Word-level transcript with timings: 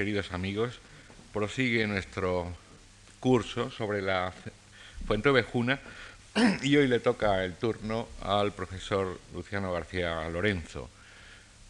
queridos 0.00 0.32
amigos, 0.32 0.78
prosigue 1.30 1.86
nuestro 1.86 2.56
curso 3.20 3.70
sobre 3.70 4.00
la 4.00 4.32
Fuente 5.06 5.28
Ovejuna 5.28 5.78
y 6.62 6.74
hoy 6.78 6.88
le 6.88 7.00
toca 7.00 7.44
el 7.44 7.52
turno 7.56 8.08
al 8.22 8.52
profesor 8.52 9.20
Luciano 9.34 9.70
García 9.74 10.26
Lorenzo, 10.30 10.88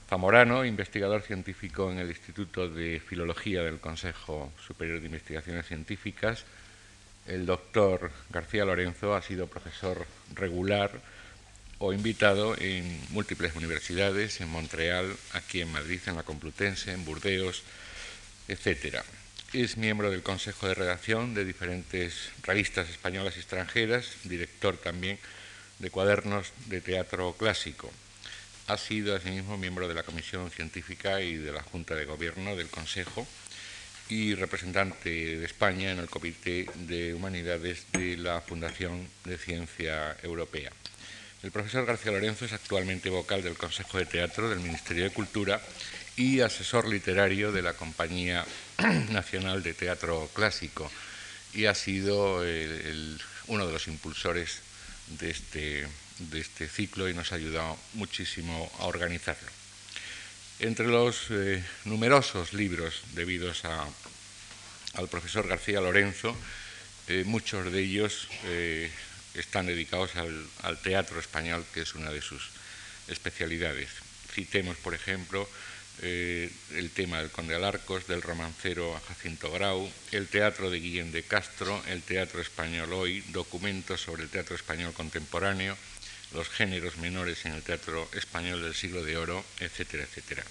zamorano, 0.09 0.65
investigador 0.65 1.23
científico 1.23 1.91
en 1.91 1.99
el 1.99 2.09
Instituto 2.09 2.69
de 2.69 3.01
Filología 3.01 3.65
del 3.65 3.81
Consejo 3.81 4.53
Superior 4.65 5.01
de 5.01 5.07
Investigaciones 5.07 5.67
Científicas. 5.67 6.45
El 7.27 7.47
doctor 7.47 8.13
García 8.31 8.65
Lorenzo 8.65 9.17
ha 9.17 9.23
sido 9.23 9.49
profesor 9.49 10.07
regular 10.37 10.93
o 11.81 11.93
invitado 11.93 12.55
en 12.61 13.01
múltiples 13.11 13.57
universidades, 13.57 14.41
en 14.41 14.51
Montreal, 14.51 15.17
aquí 15.33 15.63
en 15.63 15.73
Madrid, 15.73 15.99
en 16.07 16.15
la 16.15 16.23
Complutense, 16.23 16.93
en 16.93 17.05
Burdeos, 17.05 17.65
etc. 18.51 19.03
Es 19.53 19.77
miembro 19.77 20.11
del 20.11 20.23
Consejo 20.23 20.67
de 20.67 20.75
Redacción 20.75 21.35
de 21.35 21.45
diferentes 21.45 22.31
revistas 22.43 22.89
españolas 22.89 23.37
y 23.37 23.41
extranjeras, 23.41 24.07
director 24.25 24.77
también 24.77 25.19
de 25.79 25.91
cuadernos 25.91 26.53
de 26.67 26.81
teatro 26.81 27.35
clásico. 27.39 27.91
Ha 28.67 28.77
sido 28.77 29.17
asimismo 29.17 29.57
miembro 29.57 29.89
de 29.89 29.95
la 29.95 30.03
Comisión 30.03 30.51
Científica 30.51 31.21
y 31.21 31.37
de 31.37 31.53
la 31.53 31.63
Junta 31.63 31.95
de 31.95 32.05
Gobierno 32.05 32.55
del 32.57 32.69
Consejo 32.69 33.27
y 34.09 34.35
representante 34.35 35.11
de 35.11 35.45
España 35.45 35.93
en 35.93 36.01
el 36.01 36.11
Comité 36.11 36.67
de 36.75 37.15
Humanidades 37.15 37.87
de 37.93 38.17
la 38.17 38.41
Fundación 38.41 39.09
de 39.25 39.39
Ciencia 39.39 40.17
Europea. 40.23 40.71
El 41.43 41.53
profesor 41.53 41.87
García 41.87 42.13
Lorenzo 42.13 42.45
es 42.45 42.53
actualmente 42.53 43.09
vocal 43.09 43.43
del 43.43 43.57
Consejo 43.57 43.99
de 43.99 44.07
Teatro 44.07 44.51
del 44.51 44.61
Ministerio 44.61 45.05
de 45.05 45.11
Cultura 45.11 45.61
y 46.21 46.43
asesor 46.43 46.87
literario 46.87 47.51
de 47.51 47.63
la 47.63 47.73
Compañía 47.73 48.45
Nacional 49.09 49.63
de 49.63 49.73
Teatro 49.73 50.31
Clásico 50.35 50.93
y 51.55 51.65
ha 51.65 51.75
sido 51.75 52.45
uno 53.47 53.67
de 53.67 53.73
los 53.73 53.89
impulsores 53.89 54.59
de 55.19 55.31
este, 55.31 55.89
de 56.19 56.41
este 56.41 56.69
ciclo 56.69 57.09
y 57.09 57.15
nos 57.15 57.33
ha 57.33 57.37
ayudado 57.37 57.79
muchísimo 57.95 58.71
a 58.81 58.85
organizarlo. 58.85 59.49
Entre 60.59 60.89
los 60.89 61.29
eh, 61.31 61.65
numerosos 61.87 62.53
libros 62.53 63.01
debidos 63.15 63.63
al 63.65 65.09
profesor 65.09 65.49
García 65.49 65.81
Lorenzo, 65.81 66.37
eh, 67.09 67.25
muchos 67.25 67.73
de 67.73 67.81
ellos 67.81 68.29
eh, 68.45 68.91
están 69.33 69.65
dedicados 69.65 70.17
al, 70.17 70.47
al, 70.65 70.83
teatro 70.83 71.19
español, 71.19 71.65
que 71.73 71.81
es 71.81 71.95
una 71.95 72.11
de 72.11 72.21
sus 72.21 72.51
especialidades. 73.09 73.89
Citemos, 74.31 74.77
por 74.77 74.93
ejemplo, 74.93 75.49
eh, 76.03 76.51
el 76.75 76.91
tema 76.91 77.19
del 77.19 77.31
Conde 77.31 77.55
Alarcos, 77.55 78.07
del 78.07 78.23
romancero 78.23 78.99
Jacinto 79.07 79.51
Grau, 79.51 79.91
el 80.13 80.29
teatro 80.29 80.71
de 80.71 80.81
Guillén 80.81 81.13
de 81.13 81.23
Castro, 81.23 81.83
el 81.89 82.03
teatro 82.03 82.41
español 82.41 82.93
hoy, 82.93 83.21
documentos 83.29 84.01
sobre 84.01 84.23
el 84.23 84.31
teatro 84.31 84.57
español 84.57 84.93
contemporáneo, 84.95 85.77
los 86.33 86.49
géneros 86.49 86.97
menores 86.97 87.45
en 87.45 87.53
el 87.53 87.63
teatro 87.63 88.09
español 88.15 88.63
del 88.63 88.75
siglo 88.75 89.05
de 89.05 89.17
oro, 89.17 89.45
etcétera, 89.59 90.05
etcétera. 90.05 90.45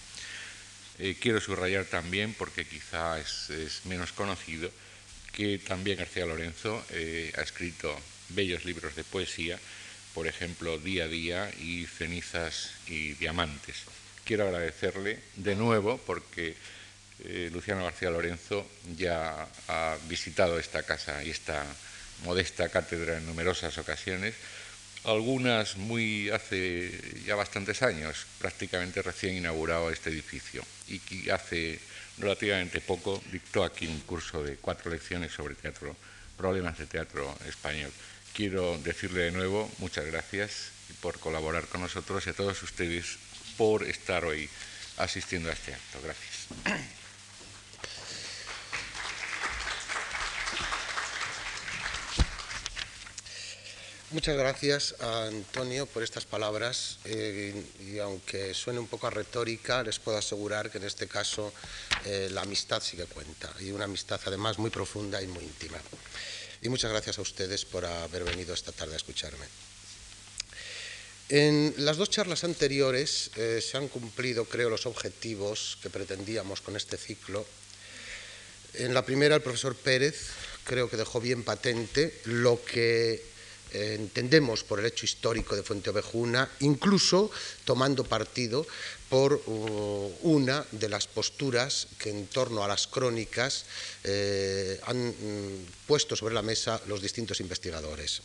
Eh, 1.00 1.16
quiero 1.19 1.41
subrayar 1.41 1.86
también, 1.86 2.34
porque 2.34 2.66
quizá 2.66 3.19
es, 3.19 3.81
menos 3.86 4.11
conocido, 4.11 4.69
que 5.31 5.58
también 5.58 5.97
García 5.97 6.25
Lorenzo 6.25 6.86
eh, 6.91 7.34
ha 7.38 7.41
escrito 7.41 8.00
bellos 8.30 8.66
libros 8.66 8.95
de 8.95 9.03
poesía, 9.03 9.59
por 10.13 10.28
ejemplo, 10.28 10.78
Día 10.78 11.06
a 11.06 11.08
Día 11.08 11.52
y 11.59 11.86
Cenizas 11.86 12.72
y 12.88 13.13
Diamantes 13.13 13.86
quiero 14.30 14.45
agradecerle 14.45 15.17
de 15.38 15.55
nuevo 15.55 15.97
porque 16.05 16.53
eh, 17.25 17.49
Luciano 17.52 17.83
García 17.83 18.11
Lorenzo 18.11 18.63
ya 18.95 19.47
ha 19.67 19.97
visitado 20.08 20.59
esta 20.59 20.83
casa 20.83 21.23
y 21.23 21.31
esta 21.31 21.66
modesta 22.25 22.69
cátedra 22.69 23.17
en 23.17 23.25
numerosas 23.25 23.75
ocasiones, 23.80 24.35
algunas 25.03 25.78
muy 25.78 26.29
hace 26.29 26.91
ya 27.25 27.34
bastantes 27.34 27.81
años, 27.81 28.28
prácticamente 28.38 29.01
recién 29.01 29.35
inaugurado 29.35 29.89
este 29.89 30.12
edificio, 30.12 30.62
y 30.88 31.00
que 31.00 31.31
hace 31.31 31.79
relativamente 32.19 32.81
poco 32.81 33.23
dictó 33.31 33.63
aquí 33.63 33.88
un 33.88 34.01
curso 34.01 34.44
de 34.44 34.57
cuatro 34.57 34.91
lecciones 34.91 35.31
sobre 35.31 35.56
teatro, 35.56 35.95
problemas 36.38 36.78
de 36.78 36.85
teatro 36.85 37.35
español. 37.47 37.91
Quiero 38.35 38.78
decirle 38.78 39.22
de 39.22 39.31
nuevo 39.31 39.72
muchas 39.79 40.06
gracias 40.06 40.69
por 41.01 41.18
colaborar 41.18 41.66
con 41.66 41.81
nosotros 41.81 42.28
y 42.28 42.29
a 42.29 42.34
todos 42.34 42.62
ustedes 42.62 43.18
por 43.59 43.84
estar 43.84 44.24
hoy 44.24 44.50
asistiendo 44.96 45.50
a 45.50 45.52
este 45.52 45.74
acto. 45.74 46.00
Gracias. 46.02 46.47
Muchas 54.12 54.38
gracias 54.38 54.96
a 55.02 55.25
Antonio 55.25 55.86
por 55.88 56.03
estas 56.03 56.24
palabras 56.24 57.00
eh, 57.03 57.53
y 57.81 58.00
aunque 58.00 58.53
suene 58.53 58.80
un 58.80 58.88
poco 58.88 59.08
a 59.08 59.09
retórica, 59.09 59.84
les 59.84 60.00
puedo 60.00 60.18
asegurar 60.18 60.72
que 60.72 60.78
en 60.78 60.86
este 60.86 61.09
caso 61.09 61.53
eh, 62.06 62.30
la 62.31 62.44
amistad 62.44 62.81
sí 62.81 62.96
que 62.96 63.08
cuenta 63.08 63.53
y 63.59 63.72
una 63.72 63.84
amistad 63.84 64.22
además 64.25 64.58
muy 64.58 64.69
profunda 64.69 65.22
y 65.22 65.28
muy 65.28 65.44
íntima. 65.44 65.78
Y 66.62 66.69
muchas 66.69 66.92
gracias 66.92 67.19
a 67.19 67.22
ustedes 67.22 67.66
por 67.66 67.86
haber 67.86 68.24
venido 68.24 68.53
esta 68.53 68.72
tarde 68.72 68.94
a 68.94 68.98
escucharme. 68.98 69.46
En 71.29 71.75
las 71.78 71.97
dos 71.97 72.09
charlas 72.09 72.44
anteriores 72.44 73.29
eh, 73.35 73.62
se 73.62 73.78
han 73.78 73.88
cumplido, 73.88 74.45
creo, 74.45 74.67
los 74.67 74.88
objetivos 74.88 75.78
que 75.79 75.91
pretendíamos 75.91 76.62
con 76.62 76.75
este 76.75 76.97
ciclo. 76.97 77.45
En 78.73 78.95
la 78.95 79.06
primera, 79.06 79.35
el 79.35 79.44
profesor 79.44 79.75
Pérez 79.75 80.29
creo 80.63 80.89
que 80.89 80.97
dejó 80.97 81.22
bien 81.22 81.44
patente 81.44 82.19
lo 82.25 82.59
que 82.66 83.23
eh, 83.72 83.95
entendemos 84.00 84.63
por 84.63 84.79
el 84.79 84.88
hecho 84.88 85.06
histórico 85.06 85.56
de 85.56 85.62
Fuente 85.62 85.91
Ovejuna, 85.91 86.50
incluso 86.62 87.29
tomando 87.63 88.03
partido 88.03 88.66
por 89.07 89.34
uh, 89.45 90.18
una 90.23 90.66
de 90.72 90.89
las 90.89 91.06
posturas 91.06 91.88
que 92.00 92.09
en 92.09 92.25
torno 92.25 92.63
a 92.63 92.68
las 92.68 92.88
crónicas 92.88 93.66
eh, 94.03 94.79
han 94.84 95.09
mm, 95.09 95.66
puesto 95.85 96.16
sobre 96.16 96.34
la 96.34 96.41
mesa 96.41 96.81
los 96.88 97.03
distintos 97.03 97.39
investigadores. 97.39 98.22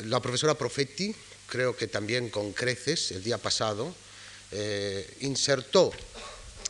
La 0.00 0.20
profesora 0.20 0.52
Profetti 0.52 1.14
creo 1.46 1.76
que 1.76 1.86
también 1.86 2.30
con 2.30 2.52
creces, 2.52 3.12
el 3.12 3.22
día 3.22 3.38
pasado, 3.38 3.94
eh, 4.52 5.16
insertó 5.20 5.92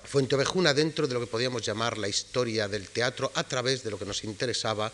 Fuentevejuna 0.06 0.72
dentro 0.72 1.08
de 1.08 1.14
lo 1.14 1.20
que 1.20 1.26
podíamos 1.26 1.62
llamar 1.66 1.98
la 1.98 2.08
historia 2.08 2.68
del 2.68 2.88
teatro 2.88 3.32
a 3.34 3.42
través 3.42 3.82
de 3.82 3.90
lo 3.90 3.98
que 3.98 4.04
nos 4.04 4.22
interesaba, 4.22 4.92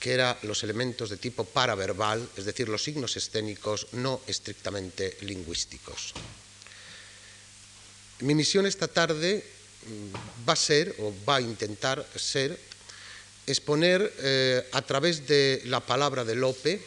que 0.00 0.14
eran 0.14 0.36
los 0.42 0.64
elementos 0.64 1.10
de 1.10 1.18
tipo 1.18 1.44
paraverbal, 1.44 2.26
es 2.36 2.44
decir, 2.46 2.68
los 2.68 2.82
signos 2.82 3.16
escénicos 3.16 3.88
no 3.92 4.22
estrictamente 4.26 5.18
lingüísticos. 5.20 6.14
Mi 8.20 8.34
misión 8.34 8.64
esta 8.64 8.88
tarde 8.88 9.44
mm, 9.86 10.48
va 10.48 10.54
a 10.54 10.56
ser, 10.56 10.96
o 11.00 11.12
va 11.28 11.36
a 11.36 11.40
intentar 11.42 12.06
ser, 12.16 12.58
exponer 13.46 14.10
eh, 14.18 14.66
a 14.72 14.80
través 14.82 15.26
de 15.28 15.62
la 15.66 15.80
palabra 15.80 16.24
de 16.24 16.34
Lope 16.34 16.80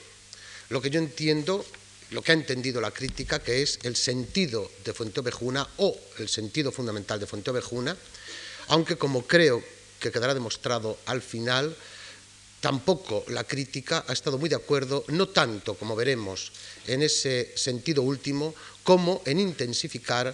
lo 0.69 0.81
que 0.81 0.89
yo 0.89 0.99
entiendo 0.99 1.65
lo 2.11 2.21
que 2.21 2.31
ha 2.31 2.35
entendido 2.35 2.81
la 2.81 2.91
crítica, 2.91 3.39
que 3.39 3.61
es 3.61 3.79
el 3.83 3.95
sentido 3.95 4.71
de 4.83 4.93
Fuenteovejuna 4.93 5.67
o 5.77 5.97
el 6.17 6.27
sentido 6.27 6.71
fundamental 6.71 7.19
de 7.19 7.27
Fuenteovejuna, 7.27 7.95
aunque 8.69 8.97
como 8.97 9.25
creo 9.25 9.63
que 9.99 10.11
quedará 10.11 10.33
demostrado 10.33 10.97
al 11.05 11.21
final, 11.21 11.75
tampoco 12.61 13.23
la 13.27 13.43
crítica 13.43 14.05
ha 14.07 14.13
estado 14.13 14.37
muy 14.37 14.49
de 14.49 14.55
acuerdo, 14.55 15.03
no 15.09 15.29
tanto 15.29 15.75
como 15.75 15.95
veremos 15.95 16.51
en 16.87 17.03
ese 17.03 17.53
sentido 17.55 18.01
último, 18.01 18.55
como 18.83 19.21
en 19.25 19.39
intensificar 19.39 20.33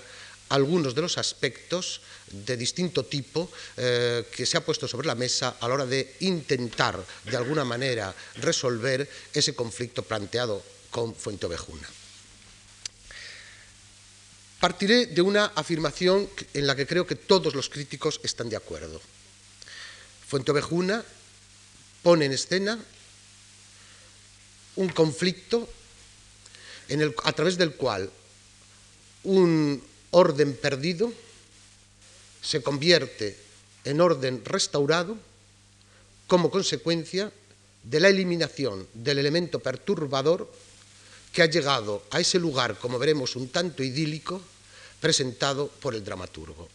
algunos 0.49 0.93
de 0.93 1.01
los 1.01 1.17
aspectos 1.17 2.01
de 2.31 2.57
distinto 2.57 3.05
tipo 3.05 3.49
eh, 3.77 4.25
que 4.31 4.45
se 4.45 4.57
ha 4.57 4.65
puesto 4.65 4.87
sobre 4.87 5.07
la 5.07 5.15
mesa 5.15 5.57
a 5.59 5.67
la 5.67 5.73
hora 5.73 5.85
de 5.85 6.15
intentar 6.21 7.03
de 7.25 7.37
alguna 7.37 7.65
manera 7.65 8.13
resolver 8.35 9.09
ese 9.33 9.55
conflicto 9.55 10.03
planteado 10.03 10.74
con 10.95 11.13
Fuenteovejuna. 11.13 11.89
Partiré 14.61 15.07
de 15.07 15.21
una 15.21 15.47
afirmación 15.47 16.29
en 16.53 16.65
la 16.65 16.73
que 16.73 16.87
creo 16.87 17.05
que 17.05 17.19
todos 17.19 17.53
los 17.53 17.67
críticos 17.67 18.21
están 18.23 18.47
de 18.47 18.55
acuerdo. 18.55 19.01
Fuenteovejuna 20.29 21.03
pone 22.01 22.23
en 22.23 22.31
escena 22.31 22.79
un 24.77 24.87
conflicto 24.87 25.67
a 27.25 27.33
través 27.33 27.57
del 27.57 27.75
cual 27.75 28.09
un 29.25 29.83
orden 30.11 30.55
perdido 30.55 31.11
se 32.41 32.63
convierte 32.63 33.37
en 33.83 33.99
orden 33.99 34.45
restaurado 34.45 35.17
como 36.27 36.49
consecuencia 36.49 37.33
de 37.83 37.99
la 37.99 38.07
eliminación 38.07 38.87
del 38.93 39.17
elemento 39.17 39.59
perturbador 39.59 40.49
que 41.35 41.43
ha 41.43 41.51
llegado 41.51 42.03
a 42.11 42.21
ese 42.21 42.39
lugar, 42.39 42.79
como 42.79 42.97
veremos, 42.97 43.35
un 43.35 43.49
tanto 43.49 43.83
idílico, 43.83 44.39
presentado 45.01 45.67
por 45.67 45.93
el 45.93 45.99
dramaturgo. 45.99 46.69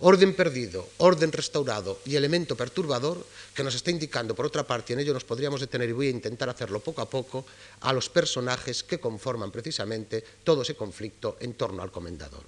orden 0.00 0.34
perdido, 0.34 0.82
orden 0.98 1.30
restaurado 1.30 2.00
y 2.04 2.16
elemento 2.16 2.56
perturbador 2.56 3.24
que 3.54 3.62
nos 3.62 3.76
está 3.76 3.92
indicando, 3.92 4.34
por 4.34 4.46
otra 4.46 4.66
parte, 4.66 4.94
en 4.94 4.98
ello 4.98 5.14
nos 5.14 5.22
podríamos 5.22 5.60
detener 5.60 5.88
y 5.90 5.92
voy 5.92 6.08
a 6.08 6.10
intentar 6.10 6.48
hacerlo 6.48 6.80
poco 6.80 7.02
a 7.02 7.08
poco, 7.08 7.46
a 7.82 7.92
los 7.92 8.08
personajes 8.08 8.82
que 8.82 8.98
conforman 8.98 9.52
precisamente 9.52 10.24
todo 10.42 10.62
ese 10.62 10.74
conflicto 10.74 11.36
en 11.38 11.54
torno 11.54 11.84
al 11.84 11.92
comendador. 11.92 12.42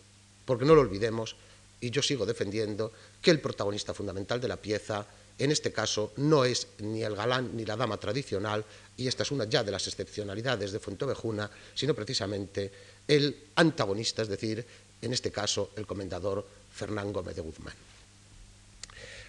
Porque 0.45 0.65
no 0.65 0.75
lo 0.75 0.81
olvidemos, 0.81 1.37
y 1.81 1.91
yo 1.91 2.03
sigo 2.03 2.27
defendiendo 2.27 2.91
que 3.23 3.31
el 3.31 3.39
protagonista 3.39 3.95
fundamental 3.95 4.41
de 4.41 4.49
la 4.49 4.57
pieza, 4.57 5.07
en 5.39 5.51
este 5.51 5.73
caso, 5.73 6.13
no 6.17 6.45
es 6.45 6.69
ni 6.79 7.03
el 7.03 7.17
galán 7.17 7.57
ni 7.57 7.65
la 7.65 7.77
dama 7.77 7.97
tradicional, 7.97 8.65
y 8.97 9.09
esta 9.09 9.25
es 9.25 9.31
una 9.31 9.45
ya 9.45 9.65
de 9.65 9.73
las 9.73 9.87
excepcionalidades 9.89 10.73
de 10.73 10.79
Fuentovejuna, 10.79 11.51
sino 11.75 11.95
precisamente 11.95 12.71
el 13.09 13.37
antagonista, 13.57 14.23
es 14.23 14.29
decir, 14.29 14.65
en 15.03 15.13
este 15.13 15.31
caso, 15.31 15.71
el 15.77 15.87
comendador 15.87 16.47
Fernán 16.73 17.13
Gómez 17.13 17.37
de 17.37 17.43
Guzmán. 17.43 17.75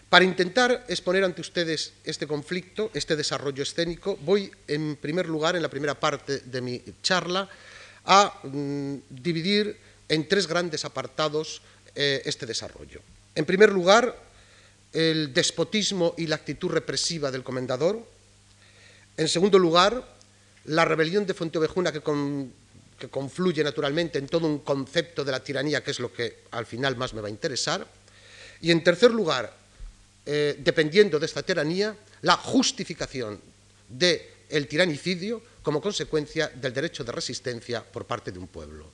Para 0.09 0.23
intentar 0.23 0.85
exponer 0.87 1.23
ante 1.23 1.41
ustedes 1.41 1.93
este 2.03 2.27
conflicto, 2.27 2.91
este 2.93 3.15
desarrollo 3.15 3.63
escénico, 3.63 4.17
voy 4.17 4.51
en 4.67 4.95
primer 4.97 5.27
lugar, 5.27 5.55
en 5.55 5.63
la 5.63 5.69
primera 5.69 5.99
parte 5.99 6.39
de 6.39 6.61
mi 6.61 6.81
charla, 7.01 7.49
a 8.05 8.39
mm, 8.43 8.95
dividir 9.09 9.77
en 10.07 10.27
tres 10.27 10.47
grandes 10.47 10.85
apartados 10.85 11.61
eh, 11.95 12.21
este 12.25 12.45
desarrollo. 12.45 13.01
En 13.33 13.45
primer 13.45 13.71
lugar, 13.71 14.15
el 14.95 15.33
despotismo 15.33 16.15
y 16.17 16.25
la 16.27 16.37
actitud 16.37 16.71
represiva 16.71 17.29
del 17.29 17.43
comendador. 17.43 18.01
En 19.17 19.27
segundo 19.27 19.59
lugar, 19.59 20.15
la 20.65 20.85
rebelión 20.85 21.25
de 21.25 21.33
Fuenteovejuna 21.33 21.91
que, 21.91 22.01
que 22.97 23.09
confluye 23.09 23.61
naturalmente 23.61 24.19
en 24.19 24.27
todo 24.27 24.47
un 24.47 24.59
concepto 24.59 25.25
de 25.25 25.33
la 25.33 25.43
tiranía, 25.43 25.83
que 25.83 25.91
es 25.91 25.99
lo 25.99 26.13
que 26.13 26.43
al 26.51 26.65
final 26.65 26.95
más 26.95 27.13
me 27.13 27.19
va 27.19 27.27
a 27.27 27.31
interesar. 27.31 27.85
Y 28.61 28.71
en 28.71 28.83
tercer 28.83 29.11
lugar, 29.11 29.53
eh, 30.25 30.55
dependiendo 30.59 31.19
de 31.19 31.25
esta 31.25 31.43
tiranía, 31.43 31.95
la 32.21 32.37
justificación 32.37 33.39
del 33.89 34.67
tiranicidio 34.67 35.43
como 35.61 35.81
consecuencia 35.81 36.47
del 36.47 36.73
derecho 36.73 37.03
de 37.03 37.11
resistencia 37.11 37.83
por 37.83 38.05
parte 38.05 38.31
de 38.31 38.39
un 38.39 38.47
pueblo. 38.47 38.89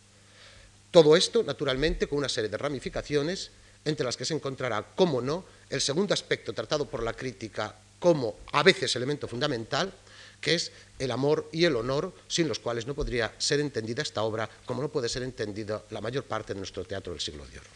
Todo 0.89 1.15
esto, 1.15 1.43
naturalmente, 1.43 2.07
con 2.07 2.17
una 2.17 2.27
serie 2.27 2.49
de 2.49 2.57
ramificaciones, 2.57 3.51
entre 3.85 4.05
las 4.05 4.17
que 4.17 4.25
se 4.25 4.33
encontrará, 4.33 4.83
como 4.95 5.21
no, 5.21 5.45
el 5.69 5.81
segundo 5.81 6.13
aspecto 6.13 6.53
tratado 6.53 6.85
por 6.89 7.03
la 7.03 7.13
crítica 7.13 7.75
como 7.99 8.39
a 8.51 8.63
veces 8.63 8.95
elemento 8.95 9.27
fundamental, 9.27 9.93
que 10.41 10.55
es 10.55 10.71
el 10.97 11.11
amor 11.11 11.47
y 11.51 11.65
el 11.65 11.75
honor, 11.75 12.13
sin 12.27 12.47
los 12.47 12.57
cuales 12.57 12.87
no 12.87 12.95
podría 12.95 13.33
ser 13.37 13.59
entendida 13.59 14.01
esta 14.01 14.23
obra, 14.23 14.49
como 14.65 14.81
no 14.81 14.89
puede 14.89 15.07
ser 15.07 15.21
entendida 15.21 15.83
la 15.91 16.01
mayor 16.01 16.25
parte 16.25 16.53
de 16.53 16.59
nuestro 16.59 16.83
teatro 16.83 17.13
del 17.13 17.21
siglo 17.21 17.45
de 17.45 17.59
oro. 17.59 17.69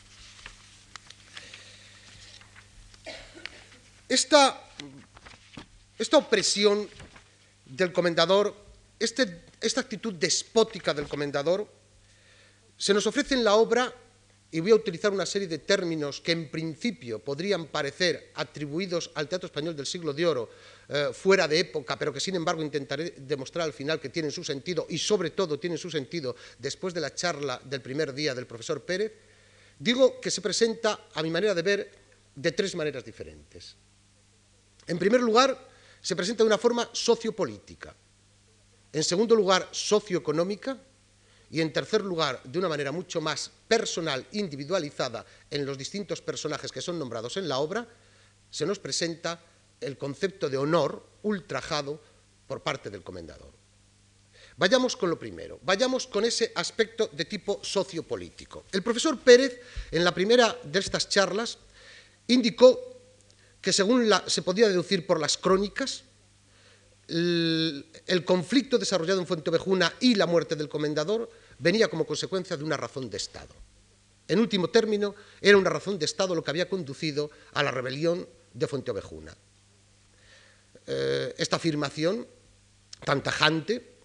Esta, 4.10 4.68
esta 5.98 6.18
opresión 6.18 6.90
del 7.66 7.94
comendador, 7.94 8.56
este, 9.00 9.46
esta 9.62 9.81
actitud 9.81 10.13
despótica 10.13 10.94
del 10.94 11.08
comendador, 11.08 11.68
se 12.78 12.94
nos 12.94 13.06
ofrece 13.08 13.36
en 13.36 13.44
la 13.44 13.56
obra 13.56 13.94
y 14.52 14.60
voy 14.60 14.72
a 14.72 14.76
utilizar 14.76 15.12
una 15.12 15.26
serie 15.26 15.48
de 15.48 15.60
términos 15.60 16.22
que 16.22 16.32
en 16.32 16.50
principio 16.50 17.20
podrían 17.20 17.68
parecer 17.68 18.32
atribuidos 18.36 19.12
al 19.16 19.28
teatro 19.28 19.48
español 19.48 19.76
del 19.76 19.86
siglo 19.86 20.14
de 20.14 20.26
oro 20.26 20.50
eh, 20.88 21.10
fuera 21.14 21.48
de 21.48 21.60
época, 21.60 21.98
pero 21.98 22.14
que 22.14 22.20
sin 22.20 22.36
embargo 22.36 22.62
intentaré 22.62 23.16
demostrar 23.18 23.66
al 23.66 23.74
final 23.74 24.00
que 24.00 24.10
tienen 24.10 24.32
su 24.32 24.44
sentido 24.44 24.86
y 24.90 24.98
sobre 24.98 25.32
todo 25.32 25.60
tienen 25.60 25.78
su 25.78 25.90
sentido 25.90 26.36
después 26.60 26.94
de 26.94 27.02
la 27.02 27.14
charla 27.14 27.60
del 27.66 27.82
primer 27.82 28.14
día 28.14 28.34
del 28.34 28.48
profesor 28.48 28.84
Pérez, 28.86 29.12
digo 29.80 30.22
que 30.22 30.32
se 30.32 30.42
presenta, 30.42 31.08
a 31.14 31.24
mi 31.24 31.30
manera 31.30 31.54
de 31.54 31.62
ver, 31.62 31.92
de 32.36 32.52
tres 32.52 32.76
maneras 32.76 33.04
diferentes. 33.04 33.76
En 34.88 35.00
primer 35.00 35.22
lugar, 35.22 35.70
se 36.02 36.16
presenta 36.16 36.44
de 36.44 36.48
una 36.48 36.58
forma 36.58 36.88
sociopolítica. 36.94 37.96
En 38.94 39.04
segundo 39.04 39.36
lugar, 39.36 39.68
socioeconómica 39.72 40.78
y 41.56 41.62
en 41.62 41.72
tercer 41.72 42.04
lugar, 42.04 42.44
de 42.44 42.60
una 42.60 42.68
manera 42.68 42.92
mucho 42.92 43.22
más 43.22 43.50
personal, 43.66 44.28
individualizada 44.34 45.25
en 45.50 45.66
los 45.66 45.78
distintos 45.78 46.22
personajes 46.22 46.69
que 46.69 46.81
son 46.81 47.00
nombrados 47.00 47.38
en 47.38 47.48
la 47.48 47.60
obra, 47.60 47.88
se 48.52 48.66
nos 48.66 48.78
presenta 48.78 49.40
el 49.80 49.98
concepto 49.98 50.50
de 50.50 50.57
honor 50.57 51.02
ultrajado 51.24 52.02
por 52.46 52.62
parte 52.62 52.90
del 52.90 53.04
comendador. 53.04 53.54
Vayamos 54.57 54.98
con 54.98 55.10
lo 55.10 55.18
primero, 55.18 55.57
vayamos 55.63 56.07
con 56.07 56.25
ese 56.25 56.52
aspecto 56.56 57.10
de 57.13 57.24
tipo 57.24 57.62
sociopolítico. 57.63 58.66
El 58.74 58.84
profesor 58.84 59.18
Pérez, 59.18 59.58
en 59.92 60.04
la 60.04 60.13
primera 60.13 60.60
de 60.62 60.80
estas 60.80 61.08
charlas, 61.08 61.58
indicó 62.28 63.00
que 63.62 63.72
según 63.72 64.12
se 64.28 64.42
podía 64.42 64.68
deducir 64.68 65.08
por 65.08 65.22
las 65.22 65.38
crónicas, 65.38 66.04
el, 67.08 68.24
conflicto 68.25 68.78
desarrollado 68.78 69.22
en 69.22 69.28
Fuentevejuna 69.28 69.94
y 70.01 70.16
la 70.16 70.25
muerte 70.25 70.58
del 70.58 70.68
comendador 70.68 71.30
venía 71.60 71.88
como 71.88 72.06
consecuencia 72.06 72.57
de 72.57 72.63
una 72.63 72.78
razón 72.78 73.10
de 73.10 73.18
Estado. 73.18 73.54
En 74.28 74.40
último 74.40 74.69
término, 74.69 75.16
era 75.42 75.57
una 75.57 75.69
razón 75.69 76.00
de 76.00 76.06
Estado 76.06 76.34
lo 76.34 76.44
que 76.44 76.52
había 76.52 76.69
conducido 76.69 77.30
a 77.54 77.63
la 77.63 77.72
rebelión 77.72 78.28
de 78.54 78.68
Fuenteovejuna. 78.68 79.36
Eh, 80.88 81.34
esta 81.38 81.57
afirmación, 81.57 82.28
tan 83.04 83.22
tajante, 83.22 83.96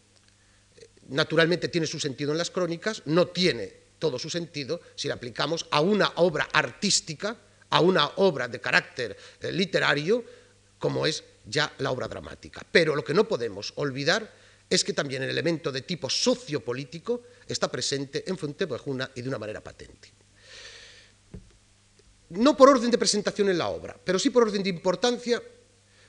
naturalmente 1.08 1.69
tiene 1.69 1.87
su 1.87 1.99
sentido 1.99 2.32
en 2.32 2.38
las 2.38 2.50
crónicas, 2.50 3.02
no 3.06 3.29
tiene 3.29 3.81
todo 3.99 4.19
su 4.19 4.31
sentido 4.31 4.81
si 4.94 5.08
la 5.08 5.14
aplicamos 5.14 5.67
a 5.70 5.81
una 5.81 6.12
obra 6.17 6.49
artística, 6.53 7.37
a 7.70 7.81
una 7.81 8.06
obra 8.17 8.49
de 8.49 8.61
carácter 8.61 9.17
eh, 9.41 9.53
literario, 9.53 10.25
como 10.79 11.06
es 11.06 11.25
ya 11.46 11.73
la 11.79 11.91
obra 11.91 12.08
dramática. 12.08 12.64
Pero 12.70 12.96
lo 12.96 13.05
que 13.05 13.14
no 13.14 13.29
podemos 13.29 13.73
olvidar 13.76 14.40
es 14.70 14.84
que 14.84 14.93
también 14.93 15.25
el 15.25 15.31
elemento 15.31 15.72
de 15.72 15.82
tipo 15.82 16.08
sociopolítico 16.08 17.22
está 17.46 17.69
presente 17.69 18.22
en 18.31 18.38
Fuentevejuna 18.38 19.11
y 19.17 19.22
de 19.22 19.28
una 19.28 19.38
manera 19.38 19.61
patente. 19.61 20.12
No 22.31 22.56
por 22.56 22.69
orden 22.69 22.93
de 22.93 22.96
presentación 22.96 23.49
en 23.50 23.58
la 23.58 23.69
obra, 23.69 23.99
pero 24.02 24.17
sí 24.17 24.31
por 24.31 24.44
orden 24.44 24.62
de 24.62 24.70
importancia, 24.70 25.43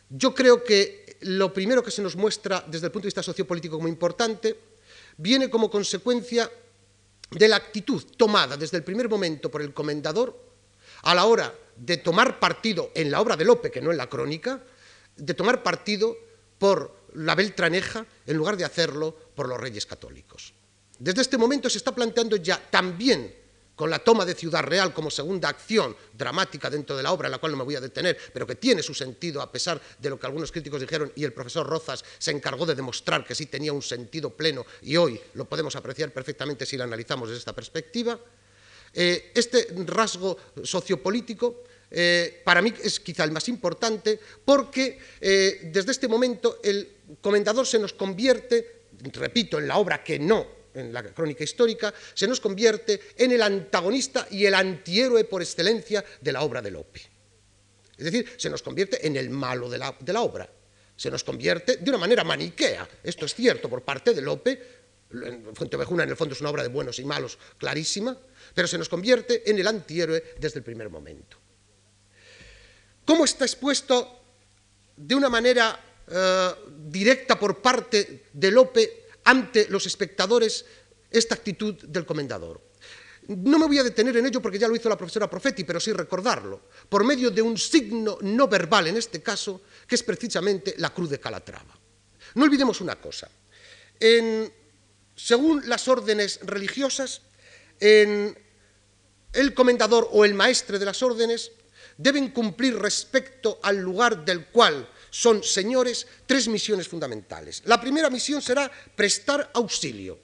yo 0.07 0.35
creo 0.35 0.63
que 0.63 1.17
lo 1.21 1.51
primero 1.51 1.83
que 1.83 1.89
se 1.89 2.03
nos 2.03 2.15
muestra 2.15 2.63
desde 2.67 2.85
el 2.85 2.91
punto 2.91 3.05
de 3.05 3.07
vista 3.07 3.23
sociopolítico 3.23 3.77
como 3.77 3.87
importante 3.87 4.55
viene 5.17 5.49
como 5.49 5.69
consecuencia 5.71 6.49
de 7.31 7.47
la 7.47 7.55
actitud 7.55 8.03
tomada 8.15 8.57
desde 8.57 8.77
el 8.77 8.83
primer 8.83 9.09
momento 9.09 9.49
por 9.49 9.63
el 9.63 9.73
comendador 9.73 10.37
a 11.03 11.15
la 11.15 11.25
hora 11.25 11.53
de 11.75 11.97
tomar 11.97 12.39
partido 12.39 12.91
en 12.93 13.09
la 13.09 13.21
obra 13.21 13.35
de 13.35 13.45
Lope, 13.45 13.71
que 13.71 13.81
no 13.81 13.91
en 13.91 13.97
la 13.97 14.09
crónica, 14.09 14.61
de 15.15 15.33
tomar 15.33 15.63
partido 15.63 16.15
por 16.59 17.00
la 17.15 17.35
Beltraneja 17.35 18.05
en 18.25 18.37
lugar 18.37 18.57
de 18.57 18.65
hacerlo 18.65 19.15
por 19.35 19.47
los 19.47 19.59
reyes 19.59 19.85
católicos. 19.85 20.53
Desde 20.99 21.21
este 21.21 21.37
momento 21.37 21.69
se 21.69 21.79
está 21.79 21.93
planteando 21.93 22.35
ya 22.35 22.61
también 22.69 23.41
con 23.75 23.89
la 23.89 23.97
toma 23.97 24.25
de 24.25 24.35
Ciudad 24.35 24.61
Real 24.61 24.93
como 24.93 25.09
segunda 25.09 25.49
acción 25.49 25.95
dramática 26.13 26.69
dentro 26.69 26.95
de 26.95 27.01
la 27.01 27.11
obra, 27.11 27.27
en 27.27 27.31
la 27.31 27.39
cual 27.39 27.53
no 27.53 27.57
me 27.57 27.63
voy 27.63 27.75
a 27.75 27.81
detener, 27.81 28.15
pero 28.31 28.45
que 28.45 28.53
tiene 28.53 28.83
su 28.83 28.93
sentido 28.93 29.41
a 29.41 29.51
pesar 29.51 29.81
de 29.97 30.09
lo 30.09 30.19
que 30.19 30.27
algunos 30.27 30.51
críticos 30.51 30.79
dijeron 30.79 31.11
y 31.15 31.23
el 31.23 31.33
profesor 31.33 31.65
Rozas 31.65 32.05
se 32.19 32.29
encargó 32.29 32.67
de 32.67 32.75
demostrar 32.75 33.25
que 33.25 33.33
sí 33.33 33.47
tenía 33.47 33.73
un 33.73 33.81
sentido 33.81 34.29
pleno 34.29 34.65
y 34.83 34.97
hoy 34.97 35.19
lo 35.33 35.45
podemos 35.45 35.75
apreciar 35.75 36.11
perfectamente 36.11 36.65
si 36.65 36.77
lo 36.77 36.83
analizamos 36.83 37.29
desde 37.29 37.39
esta 37.39 37.55
perspectiva. 37.55 38.19
Eh, 38.93 39.31
este 39.33 39.69
rasgo 39.87 40.37
sociopolítico 40.63 41.63
eh, 41.91 42.41
para 42.43 42.61
mí 42.61 42.73
es 42.83 42.99
quizá 43.01 43.25
el 43.25 43.31
más 43.31 43.49
importante 43.49 44.19
porque 44.45 44.97
eh, 45.19 45.69
desde 45.71 45.91
este 45.91 46.07
momento 46.07 46.59
el 46.63 46.97
comendador 47.19 47.67
se 47.67 47.79
nos 47.79 47.93
convierte, 47.93 48.83
repito, 49.13 49.59
en 49.59 49.67
la 49.67 49.77
obra 49.77 50.03
que 50.03 50.17
no 50.17 50.61
en 50.73 50.93
la 50.93 51.03
crónica 51.03 51.43
histórica, 51.43 51.93
se 52.13 52.27
nos 52.27 52.39
convierte 52.39 53.01
en 53.17 53.31
el 53.31 53.41
antagonista 53.41 54.27
y 54.31 54.45
el 54.45 54.53
antihéroe 54.53 55.25
por 55.25 55.41
excelencia 55.41 56.03
de 56.21 56.31
la 56.31 56.43
obra 56.43 56.61
de 56.61 56.71
Lope. 56.71 57.01
Es 57.97 58.05
decir, 58.05 58.25
se 58.37 58.49
nos 58.49 58.61
convierte 58.61 59.05
en 59.05 59.15
el 59.15 59.29
malo 59.29 59.69
de 59.69 59.77
la, 59.77 60.21
obra. 60.21 60.49
Se 60.95 61.11
nos 61.11 61.23
convierte 61.23 61.77
de 61.77 61.89
una 61.89 61.99
manera 61.99 62.23
maniquea. 62.23 62.87
Esto 63.03 63.25
es 63.25 63.35
cierto 63.35 63.69
por 63.69 63.83
parte 63.83 64.13
de 64.13 64.21
Lope. 64.21 64.81
Fuentevejuna 65.53 66.03
en 66.03 66.09
el 66.09 66.15
fondo 66.15 66.33
es 66.33 66.41
una 66.41 66.49
obra 66.49 66.63
de 66.63 66.69
buenos 66.69 66.97
y 66.99 67.05
malos 67.05 67.37
clarísima, 67.57 68.17
pero 68.55 68.67
se 68.67 68.77
nos 68.77 68.87
convierte 68.87 69.49
en 69.49 69.59
el 69.59 69.67
antihéroe 69.67 70.35
desde 70.39 70.59
el 70.59 70.63
primer 70.63 70.89
momento. 70.89 71.40
¿Cómo 73.11 73.25
está 73.25 73.43
expuesto 73.43 74.23
de 74.95 75.15
una 75.15 75.27
manera 75.27 75.77
eh, 76.07 76.51
directa 76.87 77.37
por 77.37 77.61
parte 77.61 78.27
de 78.31 78.51
Lope 78.51 79.07
ante 79.25 79.67
los 79.67 79.85
espectadores 79.85 80.63
esta 81.11 81.35
actitud 81.35 81.75
del 81.75 82.05
comendador? 82.05 82.61
No 83.27 83.59
me 83.59 83.67
voy 83.67 83.79
a 83.79 83.83
detener 83.83 84.15
en 84.15 84.27
ello 84.27 84.41
porque 84.41 84.57
ya 84.57 84.69
lo 84.69 84.77
hizo 84.77 84.87
la 84.87 84.97
profesora 84.97 85.29
Profetti, 85.29 85.65
pero 85.65 85.77
sí 85.77 85.91
recordarlo, 85.91 86.69
por 86.87 87.03
medio 87.03 87.29
de 87.31 87.41
un 87.41 87.57
signo 87.57 88.17
no 88.21 88.47
verbal 88.47 88.87
en 88.87 88.95
este 88.95 89.21
caso, 89.21 89.63
que 89.85 89.95
es 89.95 90.03
precisamente 90.03 90.75
la 90.77 90.93
cruz 90.93 91.09
de 91.09 91.19
Calatrava. 91.19 91.77
No 92.35 92.45
olvidemos 92.45 92.79
una 92.79 92.95
cosa. 92.95 93.29
según 95.17 95.67
las 95.67 95.85
órdenes 95.89 96.39
religiosas, 96.43 97.23
el 97.77 98.33
comendador 99.53 100.07
o 100.13 100.23
el 100.23 100.33
maestre 100.33 100.79
de 100.79 100.85
las 100.85 101.03
órdenes 101.03 101.51
deben 101.97 102.29
cumplir 102.29 102.77
respecto 102.77 103.59
al 103.61 103.77
lugar 103.77 104.23
del 104.23 104.47
cual 104.47 104.87
son 105.09 105.43
señores 105.43 106.07
tres 106.25 106.47
misiones 106.47 106.87
fundamentales. 106.87 107.63
La 107.65 107.79
primera 107.79 108.09
misión 108.09 108.41
será 108.41 108.71
prestar 108.95 109.51
auxilio. 109.53 110.17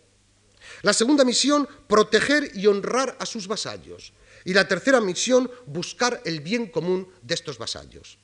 La 0.82 0.94
segunda 0.94 1.24
misión, 1.24 1.68
proteger 1.88 2.52
y 2.56 2.68
honrar 2.68 3.18
a 3.20 3.26
sus 3.26 3.48
vasallos. 3.48 4.14
Y 4.46 4.54
la 4.54 4.68
tercera 4.68 5.02
misión, 5.02 5.50
buscar 5.66 6.22
el 6.26 6.40
bien 6.42 6.68
común 6.68 7.08
de 7.22 7.34
estos 7.34 7.58
vasallos. 7.58 8.18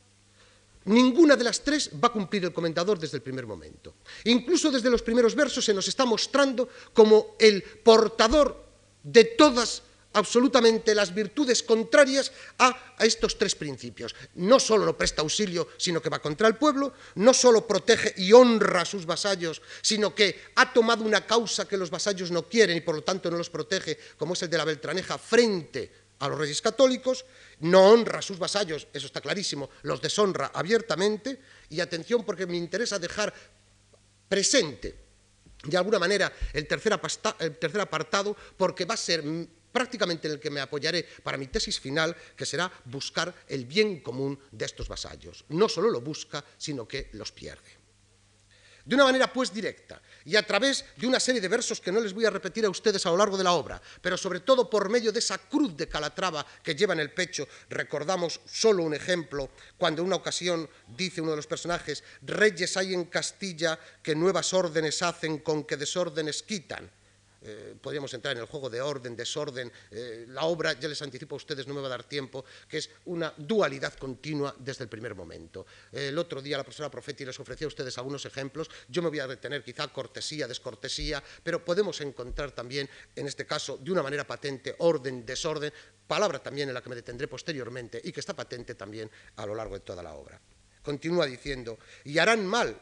Ninguna 0.85 1.35
de 1.35 1.43
las 1.43 1.61
tres 1.61 1.89
va 2.01 2.09
a 2.09 2.11
cumplir 2.11 2.43
el 2.43 2.53
comentador 2.53 2.99
desde 2.99 3.17
el 3.17 3.23
primer 3.23 3.47
momento. 3.47 3.95
Incluso 4.25 4.69
desde 4.69 4.89
los 4.89 5.01
primeros 5.01 5.35
versos 5.35 5.63
se 5.63 5.73
nos 5.73 5.87
está 5.87 6.05
mostrando 6.05 6.67
como 6.93 7.35
el 7.39 7.63
portador 7.63 8.65
de 9.01 9.23
todas 9.23 9.83
absolutamente 10.13 10.95
las 10.95 11.13
virtudes 11.13 11.63
contrarias 11.63 12.31
a, 12.59 12.95
estos 12.99 13.37
tres 13.37 13.55
principios. 13.55 14.15
No 14.35 14.59
solo 14.59 14.85
no 14.85 14.97
presta 14.97 15.21
auxilio, 15.21 15.69
sino 15.77 16.01
que 16.01 16.09
va 16.09 16.21
contra 16.21 16.47
el 16.47 16.55
pueblo, 16.55 16.93
no 17.15 17.33
solo 17.33 17.67
protege 17.67 18.13
y 18.17 18.31
honra 18.31 18.81
a 18.81 18.85
sus 18.85 19.05
vasallos, 19.05 19.61
sino 19.81 20.15
que 20.15 20.53
ha 20.55 20.71
tomado 20.71 21.03
una 21.03 21.25
causa 21.25 21.67
que 21.67 21.77
los 21.77 21.89
vasallos 21.89 22.31
no 22.31 22.47
quieren 22.47 22.77
y 22.77 22.81
por 22.81 22.95
lo 22.95 23.03
tanto 23.03 23.29
no 23.29 23.37
los 23.37 23.49
protege, 23.49 23.97
como 24.17 24.33
es 24.33 24.43
el 24.43 24.49
de 24.49 24.57
la 24.57 24.65
Beltraneja, 24.65 25.17
frente 25.17 25.91
a 26.19 26.29
los 26.29 26.39
reyes 26.39 26.61
católicos, 26.61 27.25
no 27.59 27.91
honra 27.91 28.19
a 28.19 28.21
sus 28.21 28.39
vasallos, 28.39 28.87
eso 28.93 29.07
está 29.07 29.19
clarísimo, 29.19 29.69
los 29.81 30.01
deshonra 30.01 30.51
abiertamente, 30.53 31.39
y 31.69 31.81
atención 31.81 32.23
porque 32.23 32.45
me 32.45 32.55
interesa 32.55 32.99
dejar 32.99 33.33
presente 34.29 35.03
de 35.63 35.77
alguna 35.77 35.99
manera 35.99 36.31
el 36.53 36.67
tercer, 36.67 36.99
el 37.39 37.57
tercer 37.57 37.81
apartado, 37.81 38.35
porque 38.57 38.85
va 38.85 38.93
a 38.93 38.97
ser 38.97 39.23
prácticamente 39.73 40.27
en 40.27 40.35
el 40.35 40.39
que 40.39 40.51
me 40.51 40.61
apoyaré 40.61 41.03
para 41.23 41.37
mi 41.37 41.47
tesis 41.47 41.79
final, 41.79 42.15
que 42.37 42.45
será 42.45 42.71
buscar 42.85 43.33
el 43.49 43.65
bien 43.65 43.99
común 43.99 44.39
de 44.51 44.65
estos 44.65 44.87
vasallos. 44.87 45.43
No 45.49 45.67
solo 45.67 45.89
lo 45.89 45.99
busca, 45.99 46.45
sino 46.57 46.87
que 46.87 47.09
los 47.13 47.31
pierde. 47.33 47.83
De 48.85 48.95
una 48.95 49.05
manera 49.05 49.31
pues 49.31 49.53
directa 49.53 50.01
y 50.25 50.35
a 50.35 50.45
través 50.45 50.83
de 50.97 51.07
una 51.07 51.19
serie 51.19 51.39
de 51.39 51.47
versos 51.47 51.79
que 51.79 51.91
no 51.91 52.01
les 52.01 52.11
voy 52.11 52.25
a 52.25 52.29
repetir 52.29 52.65
a 52.65 52.69
ustedes 52.69 53.05
a 53.05 53.11
lo 53.11 53.17
largo 53.17 53.37
de 53.37 53.43
la 53.45 53.53
obra, 53.53 53.81
pero 54.01 54.17
sobre 54.17 54.41
todo 54.41 54.69
por 54.69 54.89
medio 54.89 55.13
de 55.13 55.19
esa 55.19 55.37
cruz 55.37 55.77
de 55.77 55.87
Calatrava 55.87 56.45
que 56.61 56.75
lleva 56.75 56.93
en 56.93 56.99
el 56.99 57.13
pecho, 57.13 57.47
recordamos 57.69 58.41
solo 58.45 58.83
un 58.83 58.93
ejemplo, 58.93 59.51
cuando 59.77 60.01
en 60.01 60.07
una 60.07 60.17
ocasión 60.17 60.69
dice 60.97 61.21
uno 61.21 61.31
de 61.31 61.37
los 61.37 61.47
personajes, 61.47 62.03
reyes 62.23 62.75
hay 62.75 62.93
en 62.93 63.05
Castilla 63.05 63.79
que 64.01 64.15
nuevas 64.15 64.53
órdenes 64.53 65.01
hacen 65.01 65.37
con 65.37 65.63
que 65.63 65.77
desórdenes 65.77 66.43
quitan 66.43 66.91
eh, 67.43 67.75
podríamos 67.79 68.13
entrar 68.13 68.35
en 68.35 68.41
el 68.41 68.47
juego 68.47 68.69
de 68.69 68.81
orden, 68.81 69.15
desorden, 69.15 69.71
eh, 69.91 70.25
la 70.29 70.43
obra, 70.45 70.73
ya 70.73 70.87
les 70.87 71.01
anticipo 71.01 71.35
a 71.35 71.37
ustedes, 71.37 71.67
no 71.67 71.73
me 71.73 71.81
va 71.81 71.87
a 71.87 71.91
dar 71.91 72.03
tiempo, 72.03 72.45
que 72.67 72.77
es 72.77 72.89
una 73.05 73.33
dualidad 73.37 73.93
continua 73.95 74.55
desde 74.57 74.83
el 74.83 74.89
primer 74.89 75.15
momento. 75.15 75.65
el 75.91 76.17
otro 76.17 76.41
día 76.41 76.57
la 76.57 76.63
profesora 76.63 76.89
Profeti 76.89 77.25
les 77.25 77.39
ofrecía 77.39 77.65
a 77.65 77.69
ustedes 77.69 77.97
algunos 77.97 78.25
ejemplos, 78.25 78.69
yo 78.87 79.01
me 79.01 79.09
voy 79.09 79.19
a 79.19 79.27
detener 79.27 79.63
quizá 79.63 79.87
cortesía, 79.87 80.47
descortesía, 80.47 81.23
pero 81.43 81.63
podemos 81.63 81.99
encontrar 82.01 82.51
también, 82.51 82.89
en 83.15 83.27
este 83.27 83.45
caso, 83.45 83.77
de 83.77 83.91
una 83.91 84.03
manera 84.03 84.25
patente, 84.25 84.75
orden, 84.79 85.25
desorden, 85.25 85.73
palabra 86.07 86.41
también 86.41 86.69
en 86.69 86.73
la 86.73 86.81
que 86.81 86.89
me 86.89 86.95
detendré 86.95 87.27
posteriormente 87.27 88.01
y 88.03 88.11
que 88.11 88.19
está 88.19 88.35
patente 88.35 88.75
también 88.75 89.09
a 89.35 89.45
lo 89.45 89.55
largo 89.55 89.75
de 89.75 89.81
toda 89.81 90.03
la 90.03 90.13
obra. 90.13 90.39
Continúa 90.81 91.25
diciendo, 91.25 91.79
y 92.03 92.17
harán 92.17 92.45
mal 92.45 92.79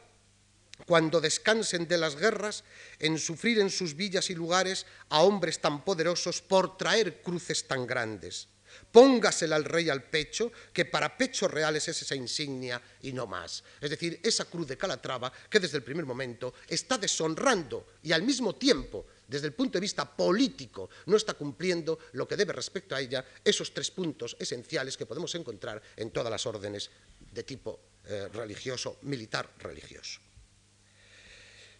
cuando 0.85 1.21
descansen 1.21 1.87
de 1.87 1.97
las 1.97 2.15
guerras, 2.15 2.63
en 2.99 3.19
sufrir 3.19 3.59
en 3.59 3.69
sus 3.69 3.95
villas 3.95 4.29
y 4.29 4.35
lugares 4.35 4.85
a 5.09 5.21
hombres 5.21 5.59
tan 5.59 5.83
poderosos 5.83 6.41
por 6.41 6.77
traer 6.77 7.21
cruces 7.21 7.67
tan 7.67 7.87
grandes. 7.87 8.47
Póngasela 8.91 9.55
al 9.55 9.65
rey 9.65 9.89
al 9.89 10.03
pecho, 10.03 10.51
que 10.73 10.85
para 10.85 11.17
pechos 11.17 11.51
reales 11.51 11.87
es 11.87 12.01
esa 12.01 12.15
insignia 12.15 12.81
y 13.01 13.13
no 13.13 13.27
más. 13.27 13.63
Es 13.79 13.89
decir, 13.89 14.19
esa 14.23 14.45
cruz 14.45 14.67
de 14.67 14.77
Calatrava 14.77 15.31
que 15.49 15.59
desde 15.59 15.77
el 15.77 15.83
primer 15.83 16.05
momento 16.05 16.53
está 16.67 16.97
deshonrando 16.97 17.87
y 18.03 18.11
al 18.11 18.23
mismo 18.23 18.55
tiempo, 18.55 19.05
desde 19.27 19.47
el 19.47 19.53
punto 19.53 19.73
de 19.77 19.81
vista 19.81 20.05
político, 20.05 20.89
no 21.05 21.17
está 21.17 21.33
cumpliendo 21.33 21.99
lo 22.13 22.27
que 22.27 22.35
debe 22.35 22.53
respecto 22.53 22.95
a 22.95 23.01
ella 23.01 23.25
esos 23.43 23.73
tres 23.73 23.91
puntos 23.91 24.35
esenciales 24.39 24.97
que 24.97 25.05
podemos 25.05 25.33
encontrar 25.35 25.81
en 25.95 26.11
todas 26.11 26.31
las 26.31 26.45
órdenes 26.45 26.89
de 27.31 27.43
tipo 27.43 27.79
eh, 28.05 28.27
religioso, 28.33 28.97
militar 29.03 29.51
religioso. 29.59 30.19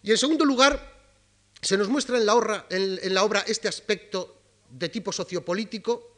Y 0.03 0.12
en 0.12 0.17
segundo 0.17 0.46
lugar, 0.46 0.91
se 1.62 1.77
nos 1.77 1.89
muestra 1.89 2.17
en 2.17 2.25
la, 2.25 3.24
obra, 3.24 3.43
este 3.48 3.67
aspecto 3.67 4.41
de 4.70 4.89
tipo 4.89 5.12
sociopolítico 5.12 6.10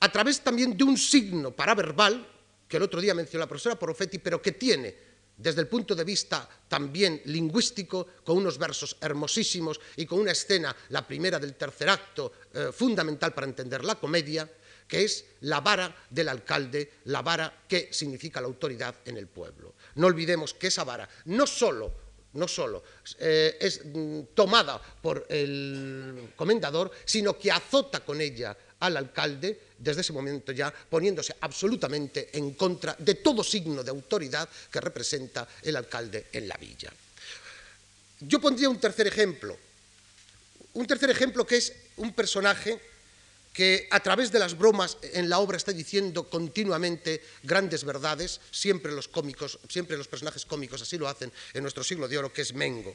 a 0.00 0.10
través 0.10 0.40
también 0.40 0.76
de 0.76 0.82
un 0.82 0.98
signo 0.98 1.52
paraverbal, 1.52 2.26
que 2.66 2.76
el 2.76 2.82
otro 2.82 3.00
día 3.00 3.14
mencionó 3.14 3.44
la 3.44 3.48
profesora 3.48 3.78
Porofetti, 3.78 4.18
pero 4.18 4.42
que 4.42 4.52
tiene 4.52 5.12
desde 5.36 5.60
el 5.60 5.68
punto 5.68 5.94
de 5.94 6.04
vista 6.04 6.48
también 6.68 7.22
lingüístico, 7.26 8.06
con 8.24 8.36
unos 8.38 8.58
versos 8.58 8.96
hermosísimos 9.00 9.80
y 9.96 10.06
con 10.06 10.20
una 10.20 10.32
escena, 10.32 10.74
la 10.90 11.06
primera 11.06 11.38
del 11.38 11.54
tercer 11.54 11.88
acto, 11.88 12.32
eh, 12.52 12.70
fundamental 12.72 13.32
para 13.32 13.46
entender 13.46 13.84
la 13.84 13.96
comedia, 13.96 14.50
que 14.86 15.04
es 15.04 15.24
la 15.40 15.60
vara 15.60 15.94
del 16.10 16.28
alcalde, 16.28 16.92
la 17.04 17.22
vara 17.22 17.62
que 17.68 17.88
significa 17.92 18.40
la 18.40 18.46
autoridad 18.46 18.96
en 19.04 19.16
el 19.16 19.26
pueblo. 19.26 19.74
No 19.94 20.08
olvidemos 20.08 20.54
que 20.54 20.66
esa 20.66 20.84
vara 20.84 21.08
no 21.26 21.46
solo 21.46 22.01
no 22.34 22.48
solo 22.48 22.82
eh, 23.18 23.56
es 23.60 23.84
mm, 23.84 24.20
tomada 24.34 24.80
por 24.80 25.26
el 25.28 26.32
comendador, 26.36 26.90
sino 27.04 27.38
que 27.38 27.50
azota 27.50 28.00
con 28.00 28.20
ella 28.20 28.56
al 28.80 28.96
alcalde, 28.96 29.72
desde 29.78 30.00
ese 30.00 30.12
momento 30.12 30.52
ya 30.52 30.72
poniéndose 30.72 31.36
absolutamente 31.40 32.30
en 32.32 32.54
contra 32.54 32.96
de 32.98 33.14
todo 33.16 33.44
signo 33.44 33.82
de 33.82 33.90
autoridad 33.90 34.48
que 34.70 34.80
representa 34.80 35.46
el 35.62 35.76
alcalde 35.76 36.26
en 36.32 36.48
la 36.48 36.56
villa. 36.56 36.92
Yo 38.20 38.40
pondría 38.40 38.68
un 38.68 38.80
tercer 38.80 39.06
ejemplo, 39.06 39.56
un 40.74 40.86
tercer 40.86 41.10
ejemplo 41.10 41.46
que 41.46 41.56
es 41.56 41.72
un 41.96 42.12
personaje 42.12 42.80
que 43.52 43.86
a 43.90 44.00
través 44.00 44.32
de 44.32 44.38
las 44.38 44.56
bromas 44.56 44.96
en 45.02 45.28
la 45.28 45.38
obra 45.38 45.56
está 45.56 45.72
diciendo 45.72 46.28
continuamente 46.28 47.22
grandes 47.42 47.84
verdades, 47.84 48.40
siempre 48.50 48.92
los 48.92 49.08
cómicos, 49.08 49.58
siempre 49.68 49.96
los 49.96 50.08
personajes 50.08 50.46
cómicos 50.46 50.80
así 50.80 50.96
lo 50.96 51.08
hacen 51.08 51.32
en 51.52 51.62
nuestro 51.62 51.84
siglo 51.84 52.08
de 52.08 52.18
oro, 52.18 52.32
que 52.32 52.42
es 52.42 52.54
Mengo. 52.54 52.94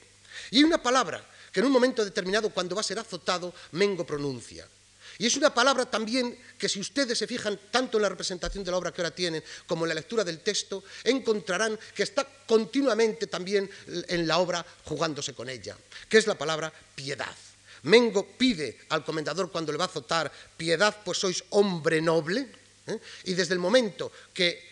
Y 0.51 0.57
hay 0.57 0.63
una 0.63 0.81
palabra 0.81 1.23
que 1.51 1.59
en 1.59 1.67
un 1.67 1.71
momento 1.71 2.03
determinado, 2.03 2.49
cuando 2.49 2.75
va 2.75 2.81
a 2.81 2.83
ser 2.83 2.99
azotado, 2.99 3.53
Mengo 3.71 4.05
pronuncia. 4.05 4.67
Y 5.19 5.25
es 5.25 5.35
una 5.35 5.53
palabra 5.53 5.89
también 5.89 6.37
que 6.57 6.69
si 6.69 6.79
ustedes 6.79 7.17
se 7.17 7.25
fijan 7.25 7.59
tanto 7.71 7.97
en 7.97 8.03
la 8.03 8.09
representación 8.09 8.63
de 8.63 8.71
la 8.71 8.77
obra 8.77 8.91
que 8.91 9.01
ahora 9.01 9.15
tienen 9.15 9.43
como 9.65 9.85
en 9.85 9.89
la 9.89 9.95
lectura 9.95 10.23
del 10.23 10.41
texto, 10.41 10.83
encontrarán 11.03 11.79
que 11.95 12.03
está 12.03 12.27
continuamente 12.45 13.25
también 13.25 13.69
en 13.87 14.27
la 14.27 14.37
obra 14.37 14.65
jugándose 14.85 15.33
con 15.33 15.49
ella, 15.49 15.75
que 16.07 16.17
es 16.19 16.27
la 16.27 16.37
palabra 16.37 16.71
piedad. 16.93 17.35
Mengo 17.83 18.25
pide 18.25 18.77
al 18.89 19.03
comendador 19.03 19.51
cuando 19.51 19.71
le 19.71 19.77
va 19.77 19.85
a 19.85 19.87
azotar, 19.87 20.31
piedad, 20.57 20.95
pues 21.03 21.17
sois 21.17 21.43
hombre 21.51 22.01
noble, 22.01 22.47
¿eh? 22.87 22.99
y 23.25 23.33
desde 23.33 23.53
el 23.53 23.59
momento 23.59 24.11
que 24.33 24.66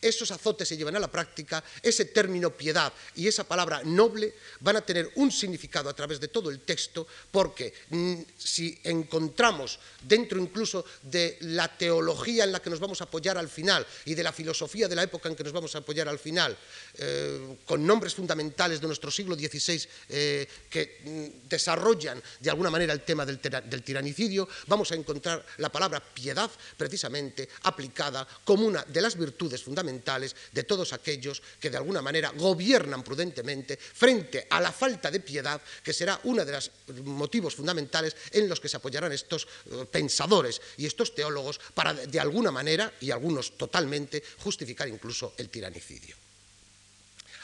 esos 0.00 0.30
azotes 0.30 0.68
se 0.68 0.76
llevan 0.76 0.96
a 0.96 1.00
la 1.00 1.10
práctica, 1.10 1.62
ese 1.82 2.06
término 2.06 2.50
piedad 2.50 2.92
y 3.14 3.28
esa 3.28 3.44
palabra 3.44 3.82
noble 3.84 4.34
van 4.60 4.76
a 4.76 4.80
tener 4.80 5.10
un 5.16 5.30
significado 5.30 5.90
a 5.90 5.94
través 5.94 6.20
de 6.20 6.28
todo 6.28 6.50
el 6.50 6.60
texto, 6.60 7.06
porque 7.30 7.72
mm, 7.90 8.14
si 8.38 8.78
encontramos 8.84 9.78
dentro 10.02 10.40
incluso 10.40 10.84
de 11.02 11.36
la 11.40 11.68
teología 11.76 12.44
en 12.44 12.52
la 12.52 12.60
que 12.60 12.70
nos 12.70 12.80
vamos 12.80 13.00
a 13.00 13.04
apoyar 13.04 13.36
al 13.36 13.48
final 13.48 13.86
y 14.04 14.14
de 14.14 14.22
la 14.22 14.32
filosofía 14.32 14.88
de 14.88 14.96
la 14.96 15.02
época 15.02 15.28
en 15.28 15.36
que 15.36 15.44
nos 15.44 15.52
vamos 15.52 15.74
a 15.74 15.78
apoyar 15.78 16.08
al 16.08 16.18
final, 16.18 16.56
eh, 16.98 17.56
con 17.66 17.86
nombres 17.86 18.14
fundamentales 18.14 18.80
de 18.80 18.86
nuestro 18.86 19.10
siglo 19.10 19.34
XVI 19.34 19.86
eh, 20.08 20.48
que 20.70 21.00
mm, 21.04 21.48
desarrollan 21.48 22.22
de 22.40 22.50
alguna 22.50 22.70
manera 22.70 22.92
el 22.92 23.02
tema 23.02 23.26
del, 23.26 23.40
del 23.40 23.82
tiranicidio, 23.82 24.48
vamos 24.66 24.90
a 24.92 24.94
encontrar 24.94 25.44
la 25.58 25.70
palabra 25.70 26.00
piedad 26.00 26.50
precisamente 26.76 27.48
aplicada 27.62 28.26
como 28.44 28.66
una 28.66 28.82
de 28.84 29.00
las 29.00 29.16
virtudes 29.16 29.62
fundamentales 29.62 29.89
de 29.90 30.62
todos 30.64 30.92
aquellos 30.92 31.42
que 31.58 31.70
de 31.70 31.76
alguna 31.76 32.02
manera 32.02 32.30
gobiernan 32.36 33.02
prudentemente 33.02 33.76
frente 33.76 34.46
a 34.50 34.60
la 34.60 34.70
falta 34.70 35.10
de 35.10 35.20
piedad, 35.20 35.60
que 35.82 35.92
será 35.92 36.20
uno 36.24 36.44
de 36.44 36.52
los 36.52 36.70
motivos 37.04 37.56
fundamentales 37.56 38.14
en 38.30 38.48
los 38.48 38.60
que 38.60 38.68
se 38.68 38.76
apoyarán 38.76 39.12
estos 39.12 39.46
eh, 39.70 39.86
pensadores 39.90 40.60
y 40.76 40.86
estos 40.86 41.14
teólogos 41.14 41.60
para 41.74 41.94
de 41.94 42.20
alguna 42.20 42.50
manera, 42.50 42.92
y 43.00 43.10
algunos 43.10 43.56
totalmente, 43.56 44.22
justificar 44.38 44.88
incluso 44.88 45.34
el 45.38 45.48
tiranicidio. 45.48 46.16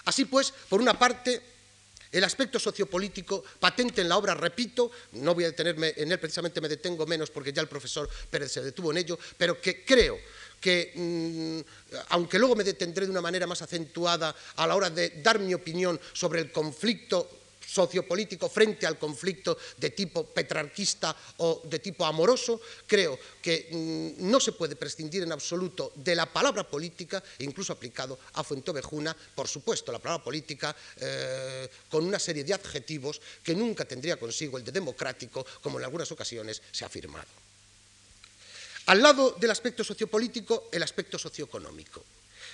Así 0.05 0.25
pues, 0.25 0.53
por 0.69 0.81
una 0.81 0.99
parte, 0.99 1.43
el 2.12 2.25
aspecto 2.25 2.59
sociopolítico 2.59 3.43
patente 3.59 4.00
en 4.00 4.09
la 4.09 4.17
obra, 4.17 4.35
repito, 4.35 4.91
no 5.12 5.35
voy 5.35 5.45
a 5.45 5.49
detenerme 5.49 5.93
en 5.97 6.12
él, 6.12 6.19
precisamente 6.19 6.61
me 6.61 6.69
detengo 6.69 7.07
menos 7.07 7.31
porque 7.31 7.53
ya 7.53 7.61
el 7.61 7.69
profesor 7.69 8.09
Pérez 8.31 8.53
se 8.53 8.62
detuvo 8.62 8.93
en 8.93 8.99
ello, 8.99 9.19
pero 9.37 9.61
que 9.61 9.85
creo 9.85 10.19
que, 10.60 10.92
mm, 10.94 11.94
aunque 12.10 12.38
luego 12.38 12.56
me 12.56 12.64
detendré 12.64 13.06
de 13.06 13.12
una 13.12 13.20
manera 13.20 13.46
más 13.46 13.62
acentuada 13.62 14.34
a 14.56 14.66
la 14.66 14.76
hora 14.76 14.90
de 14.90 15.20
dar 15.22 15.38
mi 15.38 15.54
opinión 15.54 16.00
sobre 16.12 16.40
el 16.40 16.52
conflicto 16.52 17.28
sociopolítico 17.66 18.48
frente 18.48 18.86
al 18.86 18.98
conflicto 18.98 19.58
de 19.76 19.90
tipo 19.90 20.25
petrarquista 20.25 21.14
o 21.38 21.60
de 21.64 21.78
tipo 21.80 22.06
amoroso, 22.06 22.60
creo 22.86 23.18
que 23.42 23.68
mm, 23.68 24.30
no 24.30 24.38
se 24.38 24.52
puede 24.52 24.76
prescindir 24.76 25.25
en 25.25 25.32
absoluto 25.32 25.92
de 25.96 26.14
la 26.14 26.26
palabra 26.26 26.64
política, 26.64 27.22
incluso 27.40 27.72
aplicado 27.72 28.18
a 28.34 28.44
Fuentovejuna, 28.44 29.14
por 29.34 29.48
supuesto, 29.48 29.90
la 29.90 29.98
palabra 29.98 30.25
política 30.25 30.75
eh, 30.96 31.68
con 31.90 32.06
una 32.06 32.18
serie 32.18 32.44
de 32.44 32.54
adjetivos 32.54 33.20
que 33.42 33.54
nunca 33.54 33.84
tendría 33.84 34.16
consigo 34.16 34.56
el 34.56 34.64
de 34.64 34.72
democrático, 34.72 35.44
como 35.60 35.78
en 35.78 35.84
algunas 35.84 36.10
ocasiones 36.12 36.62
se 36.70 36.84
ha 36.84 36.86
afirmado. 36.86 37.55
Al 38.87 39.02
lado 39.02 39.37
del 39.38 39.50
aspecto 39.50 39.83
sociopolítico, 39.83 40.69
el 40.73 40.83
aspecto 40.83 41.19
socioeconómico. 41.19 42.05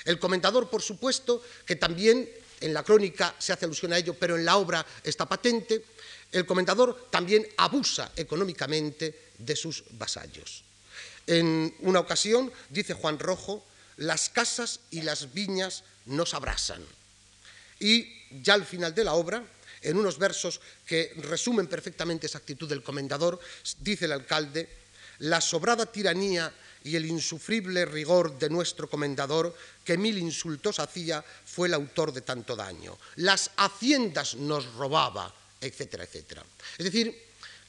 El 0.04 0.18
comentador, 0.18 0.68
por 0.68 0.82
supuesto, 0.82 1.42
que 1.66 1.76
también 1.76 2.28
en 2.60 2.74
la 2.74 2.82
crónica 2.82 3.34
se 3.38 3.52
hace 3.52 3.66
alusión 3.66 3.92
a 3.92 3.98
ello, 3.98 4.14
pero 4.14 4.36
en 4.36 4.44
la 4.44 4.56
obra 4.56 4.84
está 5.04 5.26
patente, 5.26 5.84
el 6.32 6.46
comentador 6.46 7.08
también 7.10 7.46
abusa 7.58 8.10
económicamente 8.16 9.32
de 9.38 9.56
sus 9.56 9.84
vasallos. 9.90 10.64
En 11.26 11.74
una 11.80 12.00
ocasión, 12.00 12.50
dice 12.70 12.94
Juan 12.94 13.18
Rojo, 13.18 13.64
las 13.96 14.30
casas 14.30 14.80
y 14.90 15.02
las 15.02 15.34
viñas 15.34 15.84
nos 16.06 16.34
abrasan. 16.34 16.82
Y 17.78 18.08
ya 18.42 18.54
al 18.54 18.64
final 18.64 18.94
de 18.94 19.04
la 19.04 19.14
obra, 19.14 19.44
en 19.82 19.98
unos 19.98 20.18
versos 20.18 20.60
que 20.86 21.12
resumen 21.18 21.66
perfectamente 21.66 22.26
esa 22.26 22.38
actitud 22.38 22.68
del 22.68 22.82
comendador, 22.82 23.38
dice 23.80 24.06
el 24.06 24.12
alcalde, 24.12 24.68
la 25.22 25.40
sobrada 25.40 25.86
tiranía 25.86 26.52
y 26.84 26.96
el 26.96 27.06
insufrible 27.06 27.84
rigor 27.84 28.38
de 28.38 28.50
nuestro 28.50 28.90
comendador, 28.90 29.54
que 29.84 29.96
mil 29.96 30.18
insultos 30.18 30.80
hacía, 30.80 31.22
fue 31.22 31.68
el 31.68 31.74
autor 31.74 32.12
de 32.12 32.22
tanto 32.22 32.56
daño. 32.56 32.98
Las 33.16 33.50
haciendas 33.56 34.34
nos 34.34 34.74
robaba, 34.74 35.32
etcétera, 35.60 36.04
etcétera. 36.04 36.42
Es 36.76 36.84
decir, 36.84 37.14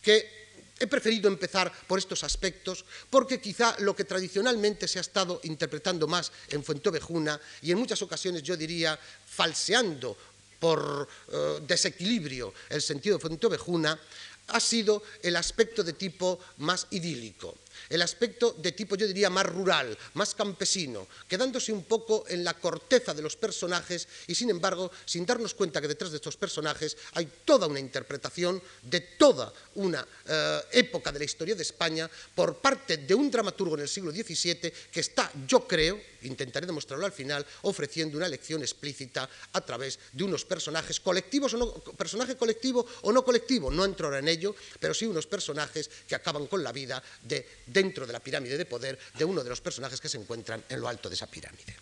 que 0.01 0.43
he 0.79 0.87
preferido 0.87 1.29
empezar 1.29 1.71
por 1.85 1.99
estos 1.99 2.23
aspectos 2.23 2.83
porque 3.09 3.39
quizá 3.39 3.75
lo 3.79 3.95
que 3.95 4.05
tradicionalmente 4.05 4.87
se 4.87 4.97
ha 4.97 5.05
estado 5.05 5.39
interpretando 5.43 6.07
más 6.07 6.31
en 6.49 6.63
Fuentovejuna 6.63 7.39
y 7.61 7.71
en 7.71 7.77
muchas 7.77 8.01
ocasiones 8.01 8.41
yo 8.41 8.57
diría 8.57 8.97
falseando 8.97 10.17
por 10.59 11.07
eh, 11.31 11.59
desequilibrio 11.67 12.53
el 12.69 12.81
sentido 12.81 13.17
de 13.17 13.21
Fuentovejuna 13.21 13.99
ha 14.47 14.59
sido 14.59 15.03
el 15.21 15.35
aspecto 15.35 15.83
de 15.83 15.93
tipo 15.93 16.39
más 16.57 16.87
idílico 16.91 17.55
el 17.89 18.01
aspecto 18.01 18.55
de 18.57 18.71
tipo, 18.71 18.95
yo 18.95 19.07
diría, 19.07 19.29
más 19.29 19.45
rural, 19.45 19.97
más 20.13 20.35
campesino, 20.35 21.07
quedándose 21.27 21.71
un 21.71 21.83
poco 21.83 22.25
en 22.27 22.43
la 22.43 22.53
corteza 22.53 23.13
de 23.13 23.21
los 23.21 23.35
personajes 23.35 24.07
y, 24.27 24.35
sin 24.35 24.49
embargo, 24.49 24.91
sin 25.05 25.25
darnos 25.25 25.53
cuenta 25.53 25.81
que 25.81 25.87
detrás 25.87 26.11
de 26.11 26.17
estos 26.17 26.37
personajes 26.37 26.97
hay 27.13 27.27
toda 27.45 27.67
una 27.67 27.79
interpretación 27.79 28.61
de 28.81 29.01
toda 29.01 29.51
una 29.75 30.05
eh, 30.27 30.61
época 30.71 31.11
de 31.11 31.19
la 31.19 31.25
historia 31.25 31.55
de 31.55 31.63
España 31.63 32.09
por 32.35 32.57
parte 32.57 32.97
de 32.97 33.15
un 33.15 33.29
dramaturgo 33.29 33.75
en 33.75 33.81
el 33.81 33.89
siglo 33.89 34.11
XVII 34.11 34.73
que 34.91 34.99
está, 34.99 35.31
yo 35.47 35.67
creo, 35.67 35.99
intentaré 36.23 36.65
demostrarlo 36.65 37.05
al 37.05 37.11
final, 37.11 37.45
ofreciendo 37.63 38.17
una 38.17 38.27
lección 38.27 38.61
explícita 38.61 39.29
a 39.51 39.61
través 39.61 39.99
de 40.11 40.23
unos 40.23 40.45
personajes 40.45 40.99
colectivos 40.99 41.53
o 41.53 41.57
no, 41.57 41.73
personaje 41.95 42.35
colectivo 42.35 42.85
o 43.01 43.11
no 43.11 43.23
colectivo, 43.23 43.71
no 43.71 43.85
entro 43.85 44.07
ahora 44.07 44.19
en 44.19 44.27
ello, 44.27 44.55
pero 44.79 44.93
sí 44.93 45.05
unos 45.05 45.27
personajes 45.27 45.89
que 46.07 46.15
acaban 46.15 46.47
con 46.47 46.63
la 46.63 46.71
vida 46.71 47.01
de, 47.23 47.45
dentro 47.73 48.05
de 48.05 48.13
la 48.13 48.21
pirámide 48.21 48.57
de 48.57 48.65
poder 48.65 48.97
de 49.17 49.25
uno 49.25 49.43
de 49.43 49.49
los 49.49 49.61
personajes 49.61 49.99
que 49.99 50.09
se 50.09 50.17
encuentran 50.17 50.63
en 50.69 50.79
lo 50.79 50.87
alto 50.87 51.09
de 51.09 51.15
esa 51.15 51.27
pirámide. 51.27 51.75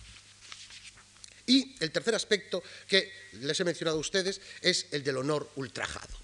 Y 1.45 1.75
el 1.79 1.91
tercer 1.91 2.15
aspecto 2.15 2.63
que 2.87 3.11
les 3.33 3.59
he 3.59 3.65
mencionado 3.65 3.97
a 3.97 4.01
ustedes 4.01 4.39
es 4.61 4.87
el 4.91 5.03
del 5.03 5.17
honor 5.17 5.49
ultrajado. 5.55 6.15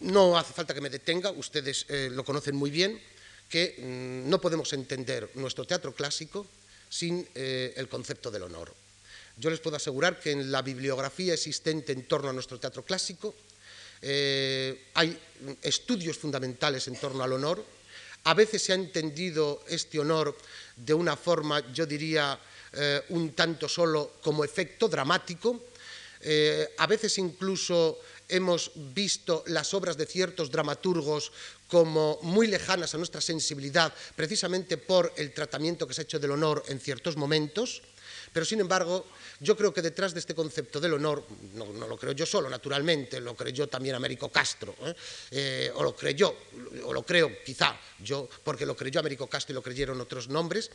No 0.00 0.38
hace 0.38 0.52
falta 0.52 0.74
que 0.74 0.80
me 0.80 0.90
detenga, 0.90 1.32
ustedes 1.32 1.84
eh, 1.88 2.08
lo 2.12 2.24
conocen 2.24 2.54
muy 2.54 2.70
bien, 2.70 3.00
que 3.48 3.74
mm, 3.78 4.30
no 4.30 4.40
podemos 4.40 4.72
entender 4.72 5.30
nuestro 5.34 5.64
teatro 5.64 5.92
clásico 5.94 6.46
sin 6.88 7.26
eh, 7.34 7.74
el 7.76 7.88
concepto 7.88 8.30
del 8.30 8.44
honor. 8.44 8.72
Yo 9.36 9.50
les 9.50 9.60
puedo 9.60 9.76
asegurar 9.76 10.20
que 10.20 10.32
en 10.32 10.52
la 10.52 10.62
bibliografía 10.62 11.34
existente 11.34 11.92
en 11.92 12.06
torno 12.06 12.28
a 12.28 12.32
nuestro 12.32 12.58
teatro 12.58 12.84
clásico 12.84 13.34
eh, 14.02 14.88
hay 14.94 15.18
estudios 15.62 16.18
fundamentales 16.18 16.86
en 16.88 16.96
torno 16.96 17.22
al 17.22 17.32
honor. 17.32 17.64
A 18.24 18.34
veces 18.34 18.62
se 18.62 18.72
ha 18.72 18.76
entendido 18.76 19.64
este 19.68 19.98
honor 19.98 20.36
de 20.76 20.94
una 20.94 21.16
forma, 21.16 21.72
yo 21.72 21.86
diría, 21.86 22.38
eh, 22.72 23.02
un 23.10 23.32
tanto 23.32 23.68
solo 23.68 24.12
como 24.22 24.44
efecto 24.44 24.88
dramático. 24.88 25.64
a 26.78 26.86
veces 26.88 27.16
incluso 27.18 28.00
hemos 28.28 28.72
visto 28.74 29.44
las 29.46 29.72
obras 29.72 29.96
de 29.96 30.04
ciertos 30.04 30.50
dramaturgos 30.50 31.32
como 31.68 32.18
muy 32.22 32.46
lejanas 32.46 32.94
a 32.94 32.98
nuestra 32.98 33.20
sensibilidad, 33.20 33.92
precisamente 34.16 34.76
por 34.76 35.12
el 35.16 35.32
tratamiento 35.32 35.86
que 35.86 35.94
se 35.94 36.00
ha 36.00 36.04
hecho 36.04 36.18
del 36.18 36.32
honor 36.32 36.62
en 36.68 36.80
ciertos 36.80 37.16
momentos, 37.16 37.82
pero 38.32 38.44
sin 38.44 38.60
embargo 38.60 39.06
yo 39.40 39.56
creo 39.56 39.72
que 39.72 39.82
detrás 39.82 40.14
de 40.14 40.20
este 40.20 40.34
concepto 40.34 40.80
del 40.80 40.94
honor, 40.94 41.24
no, 41.54 41.66
lo 41.86 41.96
creo 41.96 42.12
yo 42.12 42.26
solo, 42.26 42.50
naturalmente, 42.50 43.20
lo 43.20 43.36
creyó 43.36 43.68
también 43.68 43.94
Américo 43.94 44.30
Castro, 44.30 44.74
¿eh? 44.84 44.94
Eh, 45.30 45.72
o 45.74 45.82
lo 45.82 45.94
creyó, 45.94 46.34
o 46.84 46.92
lo 46.92 47.02
creo 47.04 47.30
quizá 47.44 47.78
yo, 48.00 48.28
porque 48.42 48.66
lo 48.66 48.76
creyó 48.76 49.00
Américo 49.00 49.28
Castro 49.28 49.52
y 49.52 49.54
lo 49.54 49.62
creyeron 49.62 50.00
otros 50.00 50.28
nombres, 50.28 50.70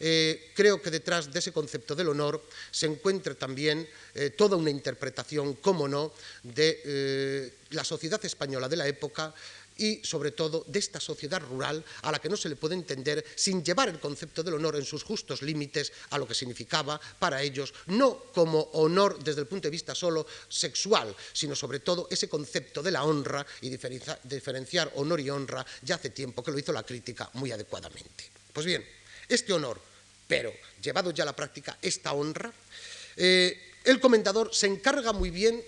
eh, 0.00 0.52
creo 0.54 0.80
que 0.80 0.90
detrás 0.90 1.32
de 1.32 1.38
ese 1.38 1.52
concepto 1.52 1.94
del 1.94 2.08
honor 2.08 2.42
se 2.70 2.86
encuentra 2.86 3.34
también 3.34 3.88
toda 4.36 4.56
una 4.56 4.70
interpretación, 4.70 5.54
cómo 5.56 5.88
no, 5.88 6.12
de 6.42 7.52
la 7.70 7.84
sociedad 7.84 8.22
española 8.24 8.68
de 8.68 8.76
la 8.76 8.86
época, 8.86 9.34
y 9.78 10.00
sobre 10.04 10.30
todo 10.32 10.64
de 10.66 10.78
esta 10.78 11.00
sociedad 11.00 11.40
rural 11.40 11.84
a 12.02 12.12
la 12.12 12.18
que 12.18 12.28
no 12.28 12.36
se 12.36 12.48
le 12.48 12.56
puede 12.56 12.74
entender 12.74 13.24
sin 13.34 13.64
llevar 13.64 13.88
el 13.88 14.00
concepto 14.00 14.42
del 14.42 14.54
honor 14.54 14.76
en 14.76 14.84
sus 14.84 15.02
justos 15.02 15.42
límites 15.42 15.92
a 16.10 16.18
lo 16.18 16.26
que 16.26 16.34
significaba 16.34 17.00
para 17.18 17.42
ellos, 17.42 17.72
no 17.86 18.24
como 18.32 18.60
honor 18.72 19.22
desde 19.22 19.42
el 19.42 19.46
punto 19.46 19.66
de 19.66 19.72
vista 19.72 19.94
solo 19.94 20.26
sexual, 20.48 21.14
sino 21.32 21.54
sobre 21.54 21.80
todo 21.80 22.08
ese 22.10 22.28
concepto 22.28 22.82
de 22.82 22.90
la 22.90 23.04
honra 23.04 23.46
y 23.60 23.68
diferenciar 23.68 24.92
honor 24.96 25.20
y 25.20 25.30
honra 25.30 25.64
ya 25.82 25.96
hace 25.96 26.10
tiempo 26.10 26.42
que 26.42 26.50
lo 26.50 26.58
hizo 26.58 26.72
la 26.72 26.82
crítica 26.82 27.28
muy 27.34 27.52
adecuadamente. 27.52 28.24
Pues 28.52 28.64
bien, 28.64 28.84
este 29.28 29.52
honor, 29.52 29.80
pero 30.26 30.52
llevado 30.82 31.10
ya 31.10 31.24
a 31.24 31.26
la 31.26 31.36
práctica 31.36 31.76
esta 31.82 32.12
honra, 32.12 32.52
eh, 33.16 33.74
el 33.84 34.00
comendador 34.00 34.54
se 34.54 34.66
encarga 34.66 35.12
muy 35.12 35.30
bien 35.30 35.62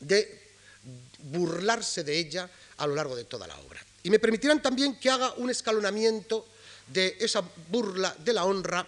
de 0.00 0.42
burlarse 1.18 2.04
de 2.04 2.18
ella 2.18 2.50
a 2.78 2.86
lo 2.86 2.94
largo 2.94 3.16
de 3.16 3.24
toda 3.24 3.46
la 3.46 3.58
obra. 3.58 3.84
Y 4.02 4.10
me 4.10 4.18
permitirán 4.18 4.60
también 4.62 4.96
que 4.96 5.10
haga 5.10 5.32
un 5.34 5.50
escalonamiento 5.50 6.46
de 6.88 7.16
esa 7.20 7.42
burla 7.70 8.14
de 8.18 8.32
la 8.32 8.44
honra 8.44 8.86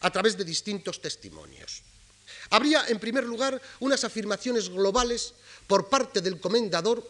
a 0.00 0.10
través 0.10 0.36
de 0.36 0.44
distintos 0.44 1.00
testimonios. 1.00 1.82
Habría, 2.50 2.86
en 2.88 2.98
primer 2.98 3.24
lugar, 3.24 3.60
unas 3.80 4.04
afirmaciones 4.04 4.68
globales 4.68 5.34
por 5.66 5.88
parte 5.88 6.20
del 6.20 6.40
comendador 6.40 7.04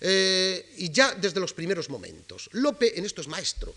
eh, 0.00 0.74
y 0.78 0.90
ya 0.90 1.14
desde 1.14 1.40
los 1.40 1.52
primeros 1.52 1.90
momentos. 1.90 2.48
Lope 2.52 2.98
en 2.98 3.04
esto 3.04 3.20
es 3.20 3.28
maestro. 3.28 3.74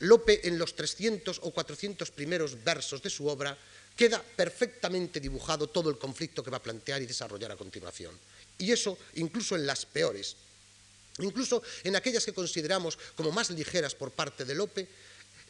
Lope 0.00 0.46
en 0.46 0.58
los 0.58 0.74
300 0.74 1.40
o 1.42 1.50
400 1.52 2.10
primeros 2.10 2.62
versos 2.64 3.02
de 3.02 3.10
su 3.10 3.28
obra 3.28 3.56
queda 3.96 4.20
perfectamente 4.22 5.20
dibujado 5.20 5.68
todo 5.68 5.88
el 5.88 5.98
conflicto 5.98 6.42
que 6.42 6.50
va 6.50 6.58
a 6.58 6.62
plantear 6.62 7.00
y 7.00 7.06
desarrollar 7.06 7.52
a 7.52 7.56
continuación. 7.56 8.18
Y 8.58 8.72
eso 8.72 8.98
incluso 9.14 9.54
en 9.54 9.66
las 9.66 9.86
peores 9.86 10.36
incluso 11.18 11.62
en 11.84 11.96
aquellas 11.96 12.24
que 12.24 12.32
consideramos 12.32 12.98
como 13.14 13.30
más 13.30 13.50
ligeras 13.50 13.94
por 13.94 14.10
parte 14.10 14.44
de 14.44 14.54
Lope, 14.54 14.88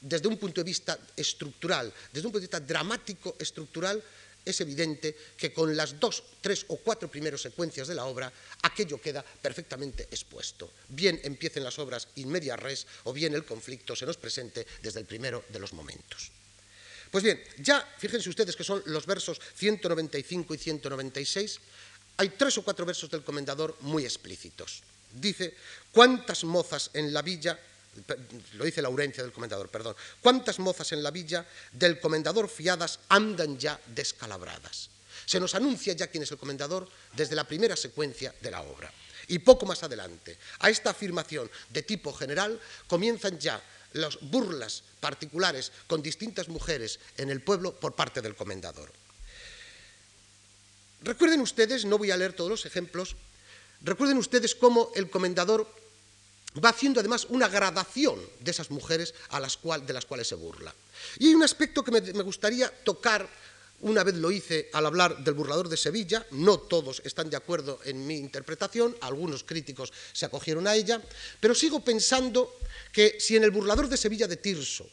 desde 0.01 0.29
un 0.29 0.37
punto 0.37 0.61
de 0.61 0.69
vista 0.69 0.99
estructural, 1.17 1.93
desde 2.13 2.27
un 2.27 2.33
punto 2.33 2.45
de 2.45 2.49
vista 2.49 2.61
dramático 2.61 3.37
estructural, 3.39 4.03
es 4.45 4.61
evidente 4.61 5.17
que 5.37 5.53
con 5.53 5.75
las 5.75 5.99
dos, 5.99 6.23
tres 6.41 6.67
o 6.69 6.77
cuatro 6.77 7.09
primeras 7.09 7.41
secuencias 7.41 7.89
de 7.89 7.95
la 7.95 8.05
obra, 8.05 8.31
aquello 8.63 9.01
queda 9.01 9.25
perfectamente 9.25 10.05
expuesto. 10.11 10.71
Bien 10.89 11.19
empiecen 11.25 11.65
las 11.65 11.79
obras 11.79 12.09
in 12.21 12.29
media 12.29 12.57
res 12.57 12.87
o 13.05 13.13
bien 13.13 13.33
el 13.33 13.49
conflicto 13.49 13.97
se 13.97 14.05
nos 14.05 14.21
presente 14.21 14.67
desde 14.83 15.01
el 15.01 15.07
primero 15.09 15.45
de 15.49 15.59
los 15.59 15.73
momentos. 15.73 16.31
Pues 17.11 17.25
bien, 17.25 17.41
ya 17.59 17.81
fíjense 17.97 18.29
ustedes 18.29 18.57
que 18.57 18.65
son 18.65 18.83
los 18.87 19.07
versos 19.07 19.41
195 19.57 20.55
y 20.55 20.59
196, 20.59 21.61
hay 22.19 22.29
tres 22.31 22.59
o 22.59 22.63
cuatro 22.63 22.85
versos 22.85 23.09
del 23.09 23.25
comendador 23.25 23.77
muy 23.81 24.05
explícitos. 24.05 24.83
Dice, 25.15 25.55
¿cuántas 25.93 26.43
mozas 26.45 26.91
en 26.93 27.13
la 27.13 27.23
villa, 27.23 27.59
lo 28.55 28.65
dice 28.65 28.83
Laurencia 28.83 29.23
del 29.23 29.33
comendador, 29.33 29.69
perdón, 29.69 29.95
cuántas 30.21 30.59
mozas 30.59 30.91
en 30.93 31.03
la 31.03 31.13
villa 31.13 31.47
del 31.73 32.01
comendador 32.01 32.49
fiadas 32.49 32.99
andan 33.09 33.59
ya 33.59 33.81
descalabradas? 33.87 34.91
Se 35.25 35.39
nos 35.39 35.55
anuncia 35.55 35.95
ya 35.95 36.09
quién 36.09 36.25
es 36.25 36.33
el 36.33 36.39
comendador 36.39 36.89
desde 37.17 37.37
la 37.37 37.45
primera 37.45 37.77
secuencia 37.77 38.35
de 38.41 38.51
la 38.51 38.63
obra. 38.63 38.93
Y 39.29 39.39
poco 39.39 39.65
más 39.65 39.83
adelante, 39.83 40.37
a 40.59 40.69
esta 40.69 40.91
afirmación 40.91 41.51
de 41.71 41.83
tipo 41.83 42.13
general, 42.13 42.61
comienzan 42.89 43.39
ya 43.39 43.63
las 43.95 44.19
burlas 44.21 44.83
particulares 45.01 45.73
con 45.87 46.03
distintas 46.03 46.49
mujeres 46.49 46.99
en 47.17 47.31
el 47.31 47.41
pueblo 47.41 47.73
por 47.75 47.95
parte 47.95 48.21
del 48.21 48.35
comendador. 48.35 48.93
Recuerden 51.03 51.41
ustedes, 51.41 51.85
no 51.85 51.99
voy 51.99 52.11
a 52.11 52.17
leer 52.17 52.33
todos 52.33 52.51
los 52.51 52.67
ejemplos, 52.67 53.17
recuerden 53.85 54.19
ustedes 54.19 54.55
cómo 54.55 54.91
el 54.95 55.09
comendador 55.09 55.67
va 56.65 56.71
haciendo 56.71 57.01
además 57.01 57.27
una 57.31 57.49
gradación 57.49 58.21
de 58.41 58.51
esas 58.51 58.71
mujeres 58.71 59.15
de 59.33 59.93
las 59.93 60.07
cuales 60.07 60.29
se 60.29 60.35
burla. 60.35 60.75
Y 61.19 61.29
hay 61.29 61.35
un 61.35 61.43
aspecto 61.43 61.83
que 61.83 61.91
me, 61.91 62.01
me 62.01 62.23
gustaría 62.23 62.69
tocar 62.69 63.29
una 63.81 64.03
vez 64.03 64.15
lo 64.15 64.31
hice 64.31 64.71
al 64.73 64.87
hablar 64.87 65.23
del 65.23 65.35
burlador 65.35 65.69
de 65.69 65.77
Sevilla, 65.77 66.25
no 66.31 66.59
todos 66.59 67.03
están 67.05 67.29
de 67.29 67.37
acuerdo 67.37 67.81
en 67.85 68.07
mi 68.07 68.17
interpretación, 68.17 68.97
algunos 69.01 69.45
críticos 69.45 69.93
se 70.13 70.25
acogieron 70.25 70.67
a 70.67 70.75
ella, 70.75 71.03
pero 71.41 71.55
sigo 71.55 71.85
pensando 71.85 72.57
que 72.93 73.17
si 73.19 73.37
en 73.37 73.45
el 73.45 73.51
burlador 73.51 73.89
de 73.89 73.97
Sevilla 73.97 74.27
de 74.27 74.37
Tirso 74.37 74.89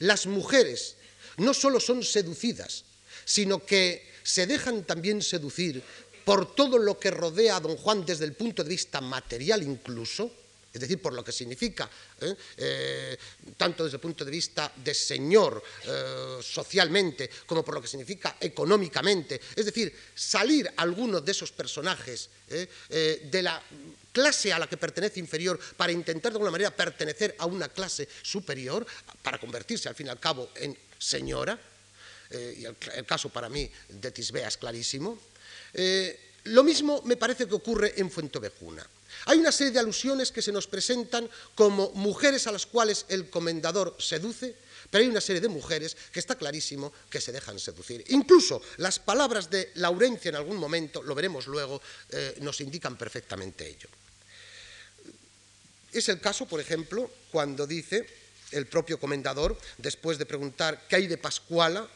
las 0.00 0.26
mujeres 0.26 0.96
no 1.38 1.54
solo 1.54 1.80
son 1.80 2.02
seducidas, 2.02 2.84
sino 3.24 3.64
que 3.64 4.06
se 4.22 4.46
dejan 4.46 4.84
también 4.84 5.22
seducir 5.22 5.82
por 6.28 6.54
todo 6.54 6.76
lo 6.76 7.00
que 7.00 7.10
rodea 7.10 7.56
a 7.56 7.60
don 7.64 7.78
Juan 7.80 8.04
desde 8.04 8.28
el 8.28 8.34
punto 8.36 8.60
de 8.60 8.68
vista 8.68 9.00
material 9.00 9.62
incluso, 9.62 10.30
es 10.70 10.78
decir, 10.78 11.00
por 11.00 11.14
lo 11.14 11.24
que 11.24 11.32
significa, 11.32 11.88
¿eh? 12.20 12.36
Eh, 12.58 13.16
tanto 13.56 13.82
desde 13.82 13.96
el 13.96 14.02
punto 14.02 14.26
de 14.26 14.30
vista 14.30 14.70
de 14.76 14.92
señor 14.92 15.56
eh, 15.86 16.36
socialmente 16.42 17.30
como 17.46 17.64
por 17.64 17.76
lo 17.76 17.80
que 17.80 17.88
significa 17.88 18.36
económicamente, 18.38 19.40
es 19.56 19.64
decir, 19.64 19.88
salir 20.14 20.70
alguno 20.76 21.22
de 21.22 21.32
esos 21.32 21.50
personajes 21.50 22.28
de 22.46 23.42
la 23.42 23.62
clase 24.12 24.52
a 24.52 24.58
la 24.58 24.68
que 24.68 24.76
pertenece 24.76 25.20
inferior 25.20 25.58
para 25.78 25.92
intentar 25.92 26.30
de 26.30 26.36
alguna 26.36 26.50
manera 26.50 26.76
pertenecer 26.76 27.36
a 27.38 27.46
una 27.46 27.70
clase 27.70 28.06
superior, 28.20 28.86
para 29.22 29.40
convertirse 29.40 29.88
al 29.88 29.94
fin 29.94 30.08
y 30.08 30.10
al 30.10 30.20
cabo 30.20 30.50
en 30.56 30.76
señora, 30.98 31.58
y 32.30 32.66
el, 32.66 32.76
el, 32.96 33.06
caso 33.06 33.30
para 33.30 33.48
mí 33.48 33.70
de 33.88 34.10
Tisbea 34.10 34.48
es 34.48 34.58
clarísimo, 34.58 35.18
lo 36.44 36.64
mismo 36.64 37.02
me 37.04 37.16
parece 37.16 37.46
que 37.46 37.54
ocurre 37.54 37.94
en 37.96 38.10
Fuentovejuna. 38.10 38.86
Hay 39.26 39.38
una 39.38 39.52
serie 39.52 39.72
de 39.72 39.80
alusiones 39.80 40.32
que 40.32 40.42
se 40.42 40.52
nos 40.52 40.66
presentan 40.66 41.28
como 41.54 41.90
mujeres 41.92 42.46
a 42.46 42.52
las 42.52 42.66
cuales 42.66 43.04
el 43.08 43.28
comendador 43.28 43.96
seduce, 43.98 44.54
pero 44.90 45.02
hay 45.02 45.10
una 45.10 45.20
serie 45.20 45.40
de 45.40 45.48
mujeres 45.48 45.96
que 46.12 46.20
está 46.20 46.36
clarísimo 46.36 46.92
que 47.10 47.20
se 47.20 47.32
dejan 47.32 47.58
seducir. 47.58 48.04
Incluso 48.08 48.62
las 48.78 48.98
palabras 48.98 49.50
de 49.50 49.72
Laurencia 49.74 50.30
en 50.30 50.36
algún 50.36 50.56
momento, 50.56 51.02
lo 51.02 51.14
veremos 51.14 51.46
luego, 51.46 51.82
eh, 52.10 52.36
nos 52.40 52.60
indican 52.60 52.96
perfectamente 52.96 53.68
ello. 53.68 53.88
Es 55.92 56.08
el 56.08 56.20
caso, 56.20 56.46
por 56.46 56.60
ejemplo, 56.60 57.10
cuando 57.30 57.66
dice 57.66 58.06
el 58.52 58.66
propio 58.66 58.98
comendador, 58.98 59.58
después 59.76 60.16
de 60.16 60.26
preguntar 60.26 60.86
qué 60.88 60.96
hay 60.96 61.06
de 61.06 61.18
Pascuala, 61.18 61.86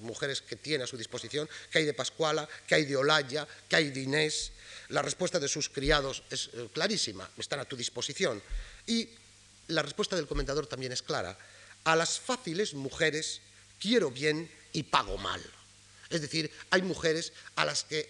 mujeres 0.00 0.42
que 0.42 0.56
tiene 0.56 0.84
a 0.84 0.86
su 0.86 0.96
disposición, 0.96 1.48
qué 1.70 1.78
hay 1.78 1.84
de 1.84 1.94
Pascuala, 1.94 2.48
qué 2.66 2.76
hay 2.76 2.84
de 2.84 2.96
Olaya, 2.96 3.46
qué 3.68 3.76
hay 3.76 3.90
de 3.90 4.00
Inés, 4.00 4.52
la 4.88 5.02
respuesta 5.02 5.38
de 5.38 5.48
sus 5.48 5.68
criados 5.68 6.22
es 6.30 6.50
eh, 6.54 6.68
clarísima, 6.72 7.28
están 7.36 7.60
a 7.60 7.64
tu 7.64 7.76
disposición. 7.76 8.42
Y 8.86 9.08
la 9.68 9.82
respuesta 9.82 10.16
del 10.16 10.26
comentador 10.26 10.66
también 10.66 10.92
es 10.92 11.02
clara. 11.02 11.36
A 11.84 11.94
las 11.94 12.18
fáciles 12.18 12.74
mujeres 12.74 13.40
quiero 13.78 14.10
bien 14.10 14.50
y 14.72 14.84
pago 14.84 15.18
mal. 15.18 15.42
Es 16.08 16.22
decir, 16.22 16.50
hay 16.70 16.82
mujeres 16.82 17.32
a 17.56 17.66
las 17.66 17.84
que 17.84 18.08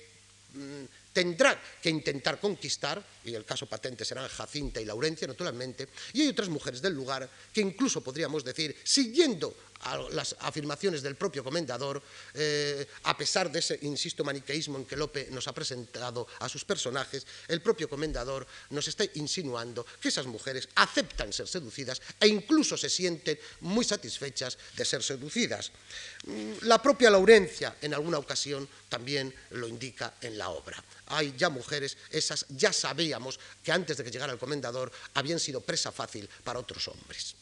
mm, 0.55 0.85
tendrá 1.13 1.61
que 1.83 1.91
intentar 1.91 2.39
conquistar, 2.39 3.03
y 3.29 3.35
el 3.35 3.45
caso 3.45 3.67
patente 3.67 4.05
serán 4.05 4.29
Jacinta 4.29 4.81
y 4.81 4.85
Laurencia, 4.85 5.27
naturalmente, 5.27 5.89
y 6.13 6.23
hay 6.23 6.29
otras 6.29 6.49
mujeres 6.49 6.83
del 6.83 6.95
lugar 6.95 7.29
que 7.53 7.61
incluso 7.61 8.03
podríamos 8.03 8.45
decir, 8.45 8.75
siguiendo 8.83 9.55
a 9.81 9.97
las 10.11 10.35
afirmaciones 10.41 11.03
del 11.03 11.17
propio 11.17 11.45
comendador, 11.45 12.03
eh, 12.35 12.87
a 13.05 13.17
pesar 13.17 13.51
de 13.51 13.61
ese, 13.61 13.79
insisto, 13.83 14.25
maniqueísmo 14.25 14.79
en 14.79 14.87
que 14.87 14.97
Lope 14.97 15.29
nos 15.31 15.47
ha 15.47 15.55
presentado 15.55 16.27
a 16.41 16.49
sus 16.49 16.65
personajes, 16.65 17.27
el 17.47 17.61
propio 17.63 17.89
comendador 17.89 18.47
nos 18.71 18.89
está 18.89 19.05
insinuando 19.15 19.87
que 20.01 20.09
esas 20.09 20.27
mujeres 20.27 20.69
aceptan 20.75 21.33
ser 21.33 21.47
seducidas 21.47 22.03
e 22.19 22.27
incluso 22.27 22.77
se 22.77 22.91
sienten 22.91 23.39
muy 23.61 23.85
satisfechas 23.85 24.59
de 24.77 24.85
ser 24.85 25.03
seducidas. 25.03 25.71
Mm, 26.27 26.67
la 26.67 26.83
propia 26.83 27.11
Laurencia, 27.11 27.77
en 27.81 27.95
alguna 27.95 28.19
ocasión, 28.19 28.69
también 28.89 29.33
lo 29.51 29.69
indica 29.69 30.15
en 30.21 30.39
la 30.39 30.49
obra. 30.49 30.83
Hay 31.07 31.35
ya 31.37 31.49
mujeres, 31.49 31.97
esas 32.11 32.47
ya 32.51 32.73
que 33.63 33.73
antes 33.73 33.97
de 33.97 34.05
que 34.05 34.11
llegara 34.11 34.33
el 34.33 34.39
comendador 34.39 34.93
habían 35.15 35.41
sido 35.41 35.61
presa 35.61 35.93
fácil 35.93 36.29
para 36.45 36.59
otros 36.59 36.87
hombres. 36.89 37.35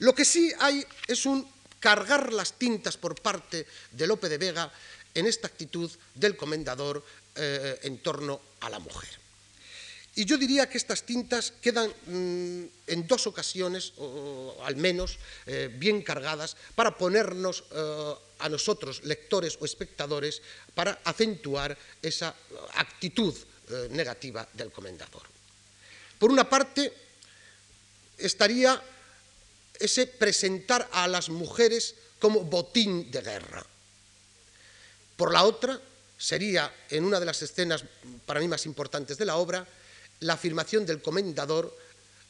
Lo 0.00 0.14
que 0.14 0.24
sí 0.24 0.52
hay 0.58 0.84
es 1.06 1.26
un 1.26 1.46
cargar 1.78 2.32
las 2.32 2.54
tintas 2.54 2.96
por 2.96 3.20
parte 3.20 3.66
de 3.92 4.06
Lope 4.06 4.28
de 4.28 4.38
Vega 4.38 4.70
en 5.14 5.26
esta 5.26 5.48
actitud 5.48 5.90
del 6.14 6.36
comendador 6.36 7.04
eh, 7.34 7.80
en 7.82 7.98
torno 7.98 8.40
a 8.60 8.70
la 8.70 8.78
mujer. 8.78 9.20
Y 10.14 10.24
yo 10.24 10.36
diría 10.36 10.68
que 10.68 10.78
estas 10.78 11.04
tintas 11.04 11.52
quedan 11.62 11.88
mm, 11.88 12.64
en 12.86 13.06
dos 13.06 13.26
ocasiones, 13.26 13.92
o, 13.96 14.56
al 14.64 14.76
menos, 14.76 15.18
eh, 15.46 15.70
bien 15.72 16.02
cargadas 16.02 16.56
para 16.74 16.96
ponernos 16.98 17.64
eh, 17.70 18.14
a 18.40 18.48
nosotros, 18.48 19.04
lectores 19.04 19.56
o 19.60 19.64
espectadores, 19.64 20.42
para 20.74 20.98
acentuar 21.04 21.76
esa 22.02 22.34
actitud 22.74 23.34
negativa 23.90 24.46
del 24.52 24.70
comendador. 24.70 25.22
Por 26.18 26.30
una 26.30 26.48
parte, 26.48 26.92
estaría 28.18 28.80
ese 29.78 30.06
presentar 30.06 30.88
a 30.92 31.08
las 31.08 31.28
mujeres 31.30 31.94
como 32.18 32.44
botín 32.44 33.10
de 33.10 33.22
guerra. 33.22 33.64
Por 35.16 35.32
la 35.32 35.44
otra, 35.44 35.80
sería 36.18 36.72
en 36.90 37.04
una 37.04 37.18
de 37.18 37.26
las 37.26 37.40
escenas 37.40 37.84
para 38.26 38.40
mí 38.40 38.48
más 38.48 38.66
importantes 38.66 39.16
de 39.16 39.24
la 39.24 39.36
obra, 39.36 39.66
la 40.20 40.34
afirmación 40.34 40.84
del 40.84 41.00
comendador 41.00 41.74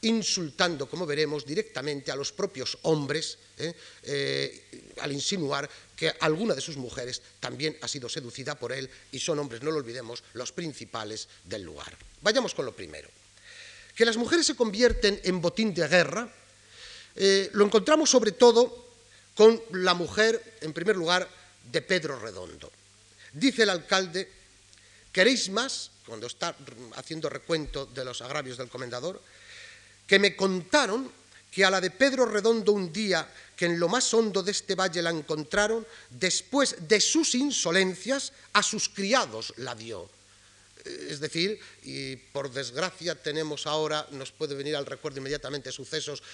insultando, 0.02 0.88
como 0.88 1.06
veremos, 1.06 1.44
directamente 1.44 2.10
a 2.10 2.16
los 2.16 2.32
propios 2.32 2.78
hombres, 2.82 3.38
¿eh? 3.58 3.74
Eh, 4.02 4.92
al 5.00 5.12
insinuar 5.12 5.68
que 5.96 6.12
alguna 6.20 6.54
de 6.54 6.60
sus 6.60 6.76
mujeres 6.76 7.20
también 7.40 7.76
ha 7.82 7.88
sido 7.88 8.08
seducida 8.08 8.54
por 8.54 8.72
él 8.72 8.88
y 9.12 9.18
son 9.18 9.38
hombres, 9.38 9.62
no 9.62 9.70
lo 9.70 9.78
olvidemos, 9.78 10.22
los 10.32 10.52
principales 10.52 11.28
del 11.44 11.62
lugar. 11.62 11.96
Vayamos 12.22 12.54
con 12.54 12.64
lo 12.64 12.74
primero. 12.74 13.08
Que 13.94 14.04
las 14.04 14.16
mujeres 14.16 14.46
se 14.46 14.56
convierten 14.56 15.20
en 15.24 15.40
botín 15.40 15.74
de 15.74 15.86
guerra 15.86 16.32
eh, 17.16 17.50
lo 17.52 17.64
encontramos 17.64 18.10
sobre 18.10 18.32
todo 18.32 18.88
con 19.34 19.60
la 19.72 19.94
mujer, 19.94 20.58
en 20.60 20.72
primer 20.72 20.96
lugar, 20.96 21.28
de 21.70 21.82
Pedro 21.82 22.18
Redondo. 22.18 22.70
Dice 23.32 23.62
el 23.62 23.70
alcalde, 23.70 24.30
¿queréis 25.12 25.50
más? 25.50 25.90
Cuando 26.06 26.26
está 26.26 26.54
haciendo 26.96 27.28
recuento 27.28 27.86
de 27.86 28.04
los 28.04 28.22
agravios 28.22 28.58
del 28.58 28.68
comendador, 28.68 29.20
que 30.10 30.18
me 30.18 30.34
contaron 30.34 31.06
que 31.54 31.64
a 31.64 31.70
la 31.70 31.80
de 31.80 31.94
Pedro 31.94 32.26
Redondo 32.26 32.72
un 32.72 32.92
día 32.92 33.30
que 33.54 33.66
en 33.66 33.78
lo 33.78 33.86
más 33.86 34.12
hondo 34.12 34.42
de 34.42 34.50
este 34.50 34.74
valle 34.74 35.06
la 35.06 35.14
encontraron, 35.14 35.86
después 36.10 36.88
de 36.88 37.00
sus 37.00 37.36
insolencias, 37.36 38.32
a 38.52 38.60
sus 38.64 38.88
criados 38.88 39.54
la 39.58 39.76
dio. 39.76 40.10
Es 40.84 41.20
decir, 41.20 41.60
y 41.84 42.16
por 42.16 42.50
desgracia 42.50 43.14
tenemos 43.14 43.68
ahora, 43.68 44.04
nos 44.10 44.32
puede 44.32 44.56
venir 44.56 44.74
al 44.74 44.86
recuerdo 44.86 45.20
inmediatamente 45.20 45.70
sucesos 45.70 46.24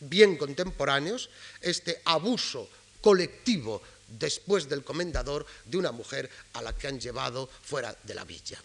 bien 0.00 0.36
contemporáneos, 0.36 1.30
este 1.60 2.02
abuso 2.06 2.68
colectivo 3.00 3.80
después 4.08 4.68
del 4.68 4.82
comendador 4.82 5.46
de 5.66 5.76
una 5.76 5.92
mujer 5.92 6.28
a 6.54 6.62
la 6.62 6.74
que 6.74 6.88
han 6.88 6.98
llevado 6.98 7.46
fuera 7.46 7.96
de 8.02 8.14
la 8.14 8.24
villa. 8.24 8.58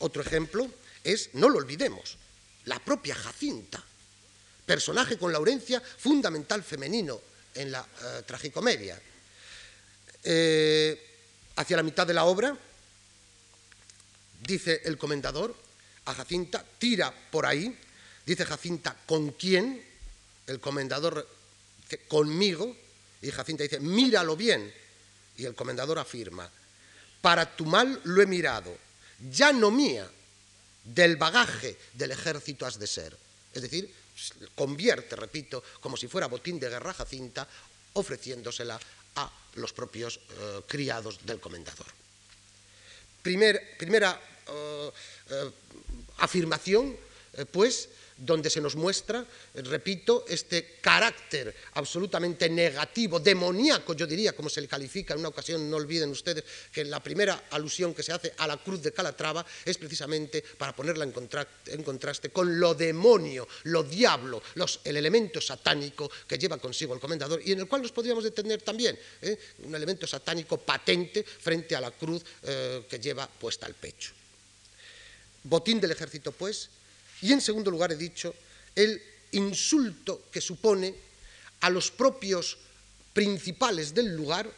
Otro 0.00 0.20
ejemplo 0.20 0.68
es, 1.04 1.30
no 1.32 1.48
lo 1.48 1.56
olvidemos, 1.56 2.18
la 2.66 2.78
propia 2.78 3.14
Jacinta, 3.14 3.82
personaje 4.64 5.18
con 5.18 5.32
Laurencia 5.32 5.80
fundamental 5.80 6.62
femenino 6.62 7.20
en 7.54 7.72
la 7.72 7.80
eh, 7.80 8.22
tragicomedia. 8.26 9.00
Eh, 10.24 11.08
hacia 11.56 11.76
la 11.76 11.82
mitad 11.82 12.06
de 12.06 12.14
la 12.14 12.24
obra, 12.24 12.56
dice 14.40 14.82
el 14.84 14.96
comendador 14.96 15.54
a 16.04 16.14
Jacinta, 16.14 16.64
tira 16.78 17.12
por 17.30 17.46
ahí, 17.46 17.76
dice 18.24 18.44
Jacinta, 18.44 18.96
¿con 19.06 19.32
quién? 19.32 19.92
el 20.46 20.60
comendador 20.60 21.26
dice, 21.82 22.04
conmigo, 22.08 22.76
y 23.20 23.30
Jacinta 23.30 23.62
dice, 23.62 23.80
míralo 23.80 24.36
bien. 24.36 24.72
Y 25.36 25.44
el 25.44 25.54
comendador 25.54 25.98
afirma, 25.98 26.48
para 27.20 27.56
tu 27.56 27.64
mal 27.64 28.00
lo 28.04 28.20
he 28.20 28.26
mirado, 28.26 28.76
ya 29.30 29.52
no 29.52 29.70
mía, 29.70 30.08
del 30.84 31.16
bagaje 31.16 31.78
del 31.94 32.10
ejército 32.10 32.66
has 32.66 32.78
de 32.78 32.86
ser. 32.86 33.16
Es 33.54 33.62
decir, 33.62 33.92
convierte, 34.54 35.16
repito, 35.16 35.62
como 35.80 35.96
si 35.96 36.08
fuera 36.08 36.26
botín 36.26 36.58
de 36.58 36.68
guerra 36.68 36.94
Jacinta, 36.94 37.46
ofreciéndosela 37.94 38.80
a 39.16 39.30
los 39.56 39.72
propios 39.72 40.16
eh, 40.16 40.60
criados 40.66 41.24
del 41.26 41.40
comendador. 41.40 41.86
primera 43.22 44.18
uh, 44.48 44.88
uh, 44.88 45.52
afirmación, 46.18 46.96
pues, 47.50 47.88
donde 48.24 48.50
se 48.50 48.60
nos 48.60 48.76
muestra, 48.76 49.26
repito, 49.54 50.24
este 50.28 50.78
carácter 50.80 51.54
absolutamente 51.74 52.48
negativo, 52.48 53.18
demoníaco, 53.18 53.94
yo 53.94 54.06
diría, 54.06 54.32
como 54.32 54.48
se 54.48 54.60
le 54.60 54.68
califica 54.68 55.14
en 55.14 55.20
una 55.20 55.28
ocasión, 55.28 55.68
no 55.68 55.76
olviden 55.76 56.10
ustedes 56.10 56.44
que 56.70 56.84
la 56.84 57.02
primera 57.02 57.44
alusión 57.50 57.92
que 57.94 58.02
se 58.02 58.12
hace 58.12 58.32
a 58.38 58.46
la 58.46 58.58
cruz 58.58 58.80
de 58.80 58.92
Calatrava 58.92 59.44
es 59.64 59.76
precisamente 59.76 60.42
para 60.56 60.74
ponerla 60.74 61.04
en, 61.04 61.82
contraste 61.82 62.30
con 62.30 62.60
lo 62.60 62.74
demonio, 62.74 63.48
lo 63.64 63.82
diablo, 63.82 64.40
el 64.84 64.96
elemento 64.96 65.40
satánico 65.40 66.08
que 66.26 66.38
lleva 66.38 66.58
consigo 66.58 66.94
el 66.94 67.00
comendador 67.00 67.42
y 67.44 67.52
en 67.52 67.60
el 67.60 67.66
cual 67.66 67.82
nos 67.82 67.92
podríamos 67.92 68.22
detener 68.22 68.62
también, 68.62 68.96
¿eh? 69.20 69.36
un 69.64 69.74
elemento 69.74 70.06
satánico 70.06 70.58
patente 70.58 71.24
frente 71.24 71.74
a 71.74 71.80
la 71.80 71.90
cruz 71.90 72.22
eh, 72.44 72.84
que 72.88 73.00
lleva 73.00 73.26
puesta 73.26 73.66
al 73.66 73.74
pecho. 73.74 74.12
Botín 75.42 75.80
del 75.80 75.90
ejército, 75.90 76.30
pues, 76.30 76.68
y 77.22 77.32
en 77.32 77.40
segundo 77.40 77.70
lugar 77.70 77.92
he 77.92 77.96
dicho 77.96 78.34
el 78.74 79.00
insulto 79.32 80.26
que 80.30 80.40
supone 80.40 80.94
a 81.60 81.70
los 81.70 81.90
propios 81.90 82.58
principales 83.12 83.94
del 83.94 84.16
lugar, 84.16 84.50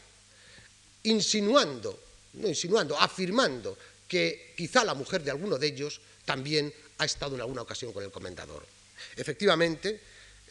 insinuando, 1.05 2.01
no 2.35 2.49
insinuando, 2.49 2.99
afirmando 2.99 3.77
que 4.09 4.55
quizá 4.57 4.85
la 4.85 4.95
mujer 4.95 5.23
de 5.23 5.31
alguno 5.31 5.59
de 5.59 5.67
ellos 5.67 6.01
también 6.25 6.73
ha 6.99 7.05
estado 7.05 7.35
en 7.35 7.43
alguna 7.43 7.63
ocasión 7.63 7.93
con 7.93 8.03
el 8.03 8.11
comendador. 8.11 8.65
Efectivamente, 9.17 10.01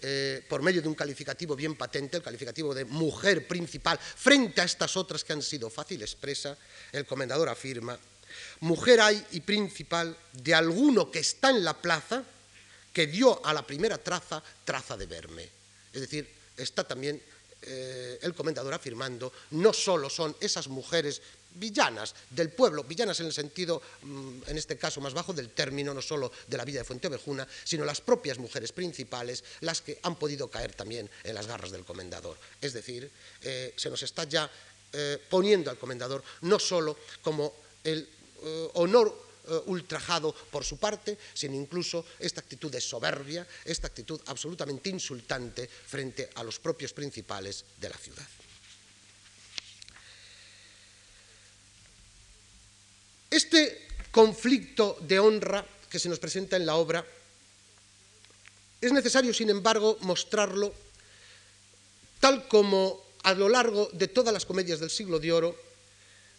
eh, 0.02 0.44
por 0.48 0.62
medio 0.62 0.82
de 0.82 0.88
un 0.88 0.96
calificativo 0.96 1.56
bien 1.56 1.76
patente, 1.76 2.18
el 2.18 2.24
calificativo 2.24 2.76
de 2.76 2.86
mujer 2.86 3.48
principal, 3.48 3.98
frente 3.98 4.62
a 4.62 4.66
estas 4.66 4.96
otras 4.98 5.24
que 5.24 5.34
han 5.34 5.42
sido 5.42 5.70
fácil 5.70 6.02
expresa, 6.02 6.58
el 6.92 7.06
comendador 7.06 7.50
afirma 7.50 7.98
mujer 8.62 9.02
hay 9.02 9.26
y 9.32 9.42
principal 9.42 10.16
de 10.34 10.54
alguno 10.54 11.12
que 11.12 11.20
está 11.20 11.50
en 11.50 11.64
la 11.64 11.74
plaza, 11.74 12.24
que 12.92 13.08
dio 13.08 13.44
a 13.46 13.54
la 13.54 13.66
primera 13.66 13.98
traza 13.98 14.44
traza 14.64 14.96
de 14.98 15.06
verme. 15.06 15.50
Es 15.94 16.02
decir, 16.02 16.30
está 16.58 16.84
también 16.84 17.22
eh, 17.64 18.20
el 18.22 18.34
comendador 18.34 18.74
afirmando, 18.74 19.32
no 19.52 19.74
solo 19.74 20.10
son 20.10 20.36
esas 20.40 20.68
mujeres 20.68 21.22
villanas 21.56 22.16
del 22.30 22.50
pueblo, 22.50 22.84
villanas 22.84 23.20
en 23.20 23.28
el 23.28 23.34
sentido, 23.34 23.82
mm, 24.02 24.42
en 24.48 24.58
este 24.58 24.78
caso 24.78 25.02
más 25.02 25.14
bajo 25.14 25.34
del 25.34 25.50
término, 25.52 25.94
no 25.94 26.02
solo 26.02 26.32
de 26.48 26.58
la 26.58 26.66
villa 26.66 26.80
de 26.80 26.86
Fuenteovejuna, 26.86 27.48
sino 27.64 27.86
las 27.86 28.02
propias 28.02 28.38
mujeres 28.38 28.72
principales, 28.72 29.44
las 29.62 29.82
que 29.82 30.00
han 30.04 30.16
podido 30.16 30.50
caer 30.50 30.74
también 30.74 31.10
en 31.24 31.36
las 31.36 31.48
garras 31.48 31.72
del 31.72 31.86
comendador. 31.86 32.38
Es 32.60 32.74
decir, 32.74 33.10
eh, 33.42 33.74
se 33.76 33.90
nos 33.90 34.02
está 34.04 34.24
ya 34.26 34.50
eh, 34.92 35.18
poniendo 35.30 35.72
al 35.72 35.78
comendador 35.78 36.24
no 36.42 36.60
solo 36.60 36.98
como 37.22 37.54
el 37.84 38.08
eh, 38.44 38.70
honor 38.76 39.24
eh, 39.48 39.60
ultrajado 39.66 40.34
por 40.52 40.64
su 40.64 40.78
parte, 40.78 41.18
sino 41.34 41.56
incluso 41.56 42.06
esta 42.20 42.40
actitud 42.40 42.72
de 42.72 42.80
soberbia, 42.80 43.46
esta 43.66 43.88
actitud 43.88 44.20
absolutamente 44.28 44.90
insultante 44.90 45.68
frente 45.68 46.30
a 46.36 46.44
los 46.44 46.60
propios 46.60 46.94
principales 46.94 47.66
de 47.80 47.90
la 47.90 47.98
ciudad. 47.98 48.28
Este 53.30 53.88
conflicto 54.12 54.98
de 55.02 55.20
honra 55.20 55.66
que 55.90 56.00
se 56.00 56.08
nos 56.08 56.20
presenta 56.20 56.56
en 56.56 56.66
la 56.66 56.76
obra 56.76 57.06
es 58.80 58.94
necesario, 58.94 59.34
sin 59.34 59.50
embargo, 59.50 59.98
mostrarlo 60.02 60.74
tal 62.20 62.48
como 62.48 63.04
a 63.24 63.34
lo 63.34 63.50
largo 63.50 63.90
de 63.92 64.08
todas 64.08 64.34
las 64.34 64.46
comedias 64.46 64.80
del 64.80 64.90
siglo 64.90 65.20
de 65.20 65.32
oro 65.32 65.73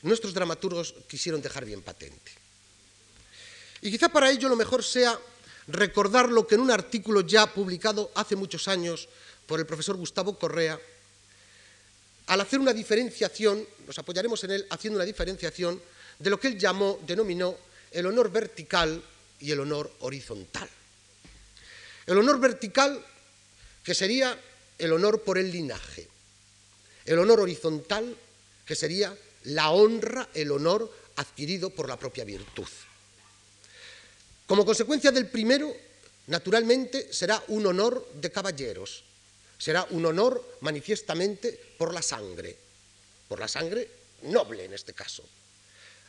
nuestros 0.05 0.35
dramaturgos 0.35 0.95
quisieron 1.09 1.43
dejar 1.43 1.65
bien 1.65 1.83
patente. 1.83 2.33
Y 3.81 3.91
quizá 3.91 4.09
para 4.09 4.31
ello 4.31 4.49
lo 4.49 4.57
mejor 4.57 4.85
sea 4.85 5.19
recordar 5.69 6.29
lo 6.29 6.47
que 6.47 6.55
en 6.55 6.61
un 6.61 6.71
artículo 6.71 7.23
ya 7.23 7.53
publicado 7.53 8.13
hace 8.15 8.37
muchos 8.37 8.69
años 8.69 9.09
por 9.47 9.61
el 9.61 9.67
profesor 9.67 9.97
Gustavo 9.97 10.39
Correa, 10.39 10.79
al 12.27 12.41
hacer 12.41 12.61
una 12.61 12.73
diferenciación, 12.73 13.67
nos 13.87 13.99
apoyaremos 13.99 14.43
en 14.45 14.53
él 14.53 14.67
haciendo 14.71 14.99
una 14.99 15.05
diferenciación 15.05 15.81
de 16.19 16.31
lo 16.31 16.39
que 16.39 16.49
él 16.49 16.59
llamó, 16.59 16.99
denominó 17.07 17.57
el 17.91 18.07
honor 18.07 18.31
vertical 18.31 19.03
y 19.41 19.51
el 19.51 19.61
honor 19.61 19.91
horizontal. 20.01 20.69
El 22.07 22.19
honor 22.19 22.41
vertical, 22.41 23.05
que 23.83 23.95
sería 23.95 24.39
el 24.79 24.93
honor 24.93 25.23
por 25.23 25.39
el 25.39 25.51
linaje. 25.51 26.09
El 27.05 27.19
honor 27.19 27.41
horizontal, 27.41 28.17
que 28.65 28.75
sería 28.75 29.15
la 29.45 29.71
honra, 29.71 30.29
el 30.35 30.51
honor 30.51 30.91
adquirido 31.17 31.71
por 31.71 31.89
la 31.89 31.99
propia 31.99 32.25
virtud. 32.25 32.69
Como 34.47 34.65
consecuencia 34.65 35.11
del 35.11 35.29
primero, 35.29 35.75
naturalmente, 36.27 37.13
será 37.13 37.43
un 37.49 37.67
honor 37.67 38.07
de 38.15 38.31
caballeros, 38.31 39.05
será 39.59 39.87
un 39.91 40.05
honor 40.05 40.59
manifiestamente 40.61 41.59
por 41.79 41.95
la 41.95 42.03
sangre, 42.03 42.57
por 43.29 43.41
la 43.41 43.49
sangre 43.49 43.89
noble 44.23 44.65
en 44.65 44.75
este 44.75 44.93
caso. 44.93 45.25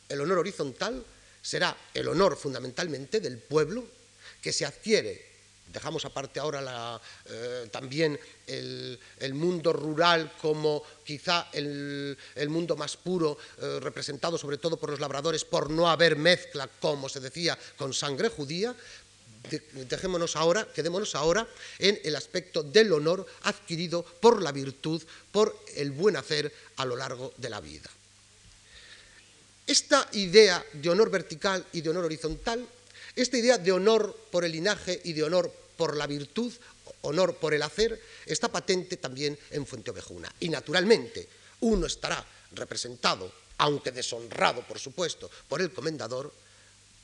El 0.09 0.21
honor 0.21 0.39
horizontal 0.39 1.03
será 1.41 1.75
el 1.93 2.07
honor 2.07 2.37
fundamentalmente 2.37 3.19
del 3.19 3.37
pueblo 3.37 3.85
que 4.41 4.51
se 4.51 4.65
adquiere 4.65 5.34
Dejamos 5.67 6.05
aparte 6.05 6.39
ahora 6.39 7.01
eh, 7.25 7.67
también 7.71 8.17
el, 8.47 8.99
mundo 9.33 9.73
rural 9.73 10.31
como 10.41 10.83
quizá 11.03 11.49
el, 11.51 12.17
mundo 12.47 12.75
más 12.77 12.95
puro, 12.95 13.37
eh, 13.61 13.79
representado 13.81 14.37
sobre 14.37 14.57
todo 14.57 14.77
por 14.77 14.91
los 14.91 14.99
labradores, 14.99 15.43
por 15.43 15.69
no 15.69 15.89
haber 15.89 16.15
mezcla, 16.15 16.69
como 16.79 17.09
se 17.09 17.19
decía, 17.19 17.57
con 17.77 17.93
sangre 17.93 18.29
judía. 18.29 18.75
dejémonos 19.89 20.35
ahora, 20.35 20.65
quedémonos 20.73 21.13
ahora 21.13 21.45
en 21.79 21.99
el 22.03 22.15
aspecto 22.15 22.63
del 22.63 22.93
honor 22.93 23.25
adquirido 23.43 24.03
por 24.03 24.41
la 24.41 24.51
virtud, 24.51 25.03
por 25.31 25.59
el 25.75 25.91
buen 25.91 26.15
hacer 26.15 26.53
a 26.77 26.85
lo 26.85 26.95
largo 26.95 27.33
de 27.37 27.49
la 27.49 27.59
vida. 27.59 27.89
Esta 29.67 30.07
idea 30.13 30.63
de 30.73 30.89
honor 30.89 31.09
vertical 31.09 31.65
y 31.73 31.81
de 31.81 31.89
honor 31.89 32.05
horizontal 32.05 32.65
esta 33.15 33.37
idea 33.37 33.57
de 33.57 33.71
honor 33.71 34.15
por 34.31 34.43
el 34.43 34.51
linaje 34.51 35.01
y 35.03 35.13
de 35.13 35.23
honor 35.23 35.51
por 35.77 35.95
la 35.95 36.07
virtud, 36.07 36.51
honor 37.01 37.35
por 37.37 37.53
el 37.53 37.61
hacer, 37.61 38.01
está 38.25 38.47
patente 38.49 38.97
también 38.97 39.37
en 39.51 39.65
Fuenteovejuna. 39.65 40.33
Y 40.39 40.49
naturalmente, 40.49 41.27
uno 41.61 41.85
estará 41.85 42.25
representado, 42.51 43.31
aunque 43.59 43.91
deshonrado, 43.91 44.61
por 44.67 44.79
supuesto, 44.79 45.29
por 45.47 45.61
el 45.61 45.71
comendador, 45.71 46.33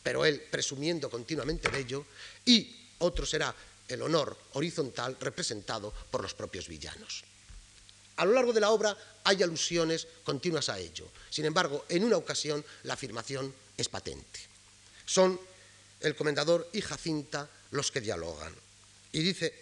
pero 0.04 0.26
él 0.26 0.42
presumiendo 0.50 1.10
continuamente 1.10 1.70
de 1.70 1.80
ello, 1.80 2.06
y 2.46 2.76
otro 3.00 3.26
será 3.26 3.54
el 3.88 4.02
honor 4.02 4.38
horizontal 4.54 5.18
representado 5.20 5.94
por 6.10 6.22
los 6.22 6.34
propios 6.34 6.68
villanos. 6.68 7.24
A 8.18 8.26
lo 8.26 8.34
largo 8.34 8.54
de 8.54 8.60
la 8.60 8.72
obra 8.72 8.96
hay 9.24 9.42
alusiones 9.44 10.08
continuas 10.24 10.70
a 10.70 10.80
ello. 10.80 11.08
Sin 11.30 11.46
embargo, 11.46 11.86
en 11.90 12.04
una 12.04 12.18
ocasión 12.18 12.64
la 12.84 12.94
afirmación 12.94 13.54
es 13.78 13.90
patente. 13.90 14.40
Son 15.06 15.40
el 16.02 16.16
comendador 16.16 16.70
y 16.74 16.82
Jacinta 16.82 17.50
los 17.72 17.92
que 17.92 18.02
dialogan. 18.02 18.54
Y 19.12 19.22
dice 19.22 19.54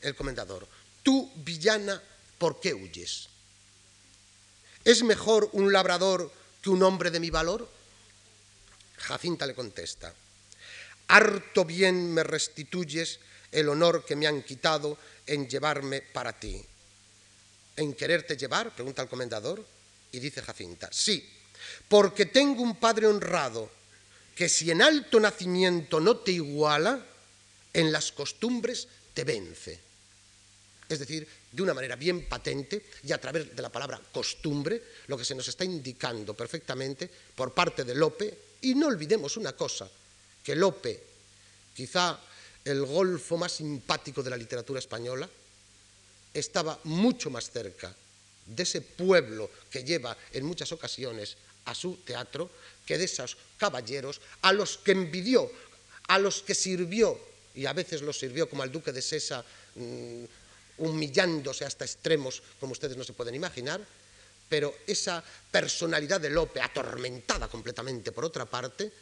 el 0.00 0.14
comendador, 0.14 0.66
tú, 1.02 1.30
villana, 1.36 2.02
¿por 2.38 2.60
qué 2.60 2.74
huyes? 2.74 3.28
¿Es 4.84 5.02
mejor 5.02 5.48
un 5.52 5.72
labrador 5.72 6.30
que 6.60 6.70
un 6.70 6.82
hombre 6.82 7.10
de 7.10 7.20
mi 7.20 7.30
valor? 7.30 7.68
Jacinta 8.98 9.46
le 9.46 9.54
contesta, 9.54 10.14
harto 11.08 11.64
bien 11.64 12.12
me 12.12 12.22
restituyes 12.22 13.18
el 13.50 13.68
honor 13.68 14.04
que 14.04 14.16
me 14.16 14.26
han 14.26 14.42
quitado 14.42 14.96
en 15.26 15.48
llevarme 15.48 16.00
para 16.00 16.38
ti. 16.38 16.64
¿En 17.76 17.94
quererte 17.94 18.36
llevar? 18.36 18.74
pregunta 18.74 19.02
el 19.02 19.08
comendador. 19.08 19.64
Y 20.12 20.20
dice 20.20 20.42
Jacinta, 20.42 20.88
sí, 20.92 21.26
porque 21.88 22.26
tengo 22.26 22.62
un 22.62 22.76
padre 22.76 23.06
honrado 23.06 23.70
que 24.34 24.48
si 24.48 24.70
en 24.70 24.82
alto 24.82 25.20
nacimiento 25.20 26.00
no 26.00 26.16
te 26.18 26.32
iguala, 26.32 27.04
en 27.72 27.92
las 27.92 28.12
costumbres 28.12 28.88
te 29.14 29.24
vence. 29.24 29.78
Es 30.88 30.98
decir, 30.98 31.26
de 31.50 31.62
una 31.62 31.74
manera 31.74 31.96
bien 31.96 32.28
patente 32.28 32.84
y 33.04 33.12
a 33.12 33.20
través 33.20 33.54
de 33.54 33.62
la 33.62 33.70
palabra 33.70 34.00
costumbre, 34.12 34.82
lo 35.06 35.16
que 35.16 35.24
se 35.24 35.34
nos 35.34 35.48
está 35.48 35.64
indicando 35.64 36.34
perfectamente 36.34 37.10
por 37.34 37.52
parte 37.52 37.84
de 37.84 37.94
Lope, 37.94 38.38
y 38.62 38.74
no 38.74 38.86
olvidemos 38.86 39.36
una 39.36 39.52
cosa, 39.52 39.88
que 40.44 40.54
Lope, 40.54 41.02
quizá 41.74 42.18
el 42.64 42.84
golfo 42.84 43.36
más 43.36 43.52
simpático 43.52 44.22
de 44.22 44.30
la 44.30 44.36
literatura 44.36 44.78
española, 44.78 45.28
estaba 46.32 46.78
mucho 46.84 47.30
más 47.30 47.50
cerca 47.50 47.94
de 48.46 48.62
ese 48.62 48.80
pueblo 48.80 49.50
que 49.70 49.84
lleva 49.84 50.16
en 50.32 50.44
muchas 50.44 50.72
ocasiones 50.72 51.36
a 51.64 51.74
su 51.74 51.96
teatro 52.04 52.50
que 52.86 52.98
de 52.98 53.04
esos 53.04 53.36
caballeros 53.58 54.20
a 54.42 54.52
los 54.52 54.78
que 54.78 54.92
envidió, 54.92 55.50
a 56.08 56.18
los 56.18 56.42
que 56.42 56.54
sirvió, 56.54 57.18
y 57.54 57.66
a 57.66 57.72
veces 57.72 58.02
los 58.02 58.18
sirvió 58.18 58.48
como 58.48 58.62
al 58.62 58.72
duque 58.72 58.92
de 58.92 59.02
Sesa, 59.02 59.44
mm, 59.74 60.24
humillándose 60.78 61.64
hasta 61.64 61.84
extremos 61.84 62.42
como 62.58 62.72
ustedes 62.72 62.96
no 62.96 63.04
se 63.04 63.12
pueden 63.12 63.34
imaginar, 63.34 63.80
pero 64.48 64.74
esa 64.86 65.22
personalidad 65.50 66.20
de 66.20 66.30
Lope, 66.30 66.60
atormentada 66.60 67.48
completamente 67.48 68.12
por 68.12 68.24
otra 68.24 68.44
parte, 68.44 68.92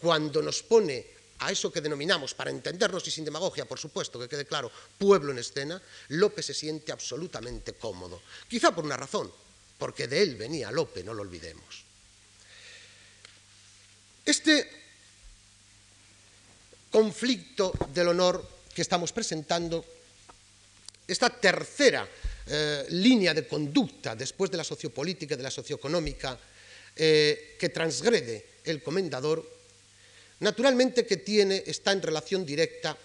cuando 0.00 0.40
nos 0.42 0.62
pone 0.62 1.06
a 1.40 1.52
eso 1.52 1.72
que 1.72 1.80
denominamos, 1.80 2.34
para 2.34 2.50
entendernos 2.50 3.06
y 3.06 3.10
sin 3.10 3.24
demagogia, 3.24 3.64
por 3.64 3.78
supuesto, 3.78 4.18
que 4.18 4.28
quede 4.28 4.44
claro, 4.44 4.70
pueblo 4.98 5.32
en 5.32 5.38
escena, 5.38 5.80
Lope 6.08 6.42
se 6.42 6.54
siente 6.54 6.92
absolutamente 6.92 7.74
cómodo. 7.74 8.20
Quizá 8.48 8.74
por 8.74 8.84
una 8.84 8.96
razón, 8.96 9.32
porque 9.78 10.06
de 10.06 10.22
él 10.22 10.36
venía 10.36 10.70
Lope, 10.70 11.02
no 11.02 11.14
lo 11.14 11.22
olvidemos. 11.22 11.89
Este 14.30 14.62
conflicto 16.88 17.74
del 17.92 18.14
honor 18.14 18.38
que 18.72 18.82
estamos 18.82 19.10
presentando, 19.10 19.84
esta 21.02 21.30
tercera 21.30 22.06
eh, 22.46 22.86
línea 22.90 23.34
de 23.34 23.48
conducta 23.48 24.14
después 24.14 24.48
de 24.48 24.56
la 24.56 24.62
sociopolítica 24.62 25.34
de 25.34 25.42
la 25.42 25.50
socioeconómica 25.50 26.38
eh, 26.94 27.56
que 27.58 27.70
transgrede 27.70 28.62
el 28.62 28.80
comendador, 28.84 29.42
naturalmente 30.38 31.04
que 31.04 31.16
tiene, 31.16 31.64
está 31.66 31.90
en 31.90 32.02
relación 32.02 32.46
directa 32.46 32.96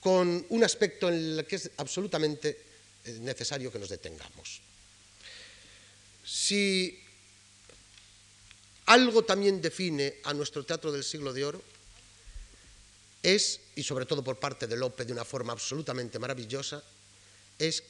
con 0.00 0.44
un 0.48 0.64
aspecto 0.64 1.06
en 1.08 1.38
el 1.38 1.46
que 1.46 1.54
es 1.54 1.70
absolutamente 1.76 2.58
eh, 3.04 3.12
necesario 3.22 3.70
que 3.70 3.78
nos 3.78 3.90
detengamos. 3.90 4.60
Si 6.24 7.05
algo 8.86 9.24
también 9.24 9.60
define 9.60 10.16
a 10.24 10.32
nuestro 10.32 10.64
teatro 10.64 10.92
del 10.92 11.04
siglo 11.04 11.32
de 11.32 11.44
oro, 11.44 11.62
es, 13.22 13.60
y 13.74 13.82
sobre 13.82 14.06
todo 14.06 14.22
por 14.22 14.38
parte 14.38 14.66
de 14.66 14.76
Lope 14.76 15.04
de 15.04 15.12
una 15.12 15.24
forma 15.24 15.52
absolutamente 15.52 16.18
maravillosa, 16.18 16.82
es 17.58 17.82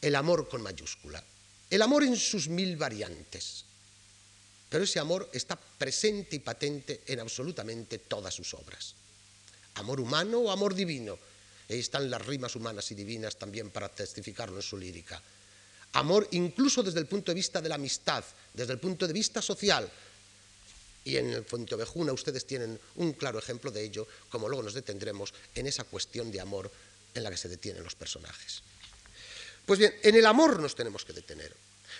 el 0.00 0.14
amor 0.14 0.48
con 0.48 0.62
mayúscula. 0.62 1.22
El 1.68 1.82
amor 1.82 2.04
en 2.04 2.16
sus 2.16 2.48
mil 2.48 2.76
variantes. 2.76 3.64
Pero 4.68 4.84
ese 4.84 4.98
amor 4.98 5.28
está 5.32 5.56
presente 5.56 6.36
y 6.36 6.38
patente 6.38 7.02
en 7.06 7.20
absolutamente 7.20 7.98
todas 7.98 8.32
sus 8.32 8.54
obras. 8.54 8.94
Amor 9.74 10.00
humano 10.00 10.38
o 10.38 10.50
amor 10.50 10.74
divino. 10.74 11.18
Ahí 11.68 11.78
están 11.78 12.10
las 12.10 12.24
rimas 12.24 12.56
humanas 12.56 12.90
y 12.90 12.94
divinas 12.94 13.36
también 13.36 13.70
para 13.70 13.90
testificarlo 13.90 14.56
en 14.56 14.62
su 14.62 14.78
lírica. 14.78 15.22
Amor 15.92 16.26
incluso 16.32 16.82
desde 16.82 17.00
el 17.00 17.06
punto 17.06 17.30
de 17.30 17.36
vista 17.36 17.60
de 17.60 17.68
la 17.68 17.74
amistad, 17.74 18.24
desde 18.54 18.72
el 18.72 18.80
punto 18.80 19.06
de 19.06 19.12
vista 19.12 19.42
social, 19.42 19.90
y 21.04 21.16
en 21.16 21.30
el 21.30 21.44
Fuenteovejuna 21.44 22.12
ustedes 22.12 22.46
tienen 22.46 22.78
un 22.96 23.12
claro 23.12 23.38
ejemplo 23.38 23.70
de 23.70 23.82
ello, 23.82 24.06
como 24.30 24.48
luego 24.48 24.62
nos 24.62 24.74
detendremos 24.74 25.34
en 25.54 25.66
esa 25.66 25.84
cuestión 25.84 26.30
de 26.30 26.40
amor 26.40 26.70
en 27.14 27.22
la 27.22 27.30
que 27.30 27.36
se 27.36 27.48
detienen 27.48 27.84
los 27.84 27.94
personajes. 27.94 28.62
Pues 29.66 29.78
bien, 29.78 29.94
en 30.02 30.14
el 30.14 30.26
amor 30.26 30.60
nos 30.60 30.74
tenemos 30.74 31.04
que 31.04 31.12
detener, 31.12 31.52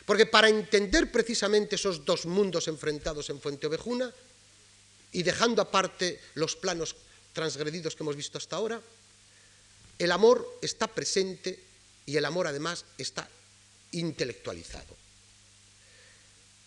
porque 0.06 0.26
para 0.26 0.48
entender 0.48 1.10
precisamente 1.10 1.76
esos 1.76 2.04
dos 2.04 2.26
mundos 2.26 2.68
enfrentados 2.68 3.30
en 3.30 3.40
Fuenteovejuna, 3.40 4.12
y 5.12 5.22
dejando 5.22 5.60
aparte 5.62 6.20
los 6.34 6.56
planos 6.56 6.96
transgredidos 7.32 7.94
que 7.94 8.02
hemos 8.02 8.16
visto 8.16 8.38
hasta 8.38 8.56
ahora, 8.56 8.80
el 9.98 10.10
amor 10.10 10.58
está 10.62 10.88
presente 10.88 11.60
y 12.06 12.16
el 12.16 12.24
amor 12.24 12.46
además 12.46 12.84
está 12.98 13.28
intelectualizado. 13.92 15.01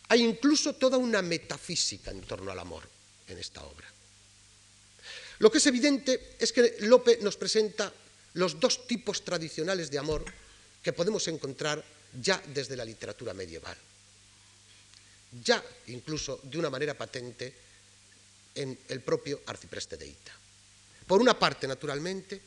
Hay 0.07 0.23
incluso 0.23 0.73
toda 0.73 0.97
una 0.97 1.21
metafísica 1.21 2.11
en 2.11 2.21
torno 2.21 2.51
al 2.51 2.59
amor 2.59 2.87
en 3.27 3.37
esta 3.37 3.63
obra. 3.63 3.87
Lo 5.39 5.51
que 5.51 5.57
es 5.57 5.67
evidente 5.67 6.35
es 6.39 6.53
que 6.53 6.77
Lope 6.81 7.19
nos 7.21 7.35
presenta 7.35 7.91
los 8.33 8.59
dos 8.59 8.87
tipos 8.87 9.23
tradicionales 9.23 9.89
de 9.89 9.99
amor 9.99 10.23
que 10.83 10.93
podemos 10.93 11.27
encontrar 11.27 11.83
ya 12.21 12.41
desde 12.53 12.75
la 12.75 12.85
literatura 12.85 13.33
medieval, 13.33 13.75
ya 15.43 15.61
incluso 15.87 16.39
de 16.43 16.57
una 16.57 16.69
manera 16.69 16.93
patente 16.93 17.53
en 18.53 18.77
el 18.87 19.01
propio 19.01 19.41
arcipreste 19.47 19.97
de 19.97 20.07
Ita. 20.07 20.31
Por 21.07 21.19
una 21.19 21.37
parte, 21.37 21.67
naturalmente, 21.67 22.41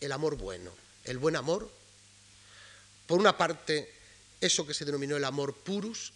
el 0.00 0.12
amor 0.12 0.36
bueno, 0.36 0.72
el 1.04 1.18
buen 1.18 1.36
amor, 1.36 1.70
por 3.06 3.18
una 3.18 3.36
parte, 3.36 3.92
eso 4.40 4.66
que 4.66 4.74
se 4.74 4.84
denominó 4.84 5.16
el 5.16 5.24
amor 5.24 5.54
purus, 5.54 6.12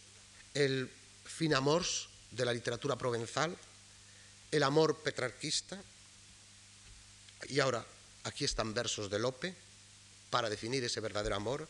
el 0.58 0.90
fin 1.24 1.54
amors 1.54 2.08
de 2.32 2.44
la 2.44 2.52
literatura 2.52 2.96
provenzal, 2.98 3.56
el 4.50 4.62
amor 4.62 4.98
petrarquista, 4.98 5.80
y 7.48 7.60
ahora 7.60 7.84
aquí 8.24 8.44
están 8.44 8.74
versos 8.74 9.08
de 9.08 9.20
Lope 9.20 9.54
para 10.30 10.50
definir 10.50 10.82
ese 10.82 11.00
verdadero 11.00 11.36
amor, 11.36 11.68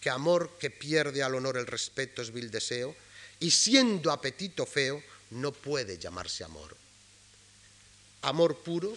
que 0.00 0.08
amor 0.08 0.56
que 0.58 0.70
pierde 0.70 1.22
al 1.22 1.34
honor 1.34 1.58
el 1.58 1.66
respeto 1.66 2.22
es 2.22 2.32
vil 2.32 2.50
deseo, 2.50 2.96
y 3.38 3.50
siendo 3.50 4.10
apetito 4.10 4.64
feo, 4.64 5.02
no 5.30 5.52
puede 5.52 5.98
llamarse 5.98 6.42
amor. 6.42 6.74
Amor 8.22 8.58
puro, 8.62 8.96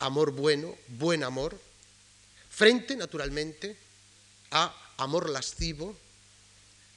amor 0.00 0.32
bueno, 0.32 0.76
buen 0.88 1.24
amor, 1.24 1.58
frente, 2.50 2.94
naturalmente, 2.94 3.76
a 4.50 4.94
amor 4.98 5.30
lascivo, 5.30 5.96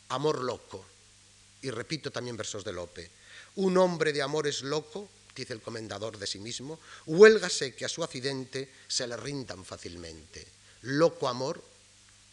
amor 0.10 0.42
loco 0.42 0.92
y 1.62 1.70
repito 1.70 2.12
también 2.12 2.38
versos 2.38 2.64
de 2.64 2.74
Lope. 2.74 3.10
Un 3.56 3.78
hombre 3.78 4.14
de 4.14 4.22
amor 4.22 4.48
es 4.48 4.64
loco, 4.64 5.10
dice 5.36 5.54
el 5.54 5.62
comendador 5.62 6.18
de 6.18 6.28
sí 6.28 6.40
mismo, 6.40 6.80
huélgase 7.06 7.76
que 7.76 7.86
a 7.86 7.90
su 7.90 8.04
accidente 8.04 8.70
se 8.88 9.08
le 9.08 9.18
rindan 9.18 9.66
fácilmente. 9.66 10.46
Loco 10.84 11.28
amor, 11.28 11.64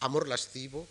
amor 0.01 0.29
lascivo, 0.29 0.87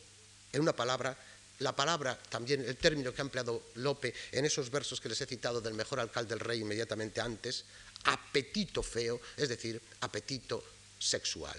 en 0.53 0.61
una 0.61 0.75
palabra, 0.75 1.17
la 1.59 1.75
palabra 1.75 2.17
también, 2.29 2.63
el 2.63 2.77
término 2.77 3.13
que 3.13 3.21
ha 3.21 3.25
empleado 3.25 3.63
Lope 3.75 4.13
en 4.31 4.45
esos 4.45 4.69
versos 4.69 5.01
que 5.01 5.09
les 5.09 5.19
he 5.21 5.25
citado 5.25 5.61
del 5.61 5.73
mejor 5.73 5.99
alcalde 5.99 6.29
del 6.29 6.39
rey 6.39 6.59
inmediatamente 6.59 7.19
antes, 7.19 7.65
apetito 8.03 8.83
feo, 8.83 9.19
es 9.35 9.49
decir, 9.49 9.81
apetito 10.01 10.63
sexual. 10.99 11.57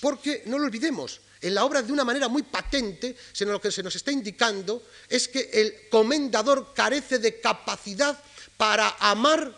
Porque, 0.00 0.44
no 0.46 0.58
lo 0.58 0.66
olvidemos, 0.66 1.20
en 1.40 1.54
la 1.54 1.64
obra 1.64 1.82
de 1.82 1.92
una 1.92 2.04
manera 2.04 2.28
muy 2.28 2.42
patente, 2.42 3.16
sino 3.32 3.52
lo 3.52 3.60
que 3.60 3.72
se 3.72 3.82
nos 3.82 3.94
está 3.96 4.12
indicando 4.12 4.82
es 5.08 5.28
que 5.28 5.48
el 5.52 5.88
comendador 5.88 6.74
carece 6.74 7.18
de 7.18 7.40
capacidad 7.40 8.18
para 8.56 8.96
amar 8.98 9.56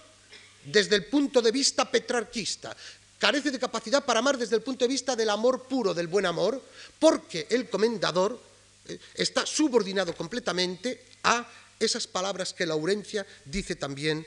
desde 0.65 0.97
el 0.97 1.07
punto 1.07 1.43
de 1.43 1.51
vista 1.51 1.91
petrarquista, 1.91 2.77
carece 3.19 3.51
de 3.51 3.59
capacidad 3.59 4.05
para 4.05 4.21
amar 4.21 4.39
desde 4.39 4.57
el 4.57 4.63
punto 4.63 4.85
de 4.85 4.89
vista 4.89 5.17
del 5.17 5.31
amor 5.31 5.65
puro, 5.65 5.93
del 5.93 6.07
buen 6.07 6.27
amor, 6.27 6.63
porque 6.99 7.47
el 7.51 7.69
comendador 7.69 8.39
eh, 8.87 8.99
está 9.15 9.45
subordinado 9.45 10.15
completamente 10.15 11.03
a 11.25 11.49
esas 11.81 12.07
palabras 12.07 12.53
que 12.53 12.67
Laurencia 12.67 13.27
dice 13.45 13.75
también 13.75 14.25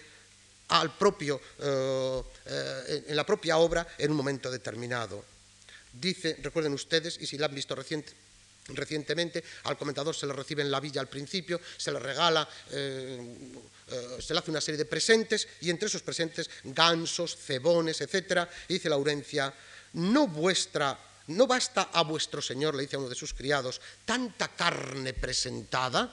al 0.68 0.98
propio, 0.98 1.40
eh, 1.60 2.22
eh, 2.48 3.04
en 3.08 3.16
la 3.16 3.26
propia 3.26 3.58
obra 3.58 3.88
en 3.98 4.12
un 4.12 4.18
momento 4.18 4.52
determinado 4.52 5.35
dice, 6.00 6.38
recuerden 6.42 6.74
ustedes, 6.74 7.18
y 7.20 7.26
si 7.26 7.38
la 7.38 7.48
han 7.48 7.56
visto 7.56 7.76
recientemente, 7.76 9.44
al 9.64 9.78
comentador 9.78 10.16
se 10.16 10.28
le 10.28 10.34
recibe 10.34 10.62
en 10.62 10.72
la 10.72 10.80
villa 10.80 11.02
al 11.02 11.10
principio, 11.10 11.60
se 11.78 11.92
le 11.92 12.00
regala, 12.00 12.48
eh, 12.72 13.20
eh, 13.88 14.18
se 14.20 14.34
le 14.34 14.40
hace 14.40 14.52
una 14.52 14.62
serie 14.62 14.78
de 14.78 14.86
presentes, 14.86 15.48
y 15.62 15.70
entre 15.70 15.88
esos 15.88 16.02
presentes, 16.02 16.50
gansos, 16.64 17.36
cebones, 17.36 18.02
etc. 18.02 18.48
Dice 18.68 18.90
Laurencia, 18.90 19.54
no 19.94 20.28
vuestra 20.28 21.00
no 21.28 21.48
basta 21.48 21.90
a 21.92 22.04
vuestro 22.04 22.42
señor, 22.42 22.76
le 22.76 22.84
dice 22.84 22.98
a 22.98 23.00
uno 23.00 23.10
de 23.10 23.16
sus 23.16 23.34
criados, 23.34 23.82
tanta 24.06 24.50
carne 24.50 25.14
presentada, 25.14 26.12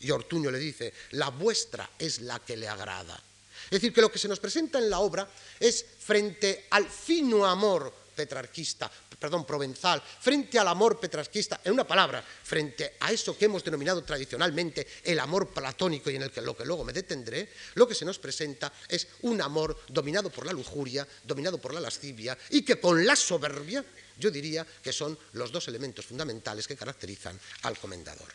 y 0.00 0.10
Ortuño 0.10 0.50
le 0.50 0.58
dice, 0.58 0.92
la 1.12 1.28
vuestra 1.28 1.90
es 1.98 2.20
la 2.22 2.40
que 2.40 2.56
le 2.56 2.66
agrada. 2.66 3.20
Es 3.64 3.70
decir, 3.70 3.92
que 3.92 4.00
lo 4.00 4.10
que 4.10 4.18
se 4.18 4.26
nos 4.26 4.40
presenta 4.40 4.78
en 4.78 4.90
la 4.90 4.98
obra 5.00 5.28
es 5.60 5.84
frente 6.00 6.66
al 6.70 6.88
fino 6.88 7.46
amor 7.46 7.94
petrarquista, 8.14 8.90
perdón, 9.18 9.46
provenzal, 9.46 10.02
frente 10.02 10.58
al 10.58 10.68
amor 10.68 10.98
petrarquista, 10.98 11.60
en 11.64 11.72
una 11.72 11.86
palabra, 11.86 12.22
frente 12.22 12.96
a 13.00 13.12
eso 13.12 13.36
que 13.36 13.46
hemos 13.46 13.64
denominado 13.64 14.02
tradicionalmente 14.02 14.86
el 15.04 15.18
amor 15.18 15.48
platónico 15.48 16.10
y 16.10 16.16
en 16.16 16.22
el 16.22 16.30
que 16.30 16.40
lo 16.40 16.56
que 16.56 16.64
luego 16.64 16.84
me 16.84 16.92
detendré, 16.92 17.48
lo 17.74 17.86
que 17.86 17.94
se 17.94 18.04
nos 18.04 18.18
presenta 18.18 18.72
es 18.88 19.06
un 19.22 19.40
amor 19.40 19.78
dominado 19.88 20.30
por 20.30 20.46
la 20.46 20.52
lujuria, 20.52 21.06
dominado 21.24 21.58
por 21.58 21.74
la 21.74 21.80
lascivia 21.80 22.36
y 22.50 22.62
que 22.62 22.80
con 22.80 23.06
la 23.06 23.16
soberbia, 23.16 23.84
yo 24.18 24.30
diría 24.30 24.66
que 24.82 24.92
son 24.92 25.18
los 25.32 25.52
dos 25.52 25.68
elementos 25.68 26.06
fundamentales 26.06 26.66
que 26.66 26.76
caracterizan 26.76 27.38
al 27.62 27.78
comendador. 27.78 28.28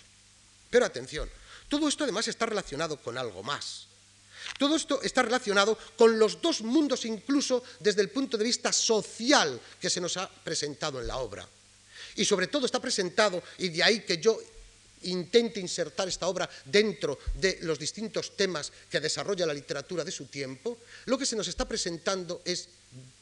Pero 0.69 0.85
atención, 0.85 1.29
todo 1.69 1.87
esto 1.87 2.03
además 2.03 2.27
está 2.27 2.45
relacionado 2.45 2.97
con 2.97 3.17
algo 3.17 3.43
más. 3.43 3.87
Todo 4.57 4.75
esto 4.75 5.01
está 5.01 5.21
relacionado 5.21 5.77
con 5.97 6.17
los 6.17 6.41
dos 6.41 6.61
mundos 6.61 7.05
incluso 7.05 7.63
desde 7.79 8.01
el 8.01 8.09
punto 8.09 8.37
de 8.37 8.43
vista 8.43 8.71
social 8.71 9.59
que 9.79 9.89
se 9.89 10.01
nos 10.01 10.17
ha 10.17 10.29
presentado 10.29 11.01
en 11.01 11.07
la 11.07 11.17
obra. 11.17 11.47
Y 12.15 12.23
sobre 12.23 12.47
todo 12.47 12.65
está 12.65 12.79
presentado, 12.79 13.43
y 13.57 13.69
de 13.69 13.83
ahí 13.83 14.01
que 14.01 14.17
yo 14.17 14.39
intente 15.03 15.59
insertar 15.59 16.07
esta 16.07 16.27
obra 16.27 16.49
dentro 16.65 17.19
de 17.35 17.59
los 17.61 17.77
distintos 17.77 18.35
temas 18.35 18.71
que 18.89 18.99
desarrolla 18.99 19.45
la 19.45 19.53
literatura 19.53 20.03
de 20.03 20.11
su 20.11 20.25
tiempo, 20.25 20.77
lo 21.05 21.17
que 21.17 21.25
se 21.25 21.35
nos 21.35 21.47
está 21.47 21.67
presentando 21.67 22.41
es 22.45 22.67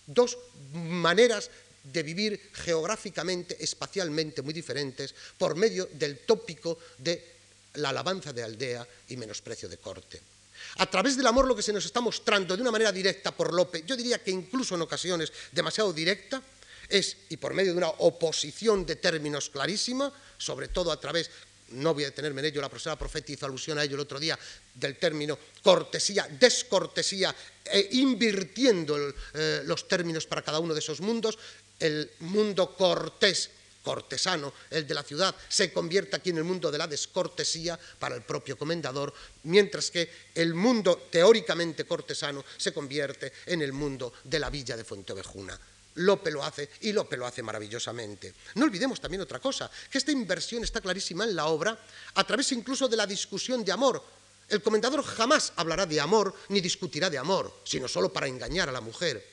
dos 0.05 0.37
maneras 0.73 1.49
de 1.83 2.03
vivir 2.03 2.51
geográficamente, 2.53 3.57
espacialmente 3.59 4.41
muy 4.41 4.53
diferentes, 4.53 5.13
por 5.37 5.55
medio 5.55 5.89
del 5.91 6.19
tópico 6.19 6.79
de 6.97 7.33
la 7.75 7.89
alabanza 7.89 8.31
de 8.31 8.43
aldea 8.43 8.87
y 9.09 9.17
menosprecio 9.17 9.67
de 9.67 9.77
corte. 9.77 10.32
A 10.77 10.85
través 10.89 11.17
del 11.17 11.27
amor 11.27 11.45
lo 11.45 11.55
que 11.55 11.61
se 11.61 11.73
nos 11.73 11.85
está 11.85 12.01
mostrando 12.01 12.55
de 12.55 12.61
una 12.61 12.71
manera 12.71 12.91
directa 12.91 13.35
por 13.35 13.53
Lope, 13.53 13.83
yo 13.85 13.95
diría 13.95 14.23
que 14.23 14.31
incluso 14.31 14.75
en 14.75 14.81
ocasiones 14.81 15.31
demasiado 15.51 15.93
directa, 15.93 16.41
es, 16.89 17.17
y 17.29 17.37
por 17.37 17.53
medio 17.53 17.71
de 17.71 17.77
una 17.77 17.89
oposición 17.89 18.85
de 18.85 18.97
términos 18.97 19.49
clarísima, 19.49 20.11
sobre 20.37 20.67
todo 20.67 20.91
a 20.91 20.99
través, 20.99 21.29
no 21.69 21.93
voy 21.93 22.03
a 22.03 22.07
detenerme 22.07 22.41
en 22.41 22.47
ello, 22.47 22.61
la 22.61 22.69
profesora 22.69 22.97
Profeti 22.97 23.33
hizo 23.33 23.45
alusión 23.45 23.77
a 23.77 23.83
ello 23.83 23.95
el 23.95 24.01
otro 24.01 24.19
día, 24.19 24.37
del 24.73 24.97
término 24.97 25.37
cortesía, 25.61 26.27
descortesía, 26.39 27.33
e 27.65 27.89
invirtiendo 27.93 29.13
eh, 29.33 29.61
los 29.65 29.87
términos 29.87 30.27
para 30.27 30.41
cada 30.41 30.59
uno 30.59 30.73
de 30.73 30.79
esos 30.79 31.01
mundos, 31.01 31.37
el 31.79 32.11
mundo 32.19 32.75
cortés 32.75 33.49
cortesano, 33.83 34.53
el 34.69 34.87
de 34.87 34.93
la 34.93 35.03
ciudad, 35.03 35.35
se 35.47 35.71
convierte 35.71 36.15
aquí 36.15 36.31
en 36.31 36.37
el 36.37 36.43
mundo 36.43 36.71
de 36.71 36.77
la 36.77 36.87
descortesía 36.87 37.77
para 37.99 38.15
el 38.15 38.23
propio 38.23 38.57
comendador, 38.57 39.13
mientras 39.43 39.91
que 39.91 40.09
el 40.33 40.53
mundo 40.53 41.07
teóricamente 41.11 41.85
cortesano 41.85 42.43
se 42.57 42.73
convierte 42.73 43.33
en 43.45 43.61
el 43.61 43.73
mundo 43.73 44.13
de 44.23 44.39
la 44.39 44.49
villa 44.49 44.77
de 44.77 44.83
Fuentevejuna. 44.83 45.59
Lope 45.95 46.31
lo 46.31 46.43
hace 46.43 46.69
y 46.81 46.91
Lope 46.91 47.17
lo 47.17 47.27
hace 47.27 47.43
maravillosamente. 47.43 48.33
No 48.55 48.65
olvidemos 48.65 48.99
también 48.99 49.21
otra 49.21 49.39
cosa, 49.39 49.69
que 49.91 49.97
esta 49.97 50.11
inversión 50.11 50.63
está 50.63 50.81
clarísima 50.81 51.25
en 51.25 51.35
la 51.35 51.45
obra 51.45 51.77
a 52.15 52.23
través 52.23 52.51
incluso 52.51 52.87
de 52.87 52.97
la 52.97 53.05
discusión 53.05 53.63
de 53.63 53.71
amor. 53.71 54.03
El 54.49 54.61
comendador 54.61 55.03
jamás 55.03 55.53
hablará 55.55 55.85
de 55.85 55.99
amor 55.99 56.33
ni 56.49 56.61
discutirá 56.61 57.09
de 57.09 57.17
amor, 57.17 57.61
sino 57.63 57.87
solo 57.87 58.11
para 58.11 58.27
engañar 58.27 58.69
a 58.69 58.71
la 58.71 58.81
mujer. 58.81 59.23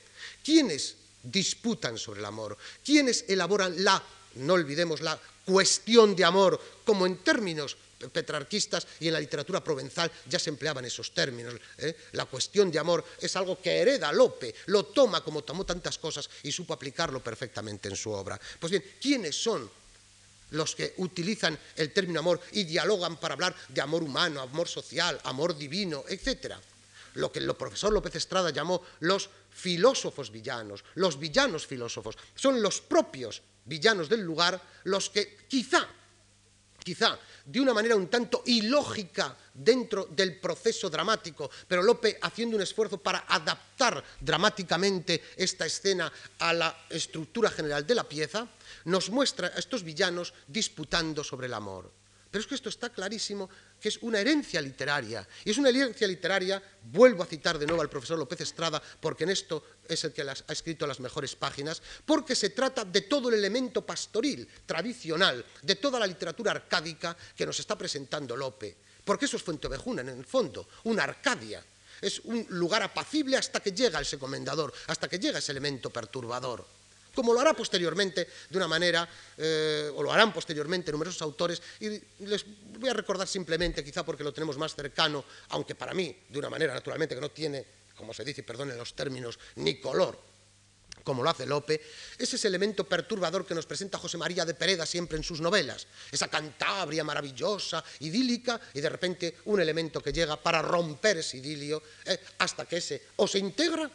¿Quiénes 0.43 0.95
disputan 1.23 1.97
sobre 1.97 2.19
el 2.19 2.25
amor? 2.25 2.57
¿Quiénes 2.83 3.25
elaboran 3.27 3.83
la 3.83 4.01
no 4.35 4.53
olvidemos 4.53 5.01
la 5.01 5.19
cuestión 5.45 6.15
de 6.15 6.25
amor, 6.25 6.59
como 6.85 7.05
en 7.05 7.17
términos 7.17 7.77
petrarquistas 8.09 8.87
y 8.99 9.07
en 9.07 9.13
la 9.13 9.19
literatura 9.19 9.63
provenzal 9.63 10.11
ya 10.27 10.39
se 10.39 10.49
empleaban 10.49 10.85
esos 10.85 11.13
términos. 11.13 11.55
¿eh? 11.77 11.95
La 12.13 12.25
cuestión 12.25 12.71
de 12.71 12.79
amor 12.79 13.05
es 13.19 13.35
algo 13.35 13.61
que 13.61 13.77
hereda 13.77 14.11
Lope, 14.11 14.55
lo 14.67 14.85
toma 14.85 15.23
como 15.23 15.43
tomó 15.43 15.65
tantas 15.65 15.97
cosas 15.97 16.29
y 16.43 16.51
supo 16.51 16.73
aplicarlo 16.73 17.21
perfectamente 17.21 17.89
en 17.89 17.95
su 17.95 18.11
obra. 18.11 18.39
Pues 18.59 18.71
bien, 18.71 18.83
¿quiénes 18.99 19.35
son 19.35 19.69
los 20.51 20.75
que 20.75 20.95
utilizan 20.97 21.57
el 21.75 21.93
término 21.93 22.19
amor 22.19 22.39
y 22.51 22.63
dialogan 22.63 23.17
para 23.17 23.35
hablar 23.35 23.55
de 23.69 23.81
amor 23.81 24.03
humano, 24.03 24.41
amor 24.41 24.67
social, 24.67 25.19
amor 25.23 25.57
divino, 25.57 26.03
etcétera? 26.07 26.59
Lo 27.15 27.31
que 27.31 27.39
el 27.39 27.55
profesor 27.55 27.91
López 27.91 28.15
Estrada 28.15 28.51
llamó 28.51 28.81
los 29.01 29.29
filósofos 29.51 30.31
villanos, 30.31 30.83
los 30.95 31.19
villanos 31.19 31.67
filósofos, 31.67 32.17
son 32.33 32.61
los 32.61 32.81
propios 32.81 33.41
villanos 33.65 34.09
del 34.09 34.21
lugar 34.21 34.59
los 34.85 35.09
que 35.09 35.37
quizá, 35.47 35.87
quizá, 36.83 37.19
de 37.45 37.59
una 37.59 37.73
manera 37.73 37.95
un 37.95 38.07
tanto 38.07 38.43
ilógica 38.45 39.35
dentro 39.53 40.07
del 40.09 40.39
proceso 40.39 40.89
dramático, 40.89 41.49
pero 41.67 41.83
Lope 41.83 42.17
haciendo 42.21 42.55
un 42.55 42.63
esfuerzo 42.63 42.97
para 42.97 43.25
adaptar 43.27 44.03
dramáticamente 44.19 45.21
esta 45.35 45.65
escena 45.65 46.11
a 46.39 46.53
la 46.53 46.85
estructura 46.89 47.49
general 47.49 47.85
de 47.85 47.95
la 47.95 48.07
pieza, 48.07 48.47
nos 48.85 49.09
muestra 49.09 49.47
a 49.47 49.59
estos 49.59 49.83
villanos 49.83 50.33
disputando 50.47 51.23
sobre 51.23 51.47
el 51.47 51.53
amor. 51.53 52.00
Pero 52.31 52.41
es 52.41 52.47
que 52.47 52.55
esto 52.55 52.69
está 52.69 52.89
clarísimo 52.89 53.49
que 53.77 53.89
es 53.89 53.97
una 54.01 54.19
herencia 54.19 54.61
literaria. 54.61 55.27
Y 55.43 55.51
es 55.51 55.57
una 55.57 55.67
herencia 55.67 56.07
literaria, 56.07 56.63
vuelvo 56.83 57.23
a 57.23 57.25
citar 57.25 57.59
de 57.59 57.67
nuevo 57.67 57.81
al 57.81 57.89
profesor 57.89 58.17
López 58.17 58.39
Estrada, 58.39 58.81
porque 59.01 59.25
en 59.25 59.31
esto 59.31 59.63
es 59.85 60.01
el 60.05 60.13
que 60.13 60.21
ha 60.21 60.53
escrito 60.53 60.87
las 60.87 61.01
mejores 61.01 61.35
páginas, 61.35 61.81
porque 62.05 62.33
se 62.33 62.51
trata 62.51 62.85
de 62.85 63.01
todo 63.01 63.27
el 63.27 63.35
elemento 63.35 63.85
pastoril, 63.85 64.47
tradicional, 64.65 65.45
de 65.61 65.75
toda 65.75 65.99
la 65.99 66.07
literatura 66.07 66.51
arcádica 66.51 67.17
que 67.35 67.45
nos 67.45 67.59
está 67.59 67.77
presentando 67.77 68.37
Lope. 68.37 68.77
Porque 69.03 69.25
eso 69.25 69.35
es 69.35 69.43
Fuentevejuna, 69.43 70.01
en 70.01 70.09
el 70.09 70.25
fondo, 70.25 70.69
una 70.85 71.03
Arcadia. 71.03 71.61
Es 71.99 72.19
un 72.19 72.47
lugar 72.49 72.81
apacible 72.81 73.35
hasta 73.35 73.59
que 73.59 73.73
llega 73.73 73.99
ese 73.99 74.17
comendador, 74.17 74.73
hasta 74.87 75.09
que 75.09 75.19
llega 75.19 75.39
ese 75.39 75.51
elemento 75.51 75.89
perturbador 75.89 76.80
como 77.13 77.33
lo 77.33 77.39
hará 77.39 77.53
posteriormente 77.53 78.27
de 78.49 78.57
una 78.57 78.67
manera, 78.67 79.07
eh, 79.37 79.91
o 79.93 80.03
lo 80.03 80.11
harán 80.11 80.33
posteriormente 80.33 80.91
numerosos 80.91 81.21
autores, 81.21 81.61
y 81.79 81.89
les 82.25 82.45
voy 82.79 82.89
a 82.89 82.93
recordar 82.93 83.27
simplemente, 83.27 83.83
quizá 83.83 84.03
porque 84.05 84.23
lo 84.23 84.33
tenemos 84.33 84.57
más 84.57 84.75
cercano, 84.75 85.23
aunque 85.49 85.75
para 85.75 85.93
mí, 85.93 86.15
de 86.29 86.39
una 86.39 86.49
manera 86.49 86.73
naturalmente 86.73 87.15
que 87.15 87.21
no 87.21 87.31
tiene, 87.31 87.65
como 87.95 88.13
se 88.13 88.23
dice, 88.23 88.43
perdón 88.43 88.71
en 88.71 88.77
los 88.77 88.93
términos, 88.93 89.37
ni 89.55 89.79
color, 89.79 90.31
como 91.03 91.23
lo 91.23 91.29
hace 91.29 91.45
Lope, 91.45 91.81
es 92.17 92.33
ese 92.33 92.47
elemento 92.47 92.83
perturbador 92.83 93.45
que 93.45 93.55
nos 93.55 93.65
presenta 93.65 93.97
José 93.97 94.17
María 94.17 94.45
de 94.45 94.53
Pereda 94.53 94.85
siempre 94.85 95.17
en 95.17 95.23
sus 95.23 95.41
novelas, 95.41 95.87
esa 96.11 96.27
Cantabria 96.27 97.03
maravillosa, 97.03 97.83
idílica, 97.99 98.59
y 98.73 98.81
de 98.81 98.89
repente 98.89 99.37
un 99.45 99.59
elemento 99.59 100.01
que 100.01 100.13
llega 100.13 100.37
para 100.37 100.61
romper 100.61 101.17
ese 101.17 101.37
idilio, 101.37 101.81
eh, 102.05 102.19
hasta 102.37 102.65
que 102.65 102.77
ese 102.77 103.01
o 103.17 103.27
se 103.27 103.39
integra 103.39 103.89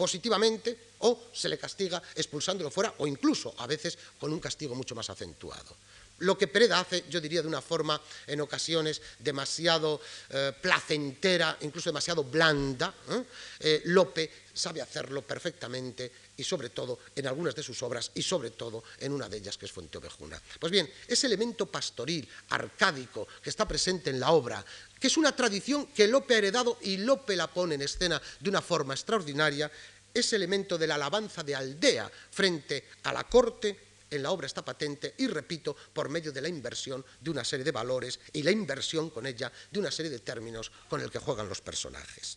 positivamente 0.00 0.96
o 1.04 1.28
se 1.28 1.52
le 1.52 1.60
castiga 1.60 2.00
expulsándolo 2.16 2.72
fuera 2.72 2.94
o 2.96 3.06
incluso 3.06 3.52
a 3.58 3.68
veces 3.68 3.98
con 4.16 4.32
un 4.32 4.40
castigo 4.40 4.74
mucho 4.74 4.96
más 4.96 5.10
acentuado. 5.12 5.76
Lo 6.20 6.36
que 6.36 6.48
Pereda 6.48 6.80
hace, 6.80 7.04
yo 7.08 7.20
diría 7.20 7.40
de 7.40 7.48
una 7.48 7.60
forma 7.60 8.00
en 8.26 8.40
ocasiones 8.40 9.00
demasiado 9.18 10.00
eh, 10.30 10.52
placentera, 10.60 11.56
incluso 11.60 11.88
demasiado 11.88 12.24
blanda, 12.24 12.92
¿eh? 13.08 13.24
Eh, 13.60 13.82
Lope 13.86 14.48
sabe 14.52 14.82
hacerlo 14.82 15.22
perfectamente 15.22 16.12
y 16.36 16.44
sobre 16.44 16.70
todo 16.70 16.98
en 17.16 17.26
algunas 17.26 17.54
de 17.54 17.62
sus 17.62 17.82
obras 17.82 18.10
y 18.14 18.22
sobre 18.22 18.50
todo 18.50 18.84
en 18.98 19.12
una 19.12 19.28
de 19.28 19.38
ellas 19.38 19.56
que 19.56 19.64
es 19.64 19.72
Fuente 19.72 19.96
Ovejuna. 19.96 20.40
Pues 20.58 20.70
bien, 20.70 20.90
ese 21.08 21.26
elemento 21.26 21.66
pastoril, 21.66 22.28
arcádico, 22.50 23.26
que 23.42 23.48
está 23.48 23.66
presente 23.66 24.10
en 24.10 24.20
la 24.20 24.32
obra, 24.32 24.64
que 24.98 25.06
es 25.06 25.16
una 25.16 25.34
tradición 25.34 25.86
que 25.86 26.06
Lope 26.06 26.34
ha 26.34 26.38
heredado 26.38 26.76
y 26.82 26.98
Lope 26.98 27.36
la 27.36 27.46
pone 27.46 27.76
en 27.76 27.82
escena 27.82 28.20
de 28.38 28.50
una 28.50 28.60
forma 28.60 28.92
extraordinaria, 28.92 29.70
ese 30.12 30.36
elemento 30.36 30.76
de 30.76 30.86
la 30.86 30.96
alabanza 30.96 31.42
de 31.42 31.54
aldea 31.54 32.10
frente 32.30 32.88
a 33.04 33.12
la 33.12 33.24
corte 33.24 33.90
en 34.10 34.22
la 34.22 34.30
obra 34.32 34.46
está 34.46 34.64
patente 34.64 35.14
y 35.18 35.28
repito, 35.28 35.76
por 35.92 36.08
medio 36.08 36.32
de 36.32 36.40
la 36.40 36.48
inversión 36.48 37.04
de 37.20 37.30
una 37.30 37.44
serie 37.44 37.64
de 37.64 37.70
valores 37.70 38.18
y 38.32 38.42
la 38.42 38.50
inversión 38.50 39.10
con 39.10 39.26
ella 39.26 39.52
de 39.70 39.78
una 39.78 39.90
serie 39.90 40.10
de 40.10 40.18
términos 40.18 40.70
con 40.88 41.00
el 41.00 41.10
que 41.10 41.20
juegan 41.20 41.48
los 41.48 41.60
personajes. 41.60 42.36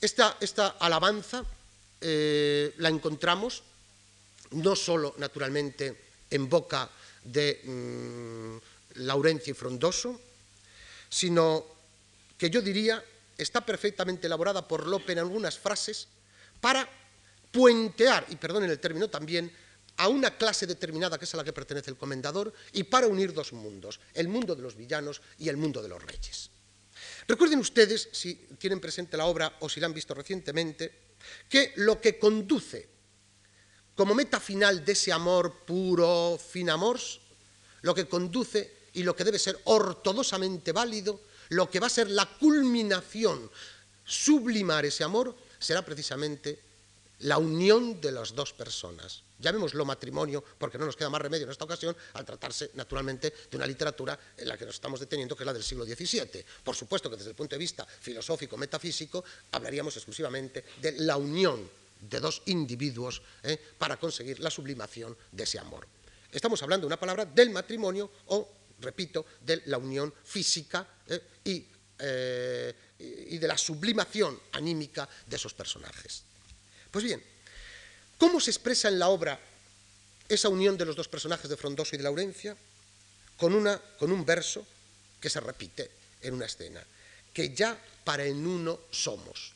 Esta, 0.00 0.36
esta 0.40 0.76
alabanza 0.78 1.44
eh, 2.00 2.74
la 2.78 2.88
encontramos 2.88 3.62
no 4.50 4.76
solo 4.76 5.14
naturalmente 5.18 5.96
en 6.30 6.48
boca 6.48 6.88
de 7.24 7.60
mm, 7.64 9.02
Laurencio 9.02 9.50
y 9.50 9.54
Frondoso, 9.54 10.20
sino 11.08 11.64
que 12.38 12.50
yo 12.50 12.62
diría 12.62 13.02
está 13.36 13.64
perfectamente 13.64 14.26
elaborada 14.26 14.66
por 14.66 14.86
Lope 14.86 15.12
en 15.12 15.18
algunas 15.18 15.58
frases 15.58 16.08
para 16.60 16.88
puentear, 17.50 18.26
y 18.28 18.36
perdonen 18.36 18.70
el 18.70 18.78
término 18.78 19.08
también, 19.08 19.52
a 19.98 20.08
una 20.08 20.36
clase 20.36 20.66
determinada 20.66 21.18
que 21.18 21.24
es 21.24 21.34
a 21.34 21.38
la 21.38 21.44
que 21.44 21.52
pertenece 21.52 21.90
el 21.90 21.96
comendador 21.96 22.52
y 22.72 22.84
para 22.84 23.06
unir 23.06 23.32
dos 23.32 23.52
mundos, 23.52 23.98
el 24.12 24.28
mundo 24.28 24.54
de 24.54 24.62
los 24.62 24.76
villanos 24.76 25.22
y 25.38 25.48
el 25.48 25.56
mundo 25.56 25.82
de 25.82 25.88
los 25.88 26.02
reyes. 26.02 26.50
Recuerden 27.26 27.58
ustedes, 27.58 28.08
si 28.12 28.34
tienen 28.58 28.80
presente 28.80 29.16
la 29.16 29.26
obra 29.26 29.56
o 29.60 29.68
si 29.68 29.80
la 29.80 29.86
han 29.86 29.94
visto 29.94 30.14
recientemente, 30.14 31.06
que 31.48 31.72
lo 31.76 32.00
que 32.00 32.18
conduce 32.18 32.88
como 33.94 34.14
meta 34.14 34.38
final 34.38 34.84
de 34.84 34.92
ese 34.92 35.10
amor 35.10 35.64
puro, 35.64 36.38
fin 36.38 36.68
amor, 36.68 37.00
lo 37.80 37.94
que 37.94 38.06
conduce 38.06 38.88
y 38.92 39.02
lo 39.02 39.16
que 39.16 39.24
debe 39.24 39.38
ser 39.38 39.58
ortodoxamente 39.64 40.72
válido 40.72 41.20
lo 41.50 41.70
que 41.70 41.80
va 41.80 41.86
a 41.86 41.90
ser 41.90 42.10
la 42.10 42.26
culminación, 42.26 43.50
sublimar 44.04 44.84
ese 44.84 45.04
amor, 45.04 45.34
será 45.58 45.84
precisamente 45.84 46.60
la 47.20 47.38
unión 47.38 48.00
de 48.00 48.12
las 48.12 48.34
dos 48.34 48.52
personas. 48.52 49.22
Llamémoslo 49.38 49.84
matrimonio, 49.84 50.42
porque 50.58 50.78
no 50.78 50.86
nos 50.86 50.96
queda 50.96 51.10
más 51.10 51.20
remedio 51.20 51.44
en 51.44 51.50
esta 51.50 51.64
ocasión 51.64 51.96
al 52.14 52.24
tratarse 52.24 52.70
naturalmente 52.74 53.32
de 53.50 53.56
una 53.56 53.66
literatura 53.66 54.18
en 54.36 54.48
la 54.48 54.56
que 54.56 54.64
nos 54.64 54.74
estamos 54.74 55.00
deteniendo, 55.00 55.36
que 55.36 55.42
es 55.42 55.46
la 55.46 55.52
del 55.52 55.62
siglo 55.62 55.84
XVII. 55.84 56.44
Por 56.64 56.74
supuesto 56.74 57.10
que 57.10 57.16
desde 57.16 57.30
el 57.30 57.36
punto 57.36 57.54
de 57.54 57.60
vista 57.60 57.86
filosófico, 57.86 58.56
metafísico, 58.56 59.24
hablaríamos 59.52 59.96
exclusivamente 59.96 60.64
de 60.80 60.92
la 61.00 61.16
unión 61.16 61.68
de 62.00 62.20
dos 62.20 62.42
individuos 62.46 63.22
¿eh? 63.42 63.58
para 63.78 63.98
conseguir 63.98 64.40
la 64.40 64.50
sublimación 64.50 65.16
de 65.32 65.44
ese 65.44 65.58
amor. 65.58 65.86
Estamos 66.30 66.62
hablando 66.62 66.84
de 66.84 66.88
una 66.88 67.00
palabra 67.00 67.24
del 67.24 67.50
matrimonio 67.50 68.10
o 68.26 68.48
repito, 68.80 69.24
de 69.40 69.62
la 69.66 69.78
unión 69.78 70.12
física 70.24 70.86
eh, 71.06 71.22
eh, 71.98 72.74
y, 72.98 73.38
de 73.38 73.48
la 73.48 73.58
sublimación 73.58 74.38
anímica 74.52 75.08
de 75.26 75.36
esos 75.36 75.54
personajes. 75.54 76.22
Pues 76.90 77.04
bien, 77.04 77.22
¿cómo 78.18 78.40
se 78.40 78.50
expresa 78.50 78.88
en 78.88 78.98
la 78.98 79.08
obra 79.08 79.38
esa 80.28 80.48
unión 80.48 80.76
de 80.76 80.84
los 80.84 80.96
dos 80.96 81.08
personajes 81.08 81.48
de 81.48 81.56
Frondoso 81.56 81.94
y 81.94 81.98
de 81.98 82.04
Laurencia? 82.04 82.56
Con, 83.36 83.54
una, 83.54 83.78
con 83.98 84.12
un 84.12 84.24
verso 84.24 84.66
que 85.20 85.28
se 85.28 85.40
repite 85.40 85.90
en 86.22 86.34
una 86.34 86.46
escena, 86.46 86.82
que 87.32 87.54
ya 87.54 87.78
para 88.02 88.24
en 88.24 88.46
uno 88.46 88.80
somos. 88.90 89.52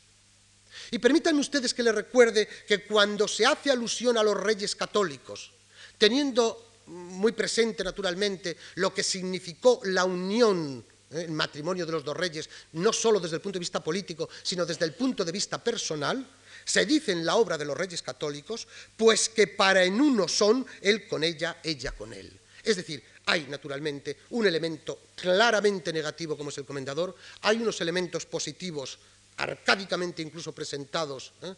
Y 0.90 0.98
permítanme 0.98 1.40
ustedes 1.40 1.72
que 1.72 1.82
les 1.82 1.94
recuerde 1.94 2.46
que 2.68 2.84
cuando 2.84 3.26
se 3.26 3.46
hace 3.46 3.70
alusión 3.70 4.18
a 4.18 4.22
los 4.22 4.36
reyes 4.36 4.76
católicos, 4.76 5.50
teniendo 5.96 6.69
muy 6.86 7.32
presente 7.32 7.84
naturalmente 7.84 8.56
lo 8.76 8.92
que 8.92 9.02
significó 9.02 9.80
la 9.84 10.04
unión 10.04 10.84
¿eh? 11.10 11.22
el 11.22 11.32
matrimonio 11.32 11.86
de 11.86 11.92
los 11.92 12.04
dos 12.04 12.16
reyes, 12.16 12.48
no 12.72 12.92
solo 12.92 13.20
desde 13.20 13.36
el 13.36 13.42
punto 13.42 13.58
de 13.58 13.60
vista 13.60 13.82
político, 13.82 14.28
sino 14.42 14.64
desde 14.66 14.84
el 14.84 14.94
punto 14.94 15.24
de 15.24 15.32
vista 15.32 15.62
personal, 15.62 16.26
se 16.64 16.86
dice 16.86 17.12
en 17.12 17.24
la 17.24 17.36
obra 17.36 17.58
de 17.58 17.64
los 17.64 17.76
reyes 17.76 18.02
católicos, 18.02 18.66
pues 18.96 19.28
que 19.28 19.46
para 19.46 19.82
en 19.84 20.00
uno 20.00 20.28
son 20.28 20.66
él 20.82 21.08
con 21.08 21.24
ella, 21.24 21.58
ella 21.62 21.92
con 21.92 22.12
él. 22.12 22.38
Es 22.62 22.76
decir, 22.76 23.02
hay 23.26 23.46
naturalmente 23.48 24.18
un 24.30 24.46
elemento 24.46 25.00
claramente 25.14 25.92
negativo 25.92 26.36
como 26.36 26.50
es 26.50 26.58
el 26.58 26.64
comendador, 26.64 27.14
hay 27.42 27.56
unos 27.58 27.80
elementos 27.80 28.26
positivos, 28.26 28.98
arcádicamente 29.36 30.22
incluso 30.22 30.52
presentados, 30.52 31.32
¿eh? 31.42 31.54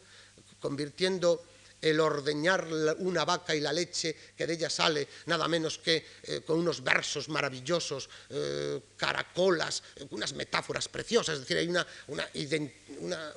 convirtiendo 0.61 1.45
el 1.83 1.99
ordeñar 1.99 2.67
una 2.99 3.25
vaca 3.25 3.55
y 3.55 3.61
la 3.61 3.73
leche 3.73 4.15
que 4.37 4.47
de 4.47 4.55
ella 4.55 4.71
sale, 4.71 5.09
nada 5.27 5.49
menos 5.49 5.79
que 5.79 6.07
eh, 6.23 6.41
con 6.47 6.59
unos 6.59 6.83
versos 6.83 7.29
maravillosos, 7.29 8.09
eh, 8.31 8.81
caracolas, 8.97 9.83
unas 10.11 10.33
metáforas 10.35 10.89
preciosas, 10.89 11.35
es 11.35 11.41
decir, 11.41 11.57
hay 11.59 11.67
una, 11.67 11.85
una, 12.07 13.35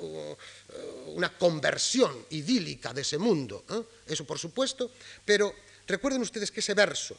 una, 1.07 1.37
conversión 1.37 2.27
idílica 2.29 2.93
de 2.93 3.01
ese 3.01 3.17
mundo, 3.17 3.65
eso 4.05 4.25
por 4.25 4.37
supuesto, 4.37 4.91
pero 5.25 5.53
recuerden 5.87 6.21
ustedes 6.21 6.51
que 6.51 6.59
ese 6.59 6.75
verso, 6.75 7.17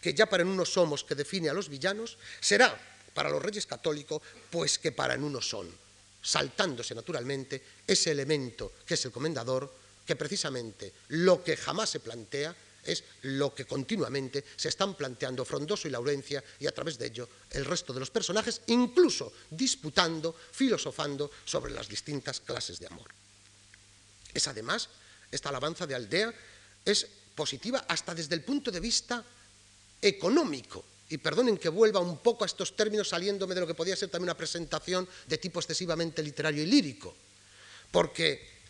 que 0.00 0.14
ya 0.14 0.24
para 0.26 0.42
en 0.42 0.48
uno 0.48 0.64
somos, 0.64 1.04
que 1.04 1.14
define 1.14 1.50
a 1.50 1.54
los 1.54 1.68
villanos, 1.68 2.16
será 2.40 2.74
para 3.12 3.28
los 3.28 3.42
reyes 3.42 3.66
católicos, 3.66 4.22
pues 4.50 4.78
que 4.78 4.90
para 4.90 5.14
en 5.14 5.22
uno 5.22 5.42
son, 5.42 5.70
saltándose 6.22 6.94
naturalmente 6.94 7.62
ese 7.86 8.10
elemento 8.10 8.72
que 8.86 8.94
es 8.94 9.04
el 9.04 9.12
comendador, 9.12 9.81
que 10.12 10.16
precisamente 10.16 10.92
lo 11.16 11.42
que 11.42 11.56
jamás 11.56 11.88
se 11.88 12.00
plantea 12.00 12.54
es 12.84 13.02
lo 13.22 13.54
que 13.54 13.64
continuamente 13.64 14.44
se 14.56 14.68
están 14.68 14.92
planteando 14.92 15.42
Frondoso 15.42 15.88
y 15.88 15.90
Laurencia 15.90 16.44
y 16.60 16.66
a 16.66 16.74
través 16.74 16.98
de 16.98 17.06
ello 17.06 17.26
el 17.48 17.64
resto 17.64 17.94
de 17.94 18.00
los 18.00 18.10
personajes, 18.10 18.60
incluso 18.66 19.32
disputando, 19.48 20.36
filosofando 20.36 21.30
sobre 21.46 21.72
las 21.72 21.88
distintas 21.88 22.40
clases 22.40 22.78
de 22.78 22.88
amor. 22.88 23.08
Es 24.34 24.46
además, 24.48 24.90
esta 25.30 25.48
alabanza 25.48 25.86
de 25.86 25.94
Aldea 25.94 26.34
es 26.84 27.06
positiva 27.34 27.86
hasta 27.88 28.14
desde 28.14 28.34
el 28.34 28.44
punto 28.44 28.70
de 28.70 28.80
vista 28.80 29.24
económico. 30.02 30.84
Y 31.08 31.16
perdonen 31.16 31.56
que 31.56 31.70
vuelva 31.70 32.00
un 32.00 32.18
poco 32.18 32.44
a 32.44 32.46
estos 32.46 32.76
términos 32.76 33.08
saliéndome 33.08 33.54
de 33.54 33.62
lo 33.62 33.66
que 33.66 33.74
podía 33.74 33.96
ser 33.96 34.10
también 34.10 34.28
una 34.28 34.36
presentación 34.36 35.08
de 35.26 35.38
tipo 35.38 35.60
excesivamente 35.60 36.22
literario 36.22 36.62
y 36.62 36.66
lírico. 36.66 37.16
Porque 37.90 38.61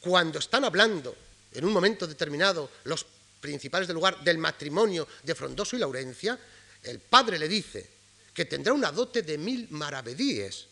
cuando 0.00 0.38
están 0.38 0.64
hablando 0.64 1.14
en 1.52 1.64
un 1.64 1.72
momento 1.72 2.06
determinado 2.06 2.70
los 2.84 3.06
principales 3.40 3.88
del 3.88 3.94
lugar 3.94 4.22
del 4.22 4.38
matrimonio 4.38 5.06
de 5.22 5.34
Frondoso 5.34 5.76
y 5.76 5.78
Laurencia, 5.78 6.38
el 6.82 6.98
padre 6.98 7.38
le 7.38 7.48
dice 7.48 7.88
que 8.34 8.44
tendrá 8.44 8.72
una 8.72 8.92
dote 8.92 9.22
de 9.22 9.38
mil 9.38 9.66
maravedíes. 9.70 10.66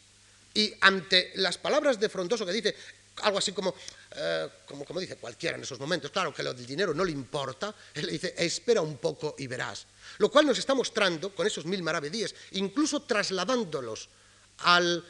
Y 0.55 0.73
ante 0.81 1.33
las 1.37 1.59
palabras 1.59 1.99
de 2.01 2.09
Frondoso 2.09 2.47
que 2.47 2.53
dice 2.53 2.75
algo 3.23 3.39
así 3.39 3.53
como, 3.53 3.75
eh, 4.15 4.49
como, 4.67 4.85
como, 4.85 5.01
dice 5.01 5.17
cualquiera 5.17 5.57
en 5.57 5.63
esos 5.63 5.81
momentos, 5.81 6.11
claro 6.11 6.35
que 6.35 6.43
lo 6.43 6.53
del 6.53 6.67
dinero 6.67 6.93
no 6.93 7.05
le 7.05 7.13
importa, 7.13 7.75
él 7.95 8.07
le 8.07 8.13
dice, 8.13 8.35
espera 8.37 8.83
un 8.83 8.99
poco 8.99 9.35
y 9.39 9.47
verás. 9.47 9.87
Lo 10.19 10.31
cual 10.31 10.47
nos 10.47 10.59
está 10.59 10.75
mostrando, 10.75 11.35
con 11.35 11.47
esos 11.47 11.65
mil 11.65 11.83
maravedíes, 11.83 12.35
incluso 12.53 13.03
trasladándolos 13.03 14.09
al 14.59 15.05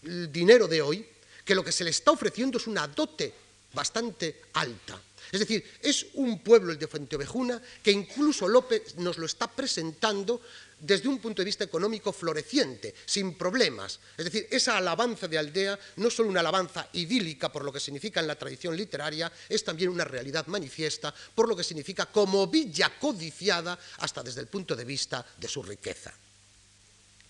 dinero 0.00 0.66
de 0.66 0.82
hoy, 0.82 1.06
que 1.44 1.54
lo 1.54 1.64
que 1.64 1.72
se 1.72 1.84
le 1.84 1.90
está 1.90 2.10
ofreciendo 2.10 2.58
es 2.58 2.66
una 2.66 2.86
dote 2.86 3.34
bastante 3.72 4.42
alta. 4.54 5.00
Es 5.30 5.40
decir, 5.40 5.64
es 5.80 6.06
un 6.14 6.40
pueblo, 6.40 6.72
el 6.72 6.78
de 6.78 6.86
Fuenteovejuna, 6.86 7.60
que 7.82 7.90
incluso 7.90 8.46
López 8.46 8.96
nos 8.96 9.16
lo 9.16 9.24
está 9.24 9.50
presentando 9.50 10.42
desde 10.78 11.08
un 11.08 11.20
punto 11.20 11.40
de 11.40 11.46
vista 11.46 11.64
económico 11.64 12.12
floreciente, 12.12 12.94
sin 13.06 13.34
problemas. 13.34 14.00
Es 14.18 14.26
decir, 14.26 14.48
esa 14.50 14.76
alabanza 14.76 15.28
de 15.28 15.38
aldea 15.38 15.78
no 15.96 16.08
es 16.08 16.14
solo 16.14 16.28
una 16.28 16.40
alabanza 16.40 16.88
idílica 16.92 17.50
por 17.50 17.64
lo 17.64 17.72
que 17.72 17.80
significa 17.80 18.20
en 18.20 18.26
la 18.26 18.34
tradición 18.34 18.76
literaria, 18.76 19.32
es 19.48 19.64
también 19.64 19.90
una 19.90 20.04
realidad 20.04 20.46
manifiesta 20.48 21.14
por 21.34 21.48
lo 21.48 21.56
que 21.56 21.64
significa 21.64 22.06
como 22.06 22.48
villa 22.48 22.92
codiciada 22.98 23.78
hasta 23.98 24.22
desde 24.22 24.40
el 24.40 24.48
punto 24.48 24.74
de 24.74 24.84
vista 24.84 25.24
de 25.38 25.48
su 25.48 25.62
riqueza. 25.62 26.12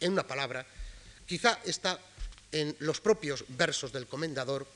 En 0.01 0.13
una 0.13 0.27
palabra, 0.27 0.67
quizá 1.27 1.61
está 1.65 2.01
en 2.51 2.75
los 2.81 3.01
propios 3.01 3.45
versos 3.49 3.93
del 3.93 4.07
comendador 4.07 4.67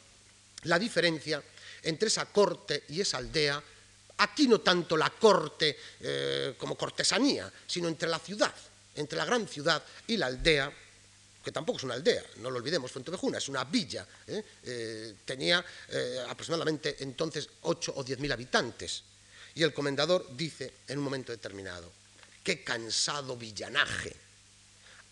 la 0.64 0.78
diferencia 0.78 1.42
entre 1.87 2.09
esa 2.09 2.26
corte 2.26 2.84
y 2.89 3.01
esa 3.01 3.18
aldea, 3.18 3.62
aquí 4.18 4.49
no 4.49 4.61
tanto 4.61 4.97
la 4.97 5.11
corte 5.11 5.76
eh, 6.01 6.55
como 6.59 6.76
cortesanía, 6.76 7.51
sino 7.66 7.89
entre 7.89 8.09
la 8.09 8.18
ciudad, 8.18 8.55
entre 8.95 9.16
la 9.16 9.24
gran 9.24 9.47
ciudad 9.49 9.82
y 10.07 10.16
la 10.16 10.26
aldea, 10.26 10.72
que 11.45 11.53
tampoco 11.53 11.78
es 11.78 11.84
una 11.84 11.95
aldea, 11.95 12.24
no 12.39 12.51
lo 12.51 12.59
olvidemos, 12.59 12.91
Fuentevejuna 12.91 13.39
es 13.39 13.49
una 13.49 13.62
villa, 13.64 14.07
¿eh? 14.26 14.43
Eh, 14.64 15.14
tenía 15.24 15.64
aproximadamente 16.28 16.97
entonces 17.01 17.49
8 17.62 17.95
o 17.97 18.03
10 18.03 18.18
mil 18.18 18.32
habitantes. 18.32 19.03
Y 19.55 19.62
el 19.62 19.72
comendador 19.72 20.26
dice 20.37 20.72
en 20.89 20.99
un 20.99 21.05
momento 21.05 21.32
determinado, 21.32 21.91
qué 22.43 22.62
cansado 22.62 23.37
villanaje. 23.37 24.14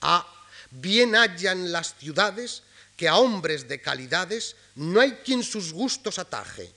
Ah, 0.03 0.27
bien 0.70 1.14
hallan 1.14 1.72
las 1.72 1.95
ciudades 1.95 2.62
que 2.97 3.09
a 3.09 3.16
hombres 3.16 3.68
de 3.68 3.80
calidades 3.80 4.57
no 4.76 5.01
hay 5.01 5.12
quien 5.24 5.42
sus 5.42 5.72
gustos 5.72 6.18
ataje. 6.18 6.70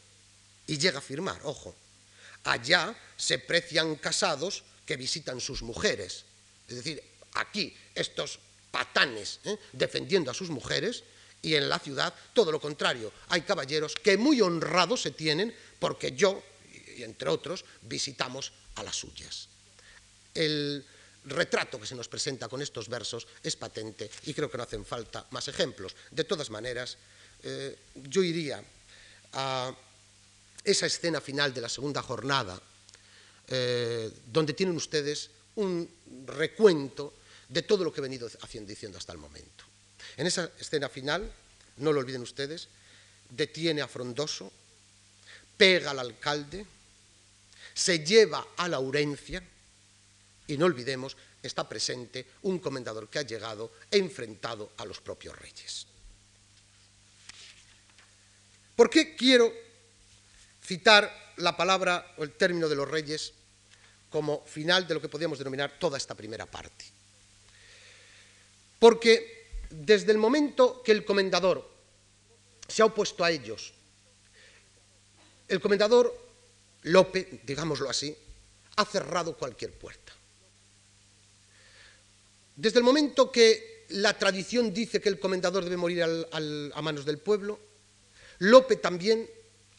Y 0.65 0.78
llega 0.78 0.97
a 0.97 0.99
afirmar, 0.99 1.39
ojo, 1.43 1.76
allá 2.43 2.95
se 3.15 3.39
precian 3.39 3.95
casados 3.95 4.63
que 4.86 4.97
visitan 4.97 5.39
sus 5.39 5.61
mujeres. 5.61 6.26
Es 6.68 6.76
decir, 6.76 7.01
aquí 7.34 7.76
estos 7.95 8.39
patanes 8.72 9.39
¿eh? 9.43 9.57
defendiendo 9.74 10.32
a 10.32 10.34
sus 10.34 10.49
mujeres 10.49 11.03
y 11.41 11.55
en 11.55 11.70
la 11.70 11.80
ciudad 11.80 12.13
todo 12.34 12.51
lo 12.51 12.59
contrario. 12.59 13.11
Hay 13.30 13.41
caballeros 13.41 13.95
que 13.95 14.18
muy 14.18 14.41
honrados 14.41 15.01
se 15.01 15.11
tienen 15.11 15.53
porque 15.80 16.13
yo, 16.13 16.43
y 16.97 17.03
entre 17.03 17.30
otros, 17.30 17.63
visitamos 17.82 18.51
a 18.76 18.84
las 18.84 18.95
suyas. 18.95 19.47
El, 20.34 20.86
retrato 21.30 21.80
que 21.80 21.88
se 21.88 21.95
nos 21.95 22.07
presenta 22.07 22.47
con 22.47 22.61
estos 22.61 22.89
versos 22.89 23.28
es 23.43 23.55
patente 23.55 24.09
y 24.25 24.34
creo 24.34 24.49
que 24.49 24.57
no 24.57 24.63
hacen 24.63 24.86
falta 24.86 25.25
más 25.32 25.47
ejemplos. 25.47 25.95
De 26.11 26.23
todas 26.23 26.49
maneras, 26.49 26.97
eh, 27.43 27.78
yo 27.95 28.23
iría 28.23 28.63
a 29.34 29.75
esa 30.63 30.86
escena 30.86 31.21
final 31.21 31.53
de 31.53 31.61
la 31.61 31.69
segunda 31.69 32.01
jornada, 32.01 32.59
eh, 33.47 34.11
donde 34.28 34.53
tienen 34.53 34.75
ustedes 34.75 35.30
un 35.55 35.89
recuento 36.25 37.13
de 37.47 37.61
todo 37.61 37.84
lo 37.84 37.93
que 37.93 38.01
he 38.01 38.03
venido 38.03 38.30
haciendo, 38.41 38.69
diciendo 38.69 38.97
hasta 38.97 39.13
el 39.13 39.17
momento. 39.17 39.63
En 40.17 40.28
esa 40.28 40.51
escena 40.59 40.89
final, 40.89 41.32
no 41.78 41.93
lo 41.93 41.99
olviden 41.99 42.21
ustedes, 42.21 42.67
detiene 43.30 43.82
a 43.82 43.88
Frondoso, 43.88 44.51
pega 45.55 45.91
al 45.91 45.99
alcalde, 45.99 46.65
se 47.73 47.99
lleva 47.99 48.45
a 48.57 48.67
Laurencia, 48.67 49.41
y 50.48 50.58
no 50.58 50.66
olvidemos, 50.66 51.18
está 51.43 51.68
presente 51.68 52.26
un 52.43 52.60
comendador 52.60 53.10
que 53.10 53.20
ha 53.20 53.24
llegado 53.24 53.72
enfrentado 53.91 54.72
a 54.78 54.86
los 54.86 55.02
propios 55.02 55.38
reyes. 55.38 55.86
¿Por 58.76 58.89
qué 58.89 59.16
quiero 59.16 59.52
citar 60.64 61.34
la 61.38 61.58
palabra 61.58 62.14
o 62.18 62.24
el 62.24 62.32
término 62.34 62.70
de 62.70 62.76
los 62.76 62.88
reyes 62.88 63.34
como 64.10 64.45
final 64.45 64.88
de 64.88 64.93
lo 64.93 65.02
que 65.02 65.10
podríamos 65.10 65.38
denominar 65.38 65.78
toda 65.80 65.98
esta 65.98 66.16
primera 66.16 66.45
parte? 66.45 66.86
Porque 68.80 69.66
desde 69.70 70.12
el 70.12 70.18
momento 70.18 70.82
que 70.84 70.91
el 70.91 71.04
comendador 71.04 71.68
se 72.68 72.82
ha 72.82 72.86
opuesto 72.86 73.24
a 73.24 73.32
ellos, 73.32 73.74
el 75.48 75.60
comendador 75.60 76.28
Lope, 76.84 77.41
digámoslo 77.43 77.89
así, 77.89 78.16
ha 78.76 78.86
cerrado 78.86 79.36
cualquier 79.36 79.74
puerta. 79.74 80.14
Desde 82.58 82.80
el 82.80 82.84
momento 82.84 83.32
que 83.32 83.86
la 83.89 84.18
tradición 84.18 84.74
dice 84.74 84.99
que 84.99 85.10
el 85.10 85.20
comendador 85.20 85.64
debe 85.64 85.78
morir 85.78 86.03
a 86.03 86.82
manos 86.82 87.05
del 87.05 87.20
pueblo, 87.20 87.60
Lope 88.39 88.78
también 88.78 89.30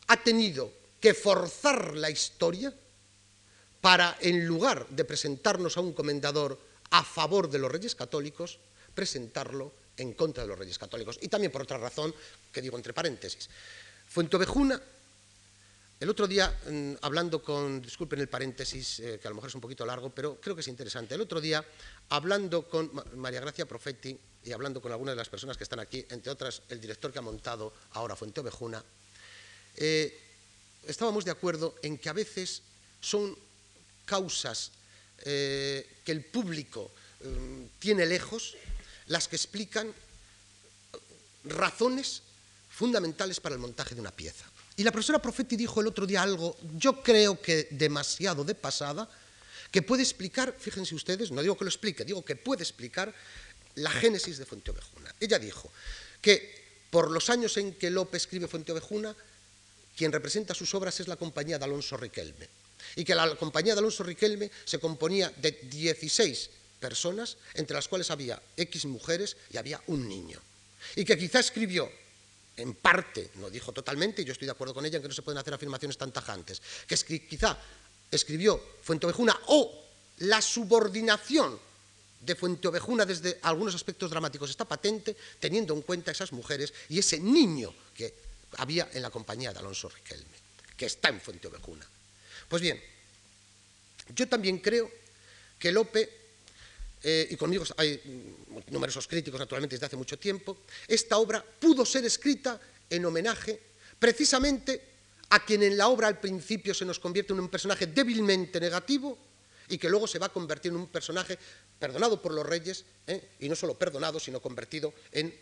ha 0.06 0.22
tenido 0.22 0.72
que 1.00 1.12
forzar 1.12 1.96
la 1.96 2.08
historia 2.08 2.72
para, 3.80 4.16
en 4.20 4.46
lugar 4.46 4.86
de 4.90 5.04
presentarnos 5.04 5.76
a 5.76 5.80
un 5.80 5.92
comendador 5.92 6.56
a 6.90 7.02
favor 7.02 7.50
de 7.50 7.58
los 7.58 7.70
reyes 7.70 7.96
católicos, 7.96 8.60
presentarlo 8.94 9.72
en 9.96 10.12
contra 10.14 10.44
de 10.44 10.48
los 10.48 10.58
reyes 10.58 10.78
católicos. 10.78 11.18
Y 11.20 11.26
también 11.26 11.50
por 11.50 11.62
otra 11.62 11.78
razón, 11.78 12.14
que 12.52 12.62
digo 12.62 12.76
entre 12.76 12.92
paréntesis. 12.92 13.50
Fuentovejuna 14.06 14.80
el 16.00 16.08
otro 16.08 16.28
día, 16.28 16.56
mm, 16.70 16.94
hablando 17.02 17.42
con, 17.42 17.82
disculpen 17.82 18.20
el 18.20 18.28
paréntesis, 18.28 19.00
eh, 19.00 19.18
que 19.20 19.26
a 19.26 19.30
lo 19.30 19.34
mejor 19.34 19.48
es 19.48 19.54
un 19.56 19.60
poquito 19.60 19.84
largo, 19.84 20.10
pero 20.10 20.40
creo 20.40 20.54
que 20.54 20.60
es 20.60 20.68
interesante. 20.68 21.16
El 21.16 21.20
otro 21.20 21.40
día, 21.40 21.64
hablando 22.10 22.68
con 22.68 22.90
María 23.16 23.40
Gracia 23.40 23.66
Profetti 23.66 24.16
y 24.44 24.52
hablando 24.52 24.80
con 24.80 24.92
algunas 24.92 25.14
de 25.14 25.16
las 25.16 25.28
personas 25.28 25.56
que 25.56 25.64
están 25.64 25.80
aquí, 25.80 26.06
entre 26.10 26.30
otras 26.30 26.62
el 26.68 26.80
director 26.80 27.12
que 27.12 27.18
ha 27.18 27.22
montado 27.22 27.74
ahora 27.92 28.14
Fuente 28.14 28.40
Ovejuna, 28.40 28.84
eh, 29.74 30.16
estábamos 30.84 31.24
de 31.24 31.32
acuerdo 31.32 31.74
en 31.82 31.98
que 31.98 32.08
a 32.08 32.12
veces 32.12 32.62
son 33.00 33.36
causas 34.04 34.70
eh, 35.24 35.98
que 36.04 36.12
el 36.12 36.24
público 36.24 36.92
mm, 37.24 37.64
tiene 37.80 38.06
lejos 38.06 38.56
las 39.06 39.26
que 39.26 39.34
explican 39.34 39.92
razones 41.42 42.22
fundamentales 42.70 43.40
para 43.40 43.56
el 43.56 43.60
montaje 43.60 43.96
de 43.96 44.00
una 44.00 44.12
pieza. 44.12 44.44
Y 44.78 44.84
la 44.84 44.92
profesora 44.92 45.20
Profetti 45.20 45.56
dijo 45.56 45.80
el 45.80 45.88
otro 45.88 46.06
día 46.06 46.22
algo, 46.22 46.56
yo 46.76 47.02
creo 47.02 47.42
que 47.42 47.66
demasiado 47.72 48.44
de 48.44 48.54
pasada, 48.54 49.10
que 49.72 49.82
puede 49.82 50.04
explicar, 50.04 50.54
fíjense 50.56 50.94
ustedes, 50.94 51.32
no 51.32 51.42
digo 51.42 51.58
que 51.58 51.64
lo 51.64 51.68
explique, 51.68 52.04
digo 52.04 52.24
que 52.24 52.36
puede 52.36 52.62
explicar 52.62 53.12
la 53.74 53.90
génesis 53.90 54.38
de 54.38 54.46
Fuenteovejuna. 54.46 55.12
Ella 55.18 55.40
dijo 55.40 55.68
que 56.22 56.86
por 56.90 57.10
los 57.10 57.28
años 57.28 57.56
en 57.56 57.74
que 57.74 57.90
Lope 57.90 58.18
escribe 58.18 58.46
Fuenteovejuna, 58.46 59.16
quien 59.96 60.12
representa 60.12 60.54
sus 60.54 60.72
obras 60.76 61.00
es 61.00 61.08
la 61.08 61.16
compañía 61.16 61.58
de 61.58 61.64
Alonso 61.64 61.96
Riquelme. 61.96 62.48
Y 62.94 63.04
que 63.04 63.16
la 63.16 63.34
compañía 63.34 63.74
de 63.74 63.80
Alonso 63.80 64.04
Riquelme 64.04 64.48
se 64.64 64.78
componía 64.78 65.32
de 65.38 65.58
16 65.60 66.50
personas, 66.78 67.36
entre 67.54 67.74
las 67.74 67.88
cuales 67.88 68.12
había 68.12 68.40
X 68.56 68.84
mujeres 68.84 69.36
y 69.50 69.56
había 69.56 69.82
un 69.88 70.08
niño. 70.08 70.40
Y 70.94 71.04
que 71.04 71.18
quizá 71.18 71.40
escribió 71.40 71.90
en 72.58 72.74
parte, 72.74 73.30
no 73.36 73.48
dijo 73.48 73.72
totalmente, 73.72 74.22
y 74.22 74.24
yo 74.24 74.32
estoy 74.32 74.46
de 74.46 74.52
acuerdo 74.52 74.74
con 74.74 74.84
ella 74.84 74.96
en 74.96 75.02
que 75.02 75.08
no 75.08 75.14
se 75.14 75.22
pueden 75.22 75.38
hacer 75.38 75.54
afirmaciones 75.54 75.96
tan 75.96 76.12
tajantes, 76.12 76.60
que 76.86 77.26
quizá 77.26 77.56
escribió 78.10 78.60
Fuenteovejuna 78.82 79.38
o 79.46 79.84
la 80.18 80.42
subordinación 80.42 81.58
de 82.20 82.34
Fuenteovejuna 82.34 83.06
desde 83.06 83.38
algunos 83.42 83.74
aspectos 83.74 84.10
dramáticos 84.10 84.50
está 84.50 84.64
patente, 84.64 85.16
teniendo 85.38 85.72
en 85.72 85.82
cuenta 85.82 86.10
esas 86.10 86.32
mujeres 86.32 86.74
y 86.88 86.98
ese 86.98 87.20
niño 87.20 87.72
que 87.94 88.12
había 88.56 88.88
en 88.92 89.02
la 89.02 89.10
compañía 89.10 89.52
de 89.52 89.60
Alonso 89.60 89.88
Riquelme, 89.88 90.24
que 90.76 90.86
está 90.86 91.10
en 91.10 91.20
Fuenteovejuna. 91.20 91.86
Pues 92.48 92.60
bien, 92.60 92.82
yo 94.14 94.26
también 94.28 94.58
creo 94.58 94.90
que 95.58 95.70
Lope 95.70 96.27
eh, 97.02 97.28
y 97.30 97.36
conmigo 97.36 97.64
hay 97.76 98.00
numerosos 98.70 99.06
críticos 99.06 99.38
naturalmente 99.38 99.76
desde 99.76 99.86
hace 99.86 99.96
mucho 99.96 100.18
tiempo, 100.18 100.58
esta 100.86 101.18
obra 101.18 101.44
pudo 101.44 101.84
ser 101.84 102.04
escrita 102.04 102.60
en 102.90 103.04
homenaje 103.04 103.60
precisamente 103.98 104.82
a 105.30 105.44
quien 105.44 105.62
en 105.62 105.76
la 105.76 105.88
obra 105.88 106.08
al 106.08 106.20
principio 106.20 106.74
se 106.74 106.84
nos 106.84 106.98
convierte 106.98 107.32
en 107.32 107.40
un 107.40 107.48
personaje 107.48 107.86
débilmente 107.86 108.58
negativo 108.60 109.18
y 109.68 109.78
que 109.78 109.88
luego 109.88 110.06
se 110.06 110.18
va 110.18 110.26
a 110.26 110.32
convertir 110.32 110.70
en 110.70 110.78
un 110.78 110.86
personaje 110.88 111.38
perdonado 111.78 112.20
por 112.20 112.32
los 112.32 112.46
reyes, 112.46 112.84
¿eh? 113.06 113.28
y 113.40 113.48
no 113.48 113.54
solo 113.54 113.74
perdonado, 113.74 114.18
sino 114.18 114.40
convertido 114.40 114.94
en, 115.12 115.34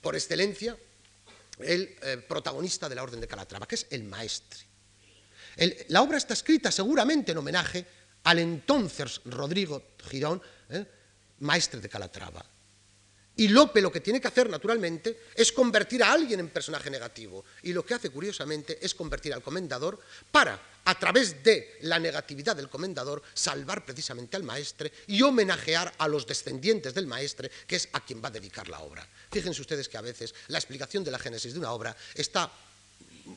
por 0.00 0.14
excelencia, 0.14 0.76
el 1.58 1.96
eh, 2.02 2.18
protagonista 2.28 2.88
de 2.88 2.94
la 2.94 3.02
Orden 3.02 3.20
de 3.20 3.26
Calatrava, 3.26 3.66
que 3.66 3.74
es 3.74 3.86
el 3.90 4.04
maestre. 4.04 4.60
la 5.88 6.02
obra 6.02 6.18
está 6.18 6.34
escrita 6.34 6.70
seguramente 6.70 7.32
en 7.32 7.38
homenaje 7.38 7.86
al 8.26 8.40
entonces 8.40 9.20
Rodrigo 9.24 9.94
Girón, 10.10 10.42
¿eh? 10.70 10.84
maestre 11.40 11.80
de 11.80 11.88
Calatrava. 11.88 12.44
Y 13.38 13.48
Lope 13.48 13.82
lo 13.82 13.92
que 13.92 14.00
tiene 14.00 14.20
que 14.20 14.28
hacer, 14.28 14.48
naturalmente, 14.48 15.24
es 15.34 15.52
convertir 15.52 16.02
a 16.02 16.10
alguien 16.10 16.40
en 16.40 16.48
personaje 16.48 16.90
negativo. 16.90 17.44
Y 17.62 17.72
lo 17.72 17.84
que 17.84 17.94
hace, 17.94 18.10
curiosamente, 18.10 18.78
es 18.80 18.94
convertir 18.94 19.34
al 19.34 19.42
comendador 19.42 20.00
para, 20.32 20.58
a 20.84 20.98
través 20.98 21.42
de 21.44 21.76
la 21.82 21.98
negatividad 21.98 22.56
del 22.56 22.70
comendador, 22.70 23.22
salvar 23.34 23.84
precisamente 23.84 24.36
al 24.36 24.42
maestre 24.42 24.90
y 25.06 25.20
homenajear 25.20 25.92
a 25.98 26.08
los 26.08 26.26
descendientes 26.26 26.94
del 26.94 27.06
maestre, 27.06 27.50
que 27.66 27.76
es 27.76 27.88
a 27.92 28.00
quien 28.00 28.22
va 28.24 28.28
a 28.28 28.32
dedicar 28.32 28.68
la 28.68 28.80
obra. 28.80 29.06
Fíjense 29.30 29.60
ustedes 29.60 29.88
que 29.88 29.98
a 29.98 30.02
veces 30.02 30.34
la 30.48 30.58
explicación 30.58 31.04
de 31.04 31.10
la 31.10 31.18
génesis 31.18 31.52
de 31.52 31.58
una 31.58 31.72
obra 31.72 31.94
está 32.14 32.50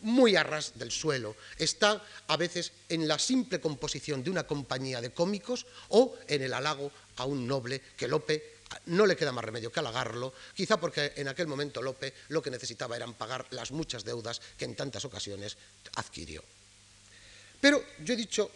muy 0.01 0.35
a 0.35 0.43
ras 0.43 0.77
del 0.77 0.91
suelo, 0.91 1.35
está 1.57 2.03
a 2.27 2.37
veces 2.37 2.71
en 2.89 3.07
la 3.07 3.19
simple 3.19 3.59
composición 3.59 4.23
de 4.23 4.29
una 4.29 4.45
compañía 4.45 5.01
de 5.01 5.11
cómicos 5.11 5.65
o 5.89 6.15
en 6.27 6.43
el 6.43 6.53
halago 6.53 6.91
a 7.17 7.25
un 7.25 7.47
noble 7.47 7.81
que 7.97 8.07
Lope 8.07 8.59
no 8.85 9.05
le 9.05 9.15
queda 9.15 9.31
más 9.31 9.43
remedio 9.43 9.71
que 9.71 9.79
halagarlo, 9.79 10.33
quizá 10.53 10.79
porque 10.79 11.13
en 11.15 11.27
aquel 11.27 11.47
momento 11.47 11.81
Lope 11.81 12.13
lo 12.29 12.41
que 12.41 12.51
necesitaba 12.51 12.95
eran 12.95 13.15
pagar 13.15 13.47
las 13.51 13.71
muchas 13.71 14.03
deudas 14.03 14.41
que 14.57 14.65
en 14.65 14.75
tantas 14.75 15.05
ocasiones 15.05 15.57
adquirió. 15.95 16.43
Pero 17.59 17.83
yo 18.03 18.13
he 18.13 18.17
dicho 18.17 18.51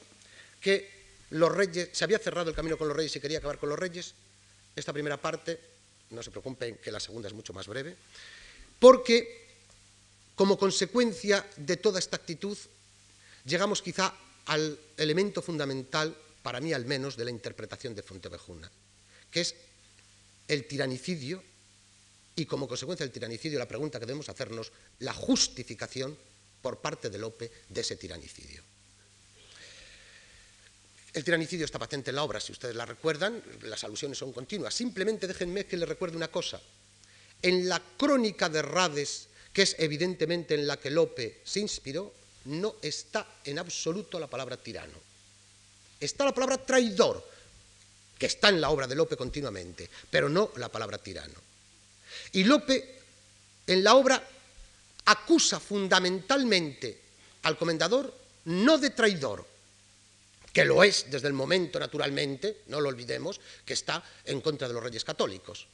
que 0.62 1.04
los 1.32 1.52
reyes, 1.52 1.90
se 1.92 2.04
había 2.04 2.20
cerrado 2.20 2.50
el 2.50 2.56
camino 2.56 2.78
con 2.78 2.88
los 2.88 2.96
reyes 2.96 3.16
y 3.16 3.20
quería 3.20 3.40
acabar 3.40 3.58
con 3.58 3.70
los 3.70 3.80
reyes. 3.80 4.14
Esta 4.76 4.94
primera 4.94 5.18
parte, 5.18 5.60
no 6.12 6.22
se 6.22 6.32
preocupen 6.32 6.78
que 6.78 6.92
la 6.92 7.00
segunda 7.00 7.28
es 7.28 7.34
mucho 7.34 7.54
más 7.54 7.68
breve, 7.68 7.96
porque 8.80 9.43
como 10.36 10.58
consecuencia 10.58 11.46
de 11.58 11.78
toda 11.78 12.00
esta 12.00 12.18
actitud, 12.18 12.58
llegamos 13.46 13.82
quizá 13.82 14.14
al 14.46 14.78
elemento 14.98 15.42
fundamental, 15.42 16.16
para 16.42 16.60
mí 16.60 16.74
al 16.74 16.86
menos, 16.86 17.16
de 17.16 17.26
la 17.26 17.32
interpretación 17.32 17.96
de 17.96 18.04
Fontevejuna, 18.04 18.70
que 19.32 19.42
es 19.42 19.56
el 20.48 20.66
tiranicidio 20.68 21.42
y 22.36 22.46
como 22.46 22.68
consecuencia 22.68 23.06
del 23.06 23.14
tiranicidio 23.14 23.60
la 23.60 23.68
pregunta 23.68 24.00
que 24.00 24.06
debemos 24.06 24.30
hacernos, 24.30 24.72
la 25.00 25.14
justificación 25.14 26.18
por 26.62 26.80
parte 26.80 27.10
de 27.10 27.20
Lope 27.20 27.52
de 27.70 27.82
ese 27.82 27.96
tiranicidio. 27.96 28.64
El 31.14 31.24
tiranicidio 31.24 31.66
está 31.66 31.78
patente 31.78 32.10
en 32.10 32.16
la 32.16 32.24
obra, 32.24 32.40
si 32.40 32.52
ustedes 32.52 32.76
la 32.76 32.88
recuerdan, 32.88 33.42
las 33.62 33.84
alusiones 33.84 34.18
son 34.18 34.34
continuas. 34.34 34.74
Simplemente 34.74 35.28
déjenme 35.28 35.66
que 35.66 35.78
les 35.78 35.88
recuerde 35.88 36.18
una 36.18 36.30
cosa. 36.30 36.60
En 37.40 37.70
la 37.70 37.80
crónica 37.98 38.50
de 38.50 38.64
Rades 38.64 39.28
que 39.54 39.62
es 39.62 39.76
evidentemente 39.78 40.56
en 40.56 40.66
la 40.66 40.78
que 40.78 40.90
Lope 40.90 41.42
se 41.46 41.60
inspiró, 41.60 42.12
no 42.46 42.76
está 42.82 43.26
en 43.46 43.60
absoluto 43.60 44.20
la 44.20 44.28
palabra 44.28 44.58
tirano. 44.58 44.98
Está 46.00 46.26
la 46.26 46.34
palabra 46.34 46.58
traidor, 46.58 47.24
que 48.18 48.26
está 48.26 48.50
en 48.50 48.60
la 48.60 48.72
obra 48.72 48.88
de 48.88 48.96
Lope 48.96 49.16
continuamente, 49.16 49.90
pero 50.10 50.28
no 50.28 50.52
la 50.58 50.70
palabra 50.70 50.98
tirano. 50.98 51.40
Y 52.34 52.44
Lope 52.44 53.00
en 53.68 53.84
la 53.84 53.96
obra 53.96 54.22
acusa 55.06 55.60
fundamentalmente 55.60 57.00
al 57.44 57.58
comendador 57.58 58.14
no 58.46 58.78
de 58.78 58.90
traidor, 58.90 59.46
que 60.52 60.66
lo 60.66 60.84
es 60.84 61.10
desde 61.10 61.28
el 61.28 61.34
momento, 61.34 61.80
naturalmente, 61.80 62.62
no 62.68 62.82
lo 62.82 62.90
olvidemos, 62.90 63.40
que 63.66 63.74
está 63.74 64.04
en 64.26 64.42
contra 64.42 64.68
de 64.68 64.74
los 64.74 64.84
reyes 64.84 65.04
católicos, 65.04 65.68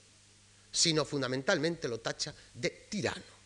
sino 0.72 1.06
fundamentalmente 1.06 1.88
lo 1.88 2.00
tacha 2.00 2.34
de 2.54 2.70
tirano. 2.90 3.39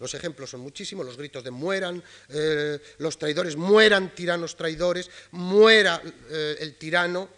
Los 0.00 0.14
ejemplos 0.14 0.48
son 0.48 0.60
muchísimos, 0.60 1.04
los 1.04 1.18
gritos 1.18 1.44
de 1.44 1.50
mueran, 1.50 2.02
eh, 2.30 2.80
los 2.98 3.18
traidores, 3.18 3.54
mueran 3.54 4.14
tiranos 4.14 4.56
traidores, 4.56 5.10
muera 5.32 6.02
eh, 6.30 6.56
el 6.60 6.76
tirano. 6.76 7.28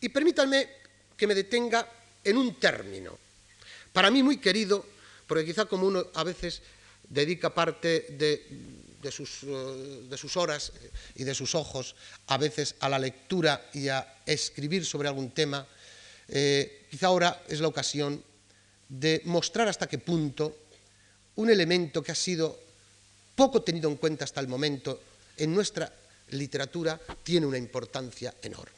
Y 0.00 0.08
permítanme 0.08 0.68
que 1.16 1.28
me 1.28 1.36
detenga 1.36 1.88
en 2.24 2.36
un 2.36 2.58
término, 2.58 3.16
para 3.92 4.10
mí 4.10 4.20
muy 4.20 4.38
querido, 4.38 4.84
porque 5.28 5.44
quizá 5.44 5.66
como 5.66 5.86
uno 5.86 6.08
a 6.14 6.24
veces 6.24 6.60
dedica 7.08 7.54
parte 7.54 8.06
de, 8.18 8.32
eh, 8.32 8.98
de, 9.00 10.16
sus, 10.18 10.36
horas 10.36 10.72
y 11.14 11.22
de 11.22 11.34
sus 11.36 11.54
ojos 11.54 11.94
a 12.26 12.36
veces 12.36 12.74
a 12.80 12.88
la 12.88 12.98
lectura 12.98 13.70
y 13.72 13.86
a 13.86 14.22
escribir 14.26 14.84
sobre 14.84 15.06
algún 15.06 15.30
tema, 15.30 15.66
quizá 16.26 17.06
ahora 17.06 17.44
es 17.48 17.60
la 17.60 17.68
ocasión 17.68 18.22
de 18.88 19.22
mostrar 19.24 19.68
hasta 19.68 19.86
qué 19.86 19.98
punto 19.98 20.67
un 21.38 21.50
elemento 21.50 22.02
que 22.02 22.12
ha 22.12 22.18
sido 22.18 22.58
poco 23.34 23.62
tenido 23.62 23.88
en 23.88 23.96
cuenta 23.96 24.24
hasta 24.24 24.40
el 24.40 24.48
momento 24.48 25.00
en 25.36 25.54
nuestra 25.54 25.90
literatura 26.30 27.00
tiene 27.22 27.46
una 27.46 27.58
importancia 27.58 28.34
enorme. 28.42 28.74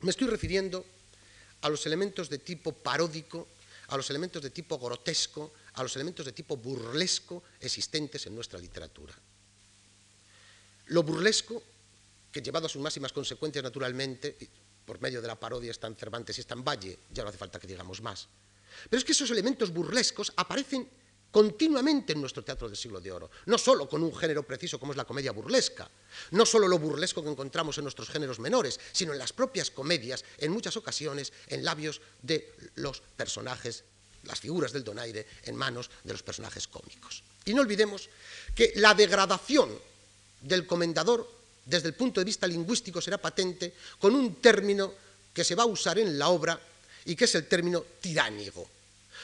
Me 0.00 0.10
estoy 0.10 0.28
refiriendo 0.28 0.84
a 1.60 1.68
los 1.68 1.84
elementos 1.84 2.30
de 2.30 2.38
tipo 2.38 2.72
paródico, 2.72 3.48
a 3.88 3.96
los 3.98 4.08
elementos 4.08 4.42
de 4.42 4.48
tipo 4.48 4.78
grotesco, 4.78 5.52
a 5.74 5.82
los 5.82 5.94
elementos 5.96 6.24
de 6.24 6.32
tipo 6.32 6.56
burlesco 6.56 7.42
existentes 7.60 8.26
en 8.26 8.34
nuestra 8.34 8.58
literatura. 8.58 9.12
Lo 10.86 11.02
burlesco, 11.02 11.62
que 12.32 12.40
llevado 12.40 12.64
a 12.64 12.70
sus 12.70 12.80
máximas 12.80 13.12
consecuencias 13.12 13.62
naturalmente, 13.62 14.38
por 14.86 15.02
medio 15.02 15.20
de 15.20 15.28
la 15.28 15.38
parodia 15.38 15.70
está 15.70 15.86
en 15.86 15.96
Cervantes 15.96 16.38
y 16.38 16.40
está 16.40 16.54
en 16.54 16.64
Valle, 16.64 16.98
ya 17.12 17.24
no 17.24 17.28
hace 17.28 17.36
falta 17.36 17.60
que 17.60 17.66
digamos 17.66 18.00
más. 18.00 18.26
Pero 18.88 18.98
es 18.98 19.04
que 19.04 19.12
esos 19.12 19.30
elementos 19.30 19.70
burlescos 19.70 20.32
aparecen 20.34 20.88
continuamente 21.30 22.12
en 22.12 22.20
nuestro 22.20 22.42
teatro 22.42 22.68
del 22.68 22.76
siglo 22.76 23.00
de 23.00 23.12
oro, 23.12 23.30
no 23.46 23.58
solo 23.58 23.88
con 23.88 24.02
un 24.02 24.14
género 24.14 24.42
preciso 24.42 24.78
como 24.78 24.92
es 24.92 24.96
la 24.96 25.04
comedia 25.04 25.32
burlesca, 25.32 25.88
no 26.32 26.46
solo 26.46 26.68
lo 26.68 26.78
burlesco 26.78 27.22
que 27.22 27.30
encontramos 27.30 27.78
en 27.78 27.84
nuestros 27.84 28.08
géneros 28.08 28.38
menores, 28.38 28.80
sino 28.92 29.12
en 29.12 29.18
las 29.18 29.32
propias 29.32 29.70
comedias, 29.70 30.24
en 30.38 30.52
muchas 30.52 30.76
ocasiones 30.76 31.32
en 31.48 31.64
labios 31.64 32.00
de 32.22 32.54
los 32.76 33.00
personajes, 33.16 33.84
las 34.24 34.40
figuras 34.40 34.72
del 34.72 34.84
donaire 34.84 35.26
en 35.44 35.56
manos 35.56 35.90
de 36.04 36.12
los 36.12 36.22
personajes 36.22 36.66
cómicos. 36.66 37.22
Y 37.44 37.54
no 37.54 37.62
olvidemos 37.62 38.08
que 38.54 38.72
la 38.76 38.94
degradación 38.94 39.70
del 40.40 40.66
comendador 40.66 41.28
desde 41.64 41.88
el 41.88 41.94
punto 41.94 42.20
de 42.20 42.24
vista 42.24 42.46
lingüístico 42.46 43.00
será 43.00 43.18
patente 43.18 43.74
con 43.98 44.14
un 44.14 44.36
término 44.36 44.92
que 45.32 45.44
se 45.44 45.54
va 45.54 45.64
a 45.64 45.66
usar 45.66 45.98
en 45.98 46.18
la 46.18 46.28
obra 46.28 46.58
y 47.04 47.14
que 47.14 47.24
es 47.24 47.34
el 47.34 47.46
término 47.46 47.84
tiránigo. 48.00 48.66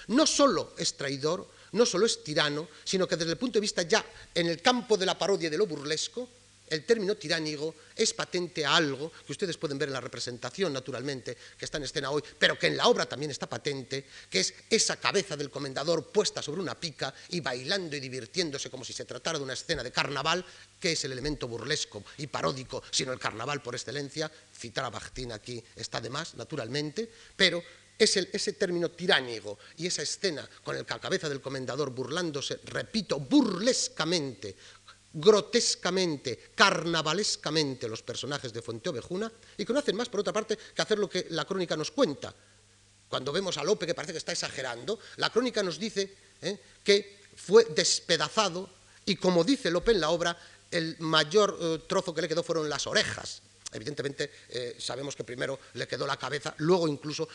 No 0.08 0.26
solo 0.26 0.74
es 0.76 0.94
traidor, 0.96 1.48
no 1.74 1.84
solo 1.84 2.06
es 2.06 2.24
tirano, 2.24 2.68
sino 2.84 3.06
que 3.06 3.16
desde 3.16 3.32
el 3.32 3.38
punto 3.38 3.58
de 3.58 3.62
vista 3.62 3.82
ya 3.82 4.04
en 4.34 4.46
el 4.46 4.62
campo 4.62 4.96
de 4.96 5.06
la 5.06 5.18
parodia 5.18 5.50
de 5.50 5.58
lo 5.58 5.66
burlesco, 5.66 6.28
el 6.68 6.86
término 6.86 7.14
tiránigo 7.16 7.74
es 7.94 8.14
patente 8.14 8.64
a 8.64 8.76
algo 8.76 9.12
que 9.26 9.32
ustedes 9.32 9.58
pueden 9.58 9.76
ver 9.76 9.88
en 9.88 9.92
la 9.92 10.00
representación, 10.00 10.72
naturalmente, 10.72 11.36
que 11.58 11.64
está 11.64 11.76
en 11.76 11.84
escena 11.84 12.10
hoy, 12.10 12.22
pero 12.38 12.58
que 12.58 12.68
en 12.68 12.76
la 12.76 12.86
obra 12.86 13.06
también 13.06 13.30
está 13.30 13.46
patente, 13.46 14.06
que 14.30 14.40
es 14.40 14.54
esa 14.70 14.96
cabeza 14.96 15.36
del 15.36 15.50
comendador 15.50 16.10
puesta 16.10 16.40
sobre 16.40 16.62
una 16.62 16.78
pica 16.78 17.12
y 17.28 17.40
bailando 17.40 17.96
y 17.96 18.00
divirtiéndose 18.00 18.70
como 18.70 18.84
si 18.84 18.92
se 18.92 19.04
tratara 19.04 19.38
de 19.38 19.44
una 19.44 19.52
escena 19.52 19.82
de 19.82 19.92
carnaval, 19.92 20.44
que 20.80 20.92
es 20.92 21.04
el 21.04 21.12
elemento 21.12 21.48
burlesco 21.48 22.02
y 22.16 22.28
paródico, 22.28 22.82
sino 22.90 23.12
el 23.12 23.18
carnaval 23.18 23.62
por 23.62 23.74
excelencia. 23.74 24.30
Citar 24.56 24.86
a 24.86 24.90
Bachtin 24.90 25.32
aquí 25.32 25.62
está 25.76 26.00
de 26.00 26.08
más, 26.08 26.34
naturalmente, 26.34 27.10
pero 27.36 27.62
es 27.98 28.16
ese 28.16 28.52
término 28.54 28.90
tiránigo 28.90 29.58
y 29.76 29.86
esa 29.86 30.02
escena 30.02 30.48
con 30.62 30.76
el 30.76 30.84
cabeza 30.84 31.28
del 31.28 31.40
comendador 31.40 31.90
burlándose, 31.90 32.60
repito, 32.64 33.20
burlescamente 33.20 34.56
grotescamente, 35.14 36.50
carnavalescamente 36.54 37.88
los 37.88 38.02
personajes 38.02 38.52
de 38.52 38.62
Fuenteovejuna 38.62 39.30
y 39.56 39.64
que 39.64 39.72
no 39.72 39.78
hacen 39.78 39.96
más, 39.96 40.08
por 40.08 40.20
otra 40.20 40.32
parte, 40.32 40.58
que 40.74 40.82
hacer 40.82 40.98
lo 40.98 41.08
que 41.08 41.28
la 41.30 41.44
crónica 41.44 41.76
nos 41.76 41.92
cuenta. 41.92 42.34
Cuando 43.08 43.32
vemos 43.32 43.56
a 43.56 43.64
Lope, 43.64 43.86
que 43.86 43.94
parece 43.94 44.12
que 44.12 44.18
está 44.18 44.32
exagerando, 44.32 44.98
la 45.16 45.30
crónica 45.30 45.62
nos 45.62 45.78
dice 45.78 46.12
¿eh? 46.42 46.58
que 46.82 47.22
fue 47.36 47.64
despedazado 47.66 48.68
y, 49.06 49.16
como 49.16 49.44
dice 49.44 49.70
Lope 49.70 49.92
en 49.92 50.00
la 50.00 50.10
obra, 50.10 50.36
el 50.70 50.96
mayor 50.98 51.56
eh, 51.60 51.78
trozo 51.86 52.12
que 52.12 52.22
le 52.22 52.28
quedó 52.28 52.42
fueron 52.42 52.68
las 52.68 52.86
orejas. 52.88 53.42
Evidentemente, 53.74 54.30
eh, 54.48 54.76
sabemos 54.78 55.16
que 55.16 55.24
primero 55.24 55.58
le 55.74 55.88
quedó 55.88 56.06
la 56.06 56.16
cabeza, 56.16 56.54
luego 56.58 56.86
incluso 56.86 57.28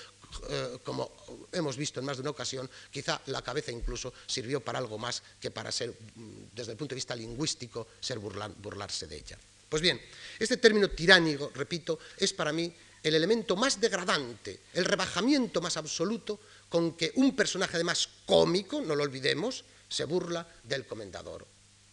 eh, 0.49 0.79
como 0.83 1.11
hemos 1.51 1.75
visto 1.75 1.99
en 1.99 2.05
más 2.05 2.17
de 2.17 2.21
una 2.21 2.31
ocasión, 2.31 2.69
quizá 2.91 3.19
la 3.27 3.41
cabeza 3.41 3.71
incluso 3.71 4.13
sirvió 4.25 4.61
para 4.61 4.79
algo 4.79 4.97
más 4.97 5.21
que 5.39 5.51
para 5.51 5.71
ser, 5.71 5.89
mm, 5.91 6.55
desde 6.55 6.71
el 6.71 6.77
punto 6.77 6.93
de 6.93 7.01
vista 7.03 7.15
lingüístico, 7.15 7.87
ser 7.99 8.19
burlarse 8.19 9.07
de 9.07 9.17
ella. 9.17 9.37
Pues 9.67 9.81
bien, 9.81 9.99
este 10.39 10.57
término 10.57 10.89
tiránico, 10.89 11.51
repito, 11.53 11.99
es 12.17 12.33
para 12.33 12.53
mí 12.53 12.73
el 13.03 13.15
elemento 13.15 13.55
más 13.55 13.79
degradante, 13.79 14.61
el 14.73 14.85
rebajamiento 14.85 15.61
más 15.61 15.77
absoluto 15.77 16.39
con 16.69 16.95
que 16.95 17.11
un 17.15 17.35
personaje 17.35 17.75
además 17.75 18.09
cómico, 18.25 18.81
no 18.81 18.95
lo 18.95 19.03
olvidemos, 19.03 19.63
se 19.87 20.05
burla 20.05 20.47
del 20.63 20.85
comendador. 20.85 21.45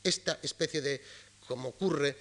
Esta 0.03 0.39
especie 0.43 0.81
de, 0.81 1.03
como 1.47 1.71
ocurre 1.71 2.17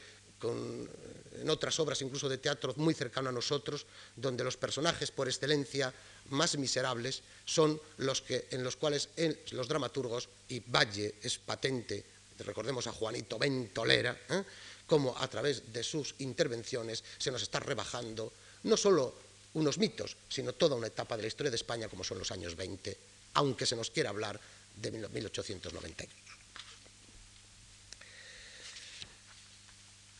en 1.41 1.49
otras 1.49 1.79
obras 1.79 2.01
incluso 2.01 2.29
de 2.29 2.37
teatro 2.37 2.73
muy 2.77 2.93
cercano 2.93 3.29
a 3.29 3.31
nosotros, 3.31 3.85
donde 4.15 4.43
los 4.43 4.57
personajes 4.57 5.11
por 5.11 5.27
excelencia 5.27 5.93
más 6.29 6.57
miserables 6.57 7.21
son 7.45 7.79
los 7.97 8.21
que, 8.21 8.47
en 8.51 8.63
los 8.63 8.75
cuales 8.75 9.09
los 9.51 9.67
dramaturgos, 9.67 10.29
y 10.49 10.59
Valle 10.59 11.15
es 11.21 11.37
patente, 11.37 12.03
recordemos 12.39 12.87
a 12.87 12.91
Juanito 12.91 13.37
Ventolera, 13.37 14.17
¿eh? 14.29 14.43
como 14.87 15.17
a 15.17 15.27
través 15.27 15.71
de 15.71 15.83
sus 15.83 16.15
intervenciones 16.19 17.03
se 17.17 17.31
nos 17.31 17.41
está 17.41 17.59
rebajando 17.59 18.31
no 18.63 18.77
solo 18.77 19.15
unos 19.53 19.77
mitos, 19.77 20.17
sino 20.27 20.53
toda 20.53 20.75
una 20.75 20.87
etapa 20.87 21.15
de 21.15 21.23
la 21.23 21.27
historia 21.27 21.49
de 21.49 21.55
España 21.55 21.87
como 21.87 22.03
son 22.03 22.19
los 22.19 22.31
años 22.31 22.55
20, 22.55 22.97
aunque 23.35 23.65
se 23.65 23.75
nos 23.75 23.89
quiera 23.89 24.09
hablar 24.09 24.39
de 24.75 24.91
1890. 24.91 26.05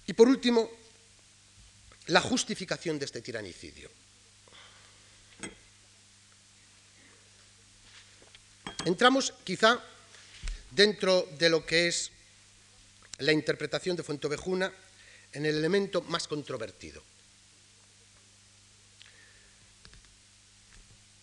Y 0.07 0.13
por 0.13 0.28
último, 0.28 0.70
la 2.08 2.22
justificación 2.22 2.99
de 2.99 3.06
este 3.06 3.22
tiranicidio. 3.22 3.89
Entramos 8.86 9.34
quizá 9.43 9.82
dentro 10.72 11.28
de 11.39 11.49
lo 11.49 11.66
que 11.66 11.88
es 11.88 12.12
la 13.18 13.32
interpretación 13.32 13.95
de 13.95 14.03
Fuentovejuna 14.03 14.72
en 15.34 15.45
el 15.45 15.58
elemento 15.58 16.01
más 16.03 16.28
controvertido. 16.28 17.01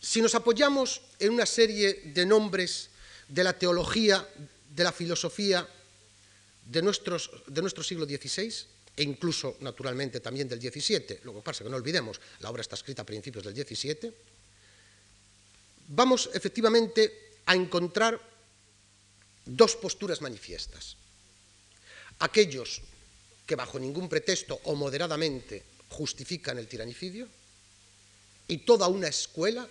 Si 0.01 0.20
nos 0.20 0.35
apoyamos 0.35 1.01
en 1.20 1.33
una 1.33 1.47
serie 1.47 2.03
de 2.07 2.26
nombres 2.26 2.91
de 3.28 3.45
la 3.45 3.53
teología, 3.53 4.26
de 4.74 4.85
la 4.85 4.91
filosofía 4.91 5.66
de, 6.66 6.80
de 6.80 7.62
nuestro 7.62 7.83
siglo 7.85 8.05
XVI, 8.05 8.66
e 8.97 9.03
incluso, 9.03 9.57
naturalmente, 9.61 10.20
también 10.20 10.49
del 10.49 10.61
XVII, 10.61 11.24
lo 11.24 11.32
que 11.34 11.40
pasa 11.40 11.64
que 11.64 11.70
no 11.70 11.76
olvidemos, 11.76 12.20
la 12.40 12.51
obra 12.51 12.61
está 12.61 12.76
escrita 12.76 13.03
a 13.03 13.09
principios 13.09 13.45
del 13.45 13.57
XVII, 13.57 14.12
vamos 15.88 16.28
efectivamente 16.32 17.40
a 17.47 17.57
encontrar 17.57 18.20
dos 19.45 19.76
posturas 19.76 20.20
manifiestas. 20.20 20.97
Aquellos 22.20 22.82
que 23.47 23.57
bajo 23.57 23.80
ningún 23.80 24.09
pretexto 24.09 24.61
o 24.64 24.76
moderadamente 24.76 25.64
justifican 25.88 26.59
el 26.59 26.68
tiranicidio 26.68 27.28
y 28.47 28.59
toda 28.59 28.88
una 28.88 29.09
escuela 29.09 29.66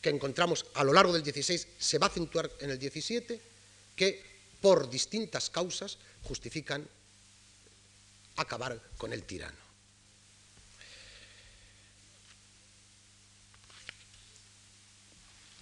que 0.00 0.10
encontramos 0.10 0.66
a 0.74 0.84
lo 0.84 0.92
largo 0.92 1.12
del 1.12 1.24
XVI 1.24 1.60
se 1.78 1.98
va 1.98 2.06
a 2.06 2.10
acentuar 2.10 2.50
en 2.60 2.70
el 2.70 2.80
XVII 2.80 3.40
que 3.96 4.22
por 4.60 4.88
distintas 4.88 5.50
causas 5.50 5.98
justifican 6.22 6.86
acabar 8.36 8.80
con 8.96 9.12
el 9.12 9.22
tirano. 9.24 9.58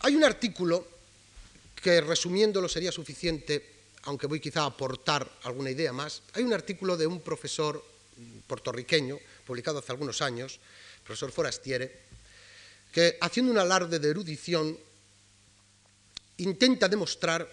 Hay 0.00 0.14
un 0.14 0.24
artículo 0.24 0.86
que 1.82 2.00
resumiéndolo 2.00 2.68
sería 2.68 2.92
suficiente, 2.92 3.74
aunque 4.02 4.26
voy 4.26 4.40
quizá 4.40 4.62
a 4.62 4.66
aportar 4.66 5.28
alguna 5.42 5.70
idea 5.70 5.92
más. 5.92 6.22
Hay 6.34 6.42
un 6.44 6.52
artículo 6.52 6.96
de 6.96 7.06
un 7.06 7.20
profesor 7.20 7.84
puertorriqueño, 8.46 9.18
publicado 9.46 9.78
hace 9.78 9.92
algunos 9.92 10.22
años, 10.22 10.60
profesor 11.04 11.32
Forastiere, 11.32 12.00
que 12.92 13.18
haciendo 13.20 13.52
un 13.52 13.58
alarde 13.58 13.98
de 13.98 14.08
erudición 14.08 14.78
intenta 16.38 16.88
demostrar 16.88 17.48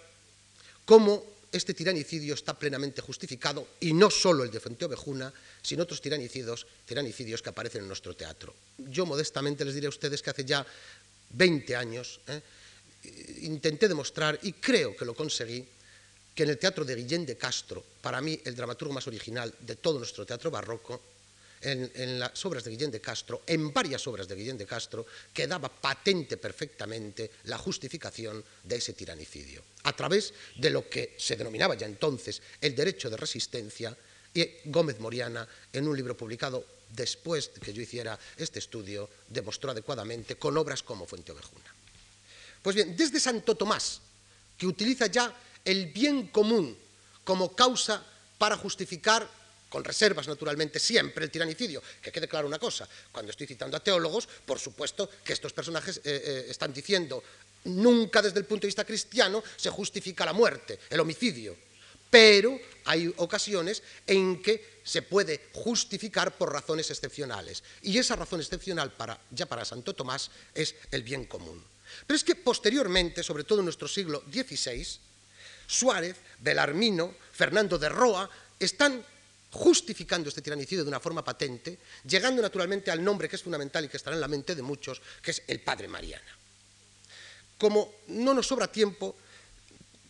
cómo 0.86 1.24
este 1.58 1.74
tiranicidio 1.74 2.34
está 2.34 2.54
plenamente 2.54 3.02
justificado, 3.02 3.68
y 3.80 3.94
no 3.94 4.10
solo 4.10 4.44
el 4.44 4.52
de 4.52 4.60
Fuenteovejuna, 4.60 5.32
sino 5.62 5.84
otros 5.84 6.02
tiranicidios, 6.02 6.68
tiranicidios 6.86 7.42
que 7.42 7.50
aparecen 7.50 7.82
en 7.82 7.88
nuestro 7.88 8.16
teatro. 8.16 8.54
Yo 8.78 9.06
modestamente 9.06 9.64
les 9.64 9.74
diré 9.74 9.88
a 9.88 9.90
ustedes 9.90 10.22
que 10.22 10.30
hace 10.30 10.46
ya 10.46 10.66
20 11.32 11.76
años 11.76 12.20
¿eh? 12.28 12.42
intenté 13.42 13.88
demostrar, 13.88 14.40
y 14.44 14.54
creo 14.54 14.96
que 14.96 15.06
lo 15.06 15.14
conseguí, 15.14 15.66
que 16.34 16.44
en 16.44 16.50
el 16.50 16.58
teatro 16.58 16.84
de 16.84 16.96
Guillén 16.96 17.26
de 17.26 17.38
Castro, 17.38 17.84
para 18.02 18.20
mí 18.20 18.40
el 18.44 18.56
dramaturgo 18.56 18.94
más 18.94 19.08
original 19.08 19.54
de 19.62 19.78
todo 19.78 20.00
nuestro 20.00 20.26
teatro 20.26 20.52
barroco, 20.52 21.15
en, 21.62 22.20
las 22.20 22.46
obras 22.46 22.64
de 22.64 22.72
Guillén 22.72 22.92
de 22.92 23.02
Castro, 23.02 23.44
en 23.48 23.74
varias 23.74 24.06
obras 24.08 24.28
de 24.28 24.36
Guillén 24.36 24.58
de 24.58 24.66
Castro, 24.66 25.06
quedaba 25.34 25.70
patente 25.70 26.38
perfectamente 26.38 27.32
la 27.46 27.58
justificación 27.58 28.44
de 28.64 28.76
ese 28.76 28.94
tiranicidio, 28.94 29.64
a 29.84 29.94
través 29.94 30.34
de 30.56 30.70
lo 30.70 30.90
que 30.90 31.16
se 31.18 31.36
denominaba 31.36 31.76
ya 31.76 31.86
entonces 31.86 32.42
el 32.62 32.76
derecho 32.76 33.10
de 33.10 33.18
resistencia, 33.18 33.96
y 34.34 34.48
Gómez 34.66 35.00
Moriana, 35.00 35.48
en 35.72 35.88
un 35.88 35.96
libro 35.96 36.16
publicado 36.18 36.66
después 36.92 37.54
de 37.54 37.62
que 37.62 37.74
yo 37.74 37.82
hiciera 37.82 38.20
este 38.38 38.60
estudio, 38.60 39.10
demostró 39.28 39.72
adecuadamente 39.72 40.36
con 40.36 40.58
obras 40.58 40.84
como 40.84 41.06
Fuente 41.06 41.32
Ovejuna. 41.32 41.74
Pues 42.62 42.76
bien, 42.76 42.98
desde 42.98 43.20
Santo 43.20 43.56
Tomás, 43.56 44.02
que 44.58 44.68
utiliza 44.68 45.08
ya 45.08 45.34
el 45.64 45.88
bien 45.88 46.28
común 46.28 46.78
como 47.24 47.56
causa 47.56 48.04
para 48.38 48.58
justificar 48.58 49.28
con 49.76 49.84
reservas 49.84 50.26
naturalmente 50.30 50.80
siempre 50.80 51.26
el 51.26 51.30
tiranicidio. 51.30 51.84
Que 52.02 52.10
quede 52.10 52.30
claro 52.30 52.48
una 52.48 52.58
cosa, 52.58 52.88
cuando 53.12 53.32
estoy 53.32 53.46
citando 53.46 53.76
a 53.76 53.84
teólogos, 53.84 54.26
por 54.46 54.58
supuesto 54.58 55.10
que 55.22 55.34
estos 55.34 55.52
personajes 55.52 55.98
eh, 55.98 56.02
eh, 56.06 56.46
están 56.48 56.72
diciendo 56.72 57.22
nunca 57.66 58.22
desde 58.22 58.40
el 58.40 58.46
punto 58.46 58.62
de 58.62 58.68
vista 58.68 58.86
cristiano 58.86 59.44
se 59.58 59.70
justifica 59.70 60.24
la 60.24 60.32
muerte, 60.32 60.80
el 60.90 61.02
homicidio, 61.02 61.58
pero 62.10 62.58
hay 62.86 63.14
ocasiones 63.18 63.84
en 64.08 64.42
que 64.42 64.80
se 64.86 65.02
puede 65.02 65.50
justificar 65.52 66.38
por 66.38 66.54
razones 66.54 66.90
excepcionales. 66.90 67.62
Y 67.82 67.98
esa 67.98 68.16
razón 68.16 68.40
excepcional 68.40 68.94
para, 68.94 69.20
ya 69.30 69.46
para 69.46 69.66
Santo 69.66 69.94
Tomás 69.94 70.32
es 70.54 70.74
el 70.90 71.04
bien 71.04 71.26
común. 71.26 71.62
Pero 72.08 72.16
es 72.16 72.24
que 72.24 72.36
posteriormente, 72.36 73.24
sobre 73.24 73.44
todo 73.44 73.60
en 73.60 73.66
nuestro 73.66 73.90
siglo 73.90 74.24
XVI, 74.32 74.88
Suárez, 75.68 76.16
Belarmino, 76.40 77.14
Fernando 77.34 77.78
de 77.78 77.90
Roa, 77.90 78.30
están 78.58 79.04
justificando 79.56 80.28
este 80.28 80.44
tiranicidio 80.44 80.84
de 80.84 80.92
una 80.92 81.00
forma 81.00 81.24
patente, 81.24 81.80
llegando 82.04 82.42
naturalmente 82.42 82.92
al 82.92 83.02
nombre 83.02 83.30
que 83.30 83.38
es 83.38 83.44
fundamental 83.44 83.86
y 83.86 83.88
que 83.88 83.96
estará 83.96 84.16
en 84.16 84.22
la 84.22 84.28
mente 84.28 84.54
de 84.54 84.62
muchos, 84.62 85.02
que 85.24 85.32
es 85.32 85.42
el 85.48 85.62
Padre 85.62 85.88
Mariana. 85.88 86.28
Como 87.58 88.04
no 88.12 88.34
nos 88.34 88.48
sobra 88.48 88.68
tiempo, 88.68 89.16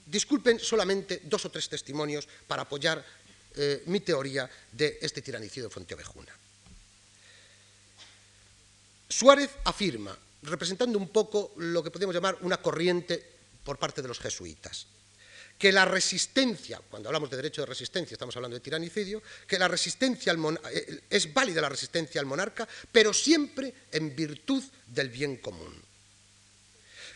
disculpen 0.06 0.60
solamente 0.60 1.22
dos 1.30 1.46
o 1.46 1.54
tres 1.54 1.70
testimonios 1.70 2.28
para 2.48 2.66
apoyar 2.66 3.06
eh, 3.56 3.84
mi 3.86 4.02
teoría 4.02 4.50
de 4.72 4.98
este 5.00 5.22
tiranicidio 5.22 5.70
de 5.70 5.74
Fuenteovejuna. 5.74 6.34
Suárez 9.08 9.52
afirma, 9.64 10.18
representando 10.42 10.98
un 10.98 11.10
poco 11.10 11.54
lo 11.58 11.84
que 11.84 11.92
podemos 11.92 12.16
llamar 12.16 12.40
una 12.42 12.58
corriente 12.58 13.22
por 13.64 13.78
parte 13.78 14.02
de 14.02 14.08
los 14.08 14.18
jesuitas, 14.20 14.88
que 15.58 15.72
la 15.72 15.86
resistencia, 15.86 16.82
cuando 16.90 17.10
hablamos 17.10 17.30
de 17.30 17.38
derecho 17.38 17.62
de 17.62 17.68
resistencia 17.68 18.16
estamos 18.16 18.36
hablando 18.36 18.56
de 18.56 18.62
tiranicidio, 18.62 19.22
que 19.48 19.58
la 19.58 19.68
resistencia 19.68 20.34
eh, 20.72 21.02
es 21.10 21.34
válida 21.34 21.62
la 21.62 21.70
resistencia 21.70 22.20
al 22.20 22.28
monarca, 22.28 22.68
pero 22.92 23.14
siempre 23.14 23.74
en 23.92 24.16
virtud 24.16 24.64
del 24.88 25.10
bien 25.10 25.38
común. 25.38 25.74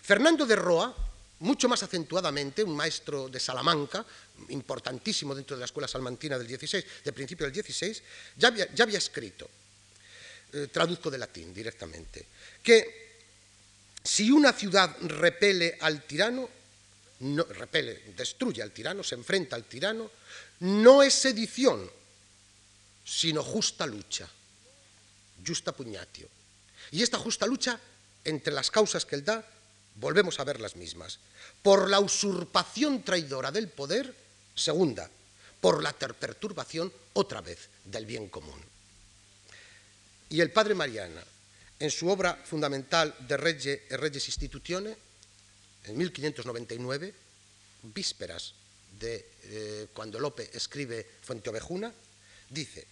Fernando 0.01 0.45
de 0.45 0.55
Roa, 0.55 0.95
mucho 1.39 1.69
más 1.69 1.83
acentuadamente, 1.83 2.63
un 2.63 2.75
maestro 2.75 3.29
de 3.29 3.39
Salamanca, 3.39 4.05
importantísimo 4.49 5.35
dentro 5.35 5.55
de 5.55 5.59
la 5.59 5.65
escuela 5.65 5.87
salmantina 5.87 6.37
del 6.37 6.47
16, 6.47 6.85
de 7.03 7.13
principio 7.13 7.45
del 7.45 7.53
16, 7.53 8.03
ya 8.37 8.47
había, 8.47 8.97
escrito, 8.97 9.49
eh, 10.53 10.67
traduzco 10.71 11.11
de 11.11 11.17
latín 11.17 11.53
directamente, 11.53 12.25
que 12.63 13.09
si 14.03 14.31
una 14.31 14.53
ciudad 14.53 14.95
repele 15.01 15.77
al 15.81 16.03
tirano, 16.03 16.49
no, 17.19 17.43
repele, 17.43 18.13
destruye 18.15 18.61
al 18.61 18.71
tirano, 18.71 19.03
se 19.03 19.15
enfrenta 19.15 19.55
al 19.55 19.65
tirano, 19.65 20.09
no 20.61 21.03
es 21.03 21.13
sedición, 21.13 21.89
sino 23.03 23.43
justa 23.43 23.85
lucha, 23.85 24.27
justa 25.45 25.71
pugnatio. 25.71 26.27
Y 26.91 27.03
esta 27.03 27.17
justa 27.17 27.45
lucha, 27.45 27.79
entre 28.23 28.53
las 28.53 28.71
causas 28.71 29.05
que 29.05 29.15
él 29.15 29.25
da, 29.25 29.45
volvemos 29.95 30.39
a 30.39 30.43
ver 30.43 30.59
las 30.59 30.75
mismas. 30.75 31.19
Por 31.61 31.89
la 31.89 31.99
usurpación 31.99 33.03
traidora 33.03 33.51
del 33.51 33.67
poder, 33.67 34.13
segunda, 34.55 35.09
por 35.59 35.83
la 35.83 35.91
perturbación, 35.93 36.91
otra 37.13 37.41
vez, 37.41 37.69
del 37.83 38.05
bien 38.05 38.29
común. 38.29 38.61
Y 40.29 40.41
el 40.41 40.51
padre 40.51 40.75
Mariana, 40.75 41.23
en 41.79 41.91
su 41.91 42.07
obra 42.07 42.35
fundamental 42.35 43.15
de 43.27 43.37
Regge 43.37 43.87
e 43.89 43.97
Regis 43.97 44.27
Institutione, 44.27 45.08
en 45.85 45.97
1599, 45.97 47.13
vísperas 47.83 48.53
de 48.99 49.25
eh, 49.43 49.87
cuando 49.93 50.19
Lope 50.19 50.49
escribe 50.53 51.05
Fuenteovejuna, 51.21 51.93
dice, 52.49 52.85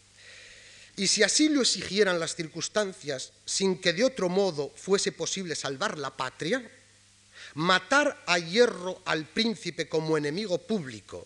y 0.95 1.07
si 1.07 1.21
así 1.21 1.49
lo 1.49 1.61
exigieran 1.61 2.19
las 2.19 2.35
circunstancias 2.35 3.31
sin 3.45 3.79
que 3.79 3.93
de 3.93 4.03
otro 4.03 4.29
modo 4.29 4.71
fuese 4.75 5.11
posible 5.11 5.55
salvar 5.55 5.97
la 5.97 6.15
patria, 6.15 6.67
matar 7.53 8.23
a 8.25 8.39
hierro 8.39 9.01
al 9.05 9.25
príncipe 9.25 9.87
como 9.87 10.17
enemigo 10.17 10.57
público 10.57 11.23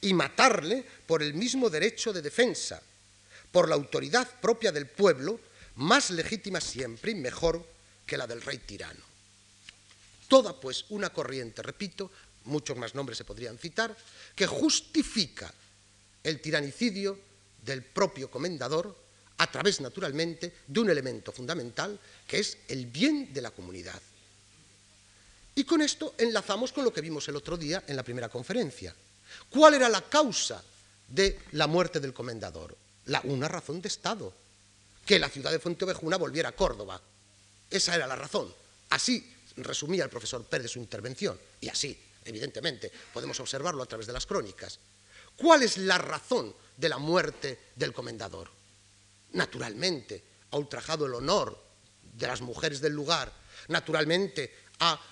y 0.00 0.12
matarle 0.14 0.84
por 1.06 1.22
el 1.22 1.34
mismo 1.34 1.70
derecho 1.70 2.12
de 2.12 2.22
defensa, 2.22 2.82
por 3.52 3.68
la 3.68 3.76
autoridad 3.76 4.28
propia 4.40 4.72
del 4.72 4.86
pueblo, 4.86 5.38
más 5.76 6.10
legítima 6.10 6.60
siempre 6.60 7.12
y 7.12 7.14
mejor 7.14 7.64
que 8.04 8.16
la 8.16 8.26
del 8.26 8.42
rey 8.42 8.58
tirano. 8.58 9.13
Toda 10.34 10.58
pues 10.58 10.86
una 10.88 11.10
corriente, 11.10 11.62
repito, 11.62 12.10
muchos 12.46 12.76
más 12.76 12.96
nombres 12.96 13.18
se 13.18 13.24
podrían 13.24 13.56
citar, 13.56 13.96
que 14.34 14.48
justifica 14.48 15.54
el 16.24 16.40
tiranicidio 16.40 17.16
del 17.62 17.84
propio 17.84 18.28
comendador 18.28 18.96
a 19.38 19.46
través, 19.46 19.80
naturalmente, 19.80 20.52
de 20.66 20.80
un 20.80 20.90
elemento 20.90 21.30
fundamental 21.30 22.00
que 22.26 22.40
es 22.40 22.58
el 22.66 22.86
bien 22.86 23.32
de 23.32 23.42
la 23.42 23.52
comunidad. 23.52 24.02
Y 25.54 25.62
con 25.62 25.80
esto 25.80 26.16
enlazamos 26.18 26.72
con 26.72 26.82
lo 26.82 26.92
que 26.92 27.00
vimos 27.00 27.28
el 27.28 27.36
otro 27.36 27.56
día 27.56 27.84
en 27.86 27.94
la 27.94 28.02
primera 28.02 28.28
conferencia. 28.28 28.92
¿Cuál 29.48 29.74
era 29.74 29.88
la 29.88 30.02
causa 30.02 30.60
de 31.06 31.42
la 31.52 31.68
muerte 31.68 32.00
del 32.00 32.12
comendador? 32.12 32.76
La, 33.06 33.20
una 33.22 33.46
razón 33.46 33.80
de 33.80 33.86
Estado, 33.86 34.34
que 35.06 35.20
la 35.20 35.28
ciudad 35.28 35.52
de 35.52 35.60
Fuenteovejuna 35.60 36.16
volviera 36.16 36.48
a 36.48 36.56
Córdoba. 36.56 37.00
Esa 37.70 37.94
era 37.94 38.08
la 38.08 38.16
razón. 38.16 38.52
Así 38.90 39.33
resumía 39.56 40.04
el 40.04 40.10
profesor 40.10 40.44
Pérez 40.44 40.70
su 40.70 40.78
intervención, 40.78 41.38
y 41.60 41.68
así, 41.68 41.98
evidentemente, 42.24 42.90
podemos 43.12 43.38
observarlo 43.40 43.82
a 43.82 43.86
través 43.86 44.06
de 44.06 44.12
las 44.12 44.26
crónicas. 44.26 44.78
¿Cuál 45.36 45.62
es 45.62 45.78
la 45.78 45.98
razón 45.98 46.54
de 46.76 46.88
la 46.88 46.98
muerte 46.98 47.58
del 47.76 47.92
comendador? 47.92 48.50
Naturalmente, 49.32 50.22
ha 50.50 50.56
ultrajado 50.56 51.06
el 51.06 51.14
honor 51.14 51.58
de 52.12 52.26
las 52.26 52.40
mujeres 52.40 52.80
del 52.80 52.92
lugar, 52.92 53.32
naturalmente 53.68 54.64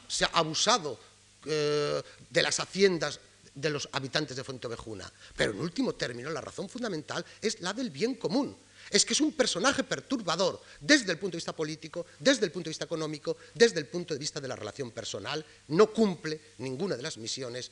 se 0.09 0.24
ha 0.24 0.28
abusado 0.28 0.99
eh, 1.45 2.03
de 2.30 2.43
las 2.43 2.61
haciendas 2.61 3.18
de 3.55 3.70
los 3.70 3.88
habitantes 3.93 4.36
de 4.36 4.45
Fuenteovejuna, 4.45 5.11
pero 5.36 5.53
en 5.53 5.61
último 5.61 5.95
término 5.95 6.30
la 6.30 6.40
razón 6.40 6.68
fundamental 6.68 7.24
es 7.40 7.61
la 7.61 7.72
del 7.72 7.90
bien 7.90 8.14
común, 8.14 8.57
es 8.93 9.05
que 9.05 9.14
es 9.14 9.20
un 9.20 9.32
personaje 9.32 9.82
perturbador 9.82 10.62
desde 10.80 11.12
el 11.12 11.18
punto 11.18 11.32
de 11.32 11.38
vista 11.38 11.57
político, 11.57 12.07
desde 12.18 12.45
el 12.45 12.53
punto 12.53 12.68
de 12.68 12.72
vista 12.72 12.84
económico, 12.84 13.36
desde 13.55 13.80
el 13.80 13.86
punto 13.86 14.14
de 14.14 14.20
vista 14.20 14.40
de 14.40 14.49
la 14.49 14.57
relación 14.57 14.90
personal, 14.90 15.45
no 15.68 15.93
cumple 15.93 16.40
ninguna 16.59 16.97
de 16.97 17.03
las 17.03 17.16
misiones 17.16 17.70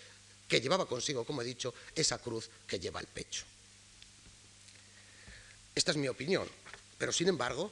que 0.48 0.60
llevaba 0.60 0.86
consigo, 0.86 1.24
como 1.24 1.42
he 1.42 1.44
dicho, 1.44 1.74
esa 1.94 2.18
cruz 2.18 2.48
que 2.66 2.80
lleva 2.80 2.98
al 2.98 3.06
pecho. 3.06 3.44
Esta 5.74 5.92
es 5.92 5.96
mi 5.96 6.08
opinión, 6.08 6.48
pero 6.98 7.12
sin 7.12 7.28
embargo, 7.28 7.70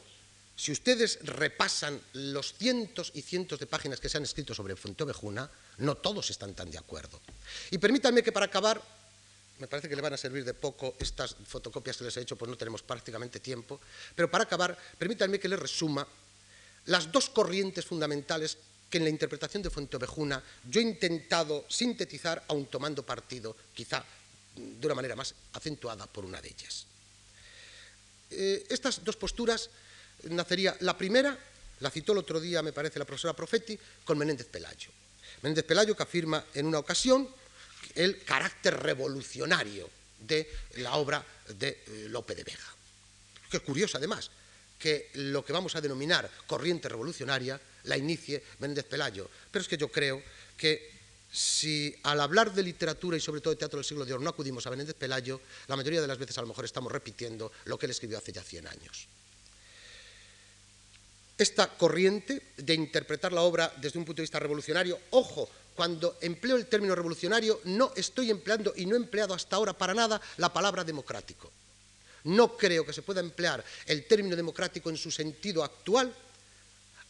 si 0.55 0.73
ustedes 0.73 1.19
repasan 1.23 2.01
los 2.13 2.55
cientos 2.55 3.13
y 3.15 3.23
cientos 3.23 3.59
de 3.59 3.67
páginas 3.67 4.01
que 4.01 4.09
se 4.09 4.19
han 4.19 4.25
escrito 4.25 4.55
sobre 4.55 4.77
Fuenteovejuna, 4.77 5.51
no 5.79 5.97
todos 5.97 6.31
están 6.31 6.55
tan 6.55 6.71
de 6.71 6.79
acuerdo. 6.79 7.21
Y 7.71 7.79
permítanme 7.79 8.23
que 8.23 8.33
para 8.33 8.47
acabar 8.47 8.83
me 9.59 9.67
parece 9.67 9.89
que 9.89 9.97
le 9.97 10.03
van 10.03 10.15
a 10.15 10.17
servir 10.17 10.45
de 10.45 10.55
poco 10.55 10.95
estas 10.99 11.35
fotocopias 11.47 11.97
que 11.97 12.05
les 12.05 12.17
he 12.17 12.21
hecho, 12.23 12.37
pues 12.37 12.49
no 12.49 12.57
tenemos 12.57 12.83
prácticamente 12.83 13.41
tiempo. 13.41 13.81
Pero 14.15 14.31
para 14.31 14.45
acabar, 14.45 14.77
permítanme 14.99 15.39
que 15.39 15.49
les 15.49 15.59
resuma 15.59 16.07
las 16.87 17.11
dos 17.11 17.31
corrientes 17.31 17.85
fundamentales 17.85 18.57
que 18.89 18.99
en 18.99 19.05
la 19.05 19.11
interpretación 19.11 19.63
de 19.63 19.71
Fuenteovejuna 19.71 20.43
yo 20.65 20.81
he 20.81 20.85
intentado 20.85 21.67
sintetizar, 21.69 22.45
aun 22.49 22.67
tomando 22.67 23.05
partido, 23.05 23.57
quizá 23.75 24.05
de 24.57 24.87
una 24.87 24.95
manera 24.95 25.17
más 25.17 25.35
acentuada 25.53 26.07
por 26.07 26.25
una 26.25 26.41
de 26.41 26.49
ellas. 26.49 26.87
Eh, 28.31 28.67
estas 28.69 29.05
dos 29.05 29.17
posturas 29.17 29.71
nacería, 30.25 30.77
la 30.81 30.97
primera, 30.97 31.39
la 31.81 31.91
citó 31.91 32.13
el 32.13 32.19
otro 32.19 32.41
día, 32.41 32.63
me 32.63 32.73
parece, 32.73 32.99
la 32.99 33.05
profesora 33.05 33.35
Profetti, 33.37 33.79
con 34.05 34.19
Menéndez 34.19 34.49
Pelayo. 34.49 34.91
Menéndez 35.43 35.65
Pelayo 35.65 35.97
que 35.97 36.03
afirma 36.03 36.45
en 36.55 36.67
una 36.67 36.79
ocasión 36.79 37.29
el 37.99 38.23
carácter 38.23 38.79
revolucionario 38.79 39.91
de 40.21 40.49
la 40.77 40.95
obra 40.95 41.25
de 41.59 41.83
eh, 41.87 42.07
Lope 42.09 42.35
de 42.35 42.45
Vega. 42.45 42.75
Qué 43.51 43.61
curioso, 43.61 43.99
además, 43.99 44.31
que 44.79 45.11
lo 45.15 45.45
que 45.45 45.53
vamos 45.53 45.75
a 45.75 45.81
denominar 45.81 46.31
corriente 46.47 46.89
revolucionaria 46.89 47.61
la 47.85 47.97
inicie 47.97 48.43
Méndez 48.61 48.85
Pelayo. 48.85 49.29
Pero 49.51 49.63
es 49.63 49.69
que 49.69 49.77
yo 49.77 49.91
creo 49.91 50.23
que 50.57 50.93
si 51.33 51.95
al 52.05 52.21
hablar 52.21 52.55
de 52.55 52.63
literatura 52.63 53.17
y 53.17 53.21
sobre 53.21 53.41
todo 53.41 53.53
de 53.53 53.59
teatro 53.59 53.79
del 53.79 53.85
siglo 53.85 54.05
de 54.05 54.17
no 54.19 54.31
acudimos 54.31 54.67
a 54.67 54.71
Menéndez 54.71 54.95
Pelayo, 54.95 55.41
la 55.67 55.77
mayoría 55.77 56.01
de 56.01 56.07
las 56.07 56.19
veces 56.19 56.39
a 56.39 56.43
lo 56.43 56.49
mejor 56.49 56.65
estamos 56.65 56.93
repitiendo 56.93 57.51
lo 57.65 57.79
que 57.79 57.87
él 57.87 57.91
escribió 57.91 58.19
hace 58.19 58.33
ya 58.33 58.43
100 58.43 58.67
años. 58.69 59.09
Esta 61.37 61.69
corriente 61.69 62.43
de 62.57 62.75
interpretar 62.75 63.33
la 63.33 63.43
obra 63.43 63.73
desde 63.77 63.99
un 63.99 64.05
punto 64.05 64.21
de 64.21 64.25
vista 64.25 64.39
revolucionario, 64.39 64.99
ojo, 65.11 65.49
cuando 65.79 66.19
empleo 66.23 66.57
el 66.57 66.67
término 66.67 66.93
revolucionario, 66.93 67.61
no 67.67 67.93
estoy 67.95 68.33
empleando 68.33 68.73
y 68.75 68.85
no 68.85 68.97
he 68.97 68.99
empleado 68.99 69.33
hasta 69.33 69.55
ahora 69.55 69.79
para 69.79 69.95
nada 69.95 70.21
la 70.39 70.53
palabra 70.53 70.83
democrático. 70.83 71.53
No 72.25 72.57
creo 72.57 72.85
que 72.85 72.93
se 72.93 73.03
pueda 73.03 73.21
emplear 73.21 73.65
el 73.87 74.05
término 74.05 74.35
democrático 74.35 74.91
en 74.91 74.97
su 74.97 75.13
sentido 75.13 75.63
actual 75.63 76.13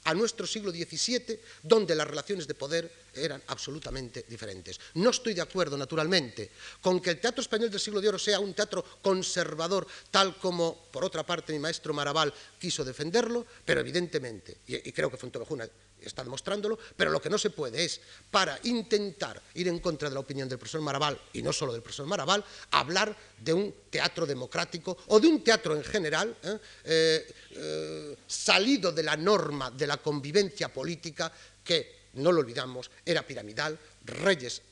a 0.04 0.12
nuestro 0.12 0.46
siglo 0.46 0.70
XVII, 0.70 1.40
donde 1.62 1.94
las 1.94 2.06
relaciones 2.06 2.46
de 2.46 2.52
poder 2.52 2.92
eran 3.14 3.42
absolutamente 3.46 4.26
diferentes. 4.28 4.78
No 5.00 5.08
estoy 5.08 5.32
de 5.32 5.40
acuerdo, 5.40 5.78
naturalmente, 5.78 6.50
con 6.82 7.00
que 7.00 7.08
el 7.08 7.20
teatro 7.20 7.40
español 7.40 7.70
del 7.70 7.80
siglo 7.80 8.02
de 8.02 8.10
oro 8.10 8.18
sea 8.18 8.38
un 8.38 8.52
teatro 8.52 8.84
conservador, 9.00 9.86
tal 10.10 10.36
como, 10.36 10.88
por 10.92 11.06
otra 11.06 11.24
parte, 11.24 11.54
mi 11.54 11.58
maestro 11.58 11.94
Maraval 11.94 12.34
quiso 12.60 12.84
defenderlo, 12.84 13.46
pero 13.64 13.80
evidentemente, 13.80 14.58
y, 14.66 14.92
creo 14.92 15.10
que 15.10 15.16
Fontevejuna 15.16 15.66
está 16.02 16.22
demostrándolo, 16.22 16.78
pero 16.96 17.10
lo 17.10 17.20
que 17.20 17.30
no 17.30 17.38
se 17.38 17.50
puede 17.50 17.84
es, 17.84 18.00
para 18.30 18.58
intentar 18.64 19.40
ir 19.54 19.68
en 19.68 19.78
contra 19.80 20.08
de 20.08 20.14
la 20.14 20.20
opinión 20.20 20.48
del 20.48 20.58
profesor 20.58 20.80
Maraval, 20.80 21.20
y 21.32 21.42
no 21.42 21.52
solo 21.52 21.72
del 21.72 21.82
profesor 21.82 22.06
Maraval, 22.06 22.44
hablar 22.70 23.16
de 23.38 23.52
un 23.52 23.74
teatro 23.90 24.26
democrático 24.26 24.96
o 25.08 25.20
de 25.20 25.28
un 25.28 25.42
teatro 25.42 25.76
en 25.76 25.84
general 25.84 26.36
¿eh? 26.42 26.58
Eh, 26.84 27.34
eh, 27.50 28.16
salido 28.26 28.92
de 28.92 29.02
la 29.02 29.16
norma 29.16 29.70
de 29.70 29.86
la 29.86 29.96
convivencia 29.98 30.72
política 30.72 31.32
que, 31.62 32.08
no 32.14 32.32
lo 32.32 32.40
olvidamos, 32.40 32.90
era 33.04 33.26
piramidal, 33.26 33.78
reyes 34.04 34.62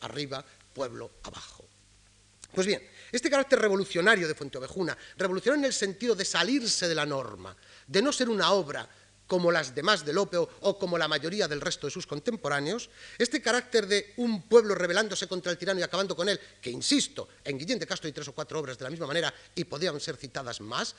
arriba, 0.00 0.44
pueblo 0.72 1.10
abajo. 1.24 1.64
Pues 2.54 2.66
bien, 2.66 2.82
este 3.10 3.30
carácter 3.30 3.58
revolucionario 3.58 4.28
de 4.28 4.34
Fuenteovejuna, 4.34 4.96
revolucionario 5.16 5.64
en 5.64 5.66
el 5.66 5.72
sentido 5.72 6.14
de 6.14 6.24
salirse 6.24 6.86
de 6.86 6.94
la 6.94 7.06
norma, 7.06 7.56
de 7.86 8.02
no 8.02 8.12
ser 8.12 8.28
una 8.28 8.52
obra 8.52 8.88
como 9.32 9.48
las 9.50 9.74
demás 9.74 10.04
de 10.04 10.12
Lope 10.12 10.36
o 10.36 10.76
como 10.76 10.98
la 10.98 11.08
mayoría 11.08 11.48
del 11.48 11.62
resto 11.62 11.86
de 11.86 11.90
sus 11.90 12.06
contemporáneos, 12.06 12.90
este 13.16 13.40
carácter 13.40 13.86
de 13.86 14.12
un 14.18 14.42
pueblo 14.42 14.74
rebelándose 14.74 15.26
contra 15.26 15.50
el 15.50 15.56
tirano 15.56 15.80
y 15.80 15.82
acabando 15.82 16.14
con 16.14 16.28
él, 16.28 16.38
que 16.60 16.68
insisto, 16.68 17.26
en 17.42 17.56
Guillén 17.56 17.78
de 17.78 17.86
Castro 17.86 18.08
hay 18.08 18.12
tres 18.12 18.28
o 18.28 18.34
cuatro 18.34 18.60
obras 18.60 18.76
de 18.76 18.84
la 18.84 18.90
misma 18.90 19.06
manera 19.06 19.32
y 19.54 19.64
podrían 19.64 19.98
ser 20.00 20.18
citadas 20.18 20.60
más, 20.60 20.94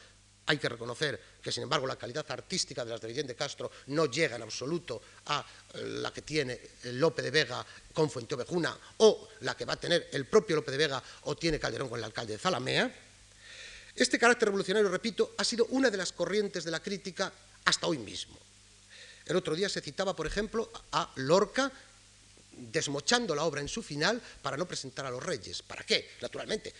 Hay 0.47 0.57
que 0.57 0.67
reconocer 0.67 1.21
que, 1.43 1.51
sin 1.51 1.61
embargo, 1.61 1.85
la 1.85 1.95
calidad 1.95 2.25
artística 2.27 2.83
de 2.83 2.89
las 2.89 2.99
de 2.99 3.07
Vicente 3.07 3.35
Castro 3.35 3.69
no 3.93 4.07
llega 4.07 4.35
en 4.35 4.41
absoluto 4.41 4.99
a 5.27 5.45
eh, 5.75 6.01
la 6.01 6.11
que 6.11 6.23
tiene 6.23 6.59
Lope 6.85 7.21
de 7.21 7.29
Vega 7.29 7.63
con 7.93 8.09
Fuenteovejuna 8.09 8.75
o 8.97 9.29
la 9.41 9.55
que 9.55 9.63
va 9.63 9.73
a 9.73 9.79
tener 9.79 10.09
el 10.11 10.25
propio 10.25 10.55
Lope 10.55 10.71
de 10.71 10.77
Vega 10.77 11.03
o 11.29 11.37
tiene 11.37 11.59
Calderón 11.59 11.87
con 11.87 11.99
el 11.99 12.03
alcalde 12.03 12.33
de 12.33 12.39
Zalamea. 12.39 12.91
Este 13.95 14.17
carácter 14.17 14.47
revolucionario, 14.47 14.89
repito, 14.89 15.35
ha 15.37 15.43
sido 15.43 15.67
una 15.69 15.91
de 15.91 15.97
las 15.97 16.11
corrientes 16.11 16.63
de 16.63 16.71
la 16.71 16.81
crítica 16.81 17.31
hasta 17.65 17.87
hoy 17.87 17.97
mismo. 17.97 18.37
El 19.25 19.35
otro 19.35 19.55
día 19.55 19.69
se 19.69 19.81
citaba, 19.81 20.15
por 20.15 20.27
ejemplo, 20.27 20.69
a 20.91 21.09
Lorca 21.15 21.71
desmochando 22.51 23.33
la 23.33 23.43
obra 23.43 23.61
en 23.61 23.67
su 23.67 23.81
final 23.81 24.21
para 24.41 24.57
no 24.57 24.67
presentar 24.67 25.05
a 25.05 25.11
los 25.11 25.23
reyes. 25.23 25.61
¿Para 25.61 25.83
qué? 25.83 26.11
Naturalmente, 26.21 26.73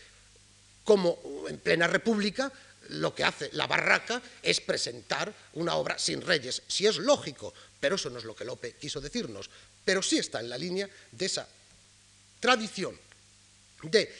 como 0.83 1.17
en 1.47 1.57
plena 1.59 1.87
república 1.87 2.51
lo 2.89 3.15
que 3.15 3.23
hace 3.23 3.49
la 3.53 3.67
barraca 3.67 4.21
es 4.41 4.59
presentar 4.59 5.33
una 5.53 5.75
obra 5.75 5.97
sin 5.97 6.21
reyes, 6.21 6.61
si 6.67 6.85
es 6.85 6.97
lógico, 6.97 7.53
pero 7.79 7.95
eso 7.95 8.09
no 8.09 8.19
es 8.19 8.25
lo 8.25 8.35
que 8.35 8.45
Lope 8.45 8.75
quiso 8.75 8.99
decirnos, 8.99 9.49
pero 9.85 10.01
sí 10.01 10.17
está 10.17 10.41
en 10.41 10.49
la 10.49 10.57
línea 10.57 10.89
de 11.11 11.25
esa 11.25 11.47
tradición 12.39 12.97
de 13.83 14.13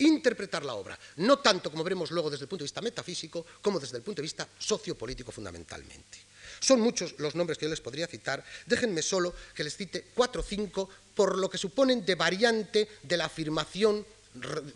interpretar 0.00 0.64
la 0.64 0.74
obra, 0.74 0.98
no 1.16 1.38
tanto 1.38 1.70
como 1.70 1.84
veremos 1.84 2.10
luego 2.10 2.30
desde 2.30 2.44
el 2.44 2.48
punto 2.48 2.62
de 2.62 2.66
vista 2.66 2.80
metafísico, 2.80 3.46
como 3.62 3.78
desde 3.80 3.96
el 3.96 4.02
punto 4.02 4.20
de 4.20 4.26
vista 4.26 4.48
sociopolítico 4.58 5.32
fundamentalmente. 5.32 6.18
Son 6.60 6.80
muchos 6.80 7.14
los 7.18 7.34
nombres 7.34 7.56
que 7.56 7.64
yo 7.64 7.70
les 7.70 7.80
podría 7.80 8.06
citar, 8.06 8.44
déjenme 8.66 9.02
solo 9.02 9.34
que 9.54 9.64
les 9.64 9.76
cite 9.76 10.06
cuatro 10.14 10.42
o 10.42 10.44
cinco 10.44 10.88
por 11.14 11.38
lo 11.38 11.48
que 11.48 11.58
suponen 11.58 12.04
de 12.04 12.14
variante 12.14 12.88
de 13.02 13.16
la 13.16 13.26
afirmación 13.26 14.04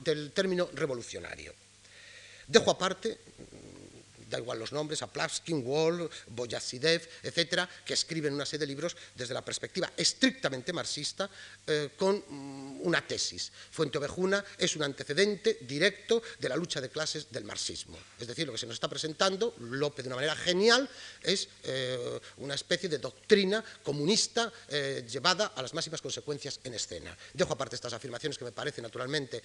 del 0.04 0.32
término 0.32 0.68
revolucionario. 0.72 1.54
Dejo 2.46 2.70
aparte 2.70 3.18
da 4.34 4.42
igual 4.42 4.58
los 4.58 4.72
nombres, 4.72 5.02
a 5.02 5.06
Plavskin, 5.06 5.62
Wall, 5.64 6.10
Boyazidev, 6.34 7.06
etcétera, 7.22 7.68
que 7.86 7.94
escriben 7.94 8.34
una 8.34 8.44
serie 8.44 8.66
de 8.66 8.74
libros 8.74 8.96
desde 9.14 9.34
la 9.34 9.44
perspectiva 9.44 9.92
estrictamente 9.96 10.72
marxista 10.72 11.30
eh, 11.66 11.90
con 11.96 12.18
mm, 12.18 12.82
una 12.82 13.06
tesis. 13.06 13.52
Fuenteovejuna 13.70 14.44
es 14.58 14.74
un 14.74 14.82
antecedente 14.82 15.58
directo 15.62 16.22
de 16.38 16.48
la 16.48 16.56
lucha 16.56 16.80
de 16.80 16.90
clases 16.90 17.30
del 17.30 17.44
marxismo. 17.44 17.96
Es 18.18 18.26
decir, 18.26 18.46
lo 18.46 18.52
que 18.52 18.58
se 18.58 18.66
nos 18.66 18.74
está 18.74 18.88
presentando, 18.88 19.54
Lope 19.58 20.02
de 20.02 20.08
una 20.08 20.16
manera 20.16 20.34
genial, 20.34 20.88
es 21.22 21.48
eh, 21.62 22.20
una 22.38 22.54
especie 22.54 22.88
de 22.88 22.98
doctrina 22.98 23.64
comunista 23.82 24.52
eh, 24.68 25.06
llevada 25.08 25.52
a 25.54 25.62
las 25.62 25.74
máximas 25.74 26.02
consecuencias 26.02 26.58
en 26.64 26.74
escena. 26.74 27.16
Dejo 27.32 27.52
aparte 27.52 27.76
estas 27.76 27.92
afirmaciones 27.92 28.36
que 28.36 28.44
me 28.44 28.52
parecen 28.52 28.82
naturalmente 28.82 29.42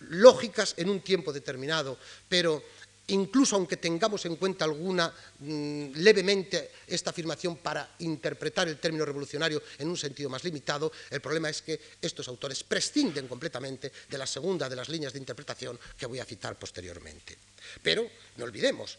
lógicas 0.00 0.74
en 0.76 0.88
un 0.88 1.00
tiempo 1.00 1.32
determinado, 1.32 1.98
pero 2.28 2.62
incluso 3.08 3.56
aunque 3.56 3.76
tengamos 3.76 4.24
en 4.26 4.36
cuenta 4.36 4.64
alguna 4.64 5.12
mm, 5.40 5.92
levemente 5.94 6.72
esta 6.86 7.10
afirmación 7.10 7.56
para 7.56 7.96
interpretar 8.00 8.68
el 8.68 8.78
término 8.78 9.04
revolucionario 9.04 9.62
en 9.78 9.88
un 9.88 9.96
sentido 9.96 10.28
más 10.28 10.44
limitado, 10.44 10.90
el 11.10 11.20
problema 11.20 11.48
es 11.48 11.62
que 11.62 11.80
estos 12.00 12.26
autores 12.28 12.64
prescinden 12.64 13.28
completamente 13.28 13.92
de 14.08 14.18
la 14.18 14.26
segunda 14.26 14.68
de 14.68 14.76
las 14.76 14.88
líneas 14.88 15.12
de 15.12 15.20
interpretación 15.20 15.78
que 15.96 16.06
voy 16.06 16.18
a 16.18 16.24
citar 16.24 16.58
posteriormente. 16.58 17.36
Pero 17.82 18.08
no 18.36 18.44
olvidemos, 18.44 18.98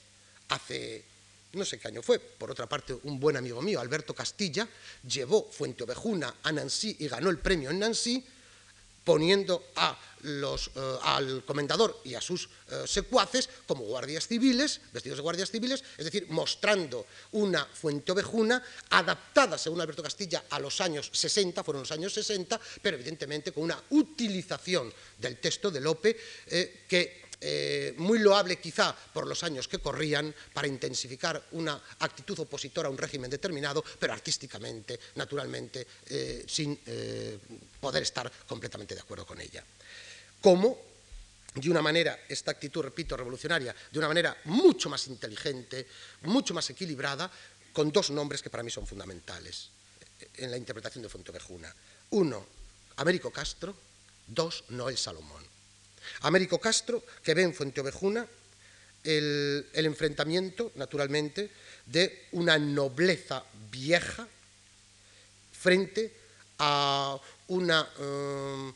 hace 0.50 1.04
no 1.54 1.66
sé 1.66 1.80
qué 1.80 1.88
año 1.88 2.02
fue, 2.02 2.20
por 2.20 2.52
otra 2.52 2.68
parte 2.68 2.94
un 3.04 3.20
buen 3.20 3.38
amigo 3.38 3.62
mío, 3.62 3.80
Alberto 3.80 4.14
Castilla, 4.14 4.68
llevó 5.08 5.50
Fuente 5.50 5.84
Ovejuna 5.84 6.36
a 6.44 6.52
Nancy 6.52 6.96
y 7.00 7.08
ganó 7.08 7.30
el 7.30 7.40
premio 7.40 7.72
en 7.72 7.80
Nancy 7.80 8.24
poniendo 9.04 9.70
a 9.78 9.98
eh, 10.28 10.98
al 11.04 11.46
comendador 11.46 12.02
y 12.04 12.14
a 12.14 12.20
sus 12.20 12.50
eh, 12.70 12.84
secuaces 12.86 13.50
como 13.66 13.86
guardias 13.86 14.28
civiles, 14.28 14.82
vestidos 14.92 15.20
de 15.20 15.24
guardias 15.24 15.50
civiles, 15.50 15.82
es 15.98 16.04
decir, 16.04 16.28
mostrando 16.30 17.06
una 17.32 17.64
fuente 17.64 18.12
ovejuna 18.12 18.62
adaptada, 18.90 19.58
según 19.58 19.80
Alberto 19.80 20.04
Castilla, 20.04 20.44
a 20.50 20.60
los 20.60 20.82
años 20.82 21.10
60, 21.14 21.64
fueron 21.64 21.84
los 21.84 21.92
años 21.94 22.14
60, 22.14 22.60
pero 22.82 22.98
evidentemente 22.98 23.54
con 23.54 23.64
una 23.64 23.82
utilización 23.92 24.94
del 25.18 25.38
texto 25.38 25.72
de 25.72 25.80
Lope 25.80 26.18
eh, 26.48 26.84
que 26.88 27.28
muy 27.98 28.18
loable 28.18 28.58
quizá 28.58 28.96
por 29.14 29.28
los 29.28 29.44
años 29.44 29.68
que 29.68 29.78
corrían 29.78 30.34
para 30.54 30.68
intensificar 30.68 31.40
una 31.52 31.80
actitud 32.00 32.40
opositora 32.40 32.88
a 32.88 32.92
un 32.92 32.98
régimen 32.98 33.30
determinado, 33.30 33.86
pero 34.00 34.12
artísticamente, 34.12 35.00
naturalmente, 35.14 35.86
sin 36.48 36.80
poder 37.80 38.02
estar 38.02 38.32
completamente 38.48 38.96
de 38.96 39.02
acuerdo 39.02 39.28
con 39.28 39.40
ella. 39.40 39.64
Como 40.42 40.78
de 41.56 41.70
una 41.70 41.82
manera, 41.82 42.20
esta 42.30 42.52
actitud, 42.52 42.84
repito, 42.84 43.18
revolucionaria, 43.18 43.76
de 43.92 44.00
una 44.00 44.08
manera 44.08 44.38
mucho 44.46 44.90
más 44.90 45.08
inteligente, 45.08 45.88
mucho 46.24 46.54
más 46.54 46.70
equilibrada, 46.70 47.32
con 47.74 47.92
dos 47.92 48.10
nombres 48.12 48.42
que 48.42 48.50
para 48.50 48.64
mí 48.64 48.72
son 48.72 48.88
fundamentales 48.88 49.70
en 50.36 50.52
la 50.52 50.58
interpretación 50.58 51.04
de 51.04 51.10
Fontevejuna. 51.10 51.74
Uno, 52.12 52.46
Américo 52.98 53.32
Castro, 53.32 53.76
dos, 54.28 54.66
Noel 54.70 54.98
Salomón. 54.98 55.44
Américo 56.22 56.60
Castro, 56.60 57.04
que 57.24 57.34
ve 57.34 57.44
en 57.44 57.54
Fuenteovejuna 57.54 58.26
el, 59.04 59.68
el 59.74 59.86
enfrentamiento, 59.86 60.72
naturalmente, 60.76 61.52
de 61.86 62.28
una 62.32 62.58
nobleza 62.58 63.44
vieja 63.70 64.28
frente 65.52 66.14
a 66.60 67.20
una, 67.48 67.88
eh, 68.00 68.74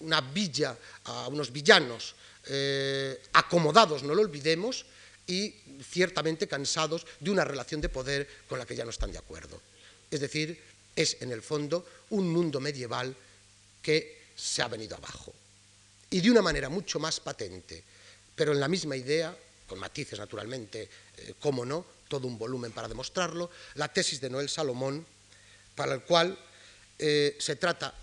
una 0.00 0.20
villa, 0.20 0.76
a 1.04 1.28
unos 1.28 1.52
villanos 1.52 2.14
eh, 2.46 3.20
acomodados, 3.32 4.02
no 4.02 4.14
lo 4.14 4.22
olvidemos, 4.22 4.86
y 5.26 5.54
ciertamente 5.82 6.48
cansados 6.48 7.06
de 7.20 7.30
una 7.30 7.44
relación 7.44 7.80
de 7.80 7.90
poder 7.90 8.26
con 8.48 8.58
la 8.58 8.64
que 8.66 8.74
ya 8.74 8.84
no 8.84 8.90
están 8.90 9.12
de 9.12 9.18
acuerdo. 9.18 9.60
Es 10.10 10.20
decir, 10.20 10.58
es 10.96 11.18
en 11.20 11.30
el 11.30 11.42
fondo 11.42 11.86
un 12.10 12.32
mundo 12.32 12.60
medieval 12.60 13.14
que 13.82 14.32
se 14.34 14.62
ha 14.62 14.68
venido 14.68 14.96
abajo 14.96 15.32
y 16.10 16.20
de 16.20 16.30
una 16.30 16.42
manera 16.42 16.68
mucho 16.68 16.98
más 16.98 17.20
patente, 17.20 17.84
pero 18.34 18.52
en 18.52 18.60
la 18.60 18.68
misma 18.68 18.96
idea, 18.96 19.36
con 19.66 19.78
matices 19.78 20.18
naturalmente, 20.18 20.88
eh, 21.18 21.34
cómo 21.38 21.66
no, 21.66 21.84
todo 22.08 22.26
un 22.26 22.38
volumen 22.38 22.72
para 22.72 22.88
demostrarlo, 22.88 23.50
la 23.74 23.92
tesis 23.92 24.20
de 24.20 24.30
Noel 24.30 24.48
Salomón, 24.48 25.04
para 25.74 25.92
el 25.92 26.02
cual 26.02 26.38
eh, 26.98 27.36
se 27.38 27.56
trata, 27.56 27.94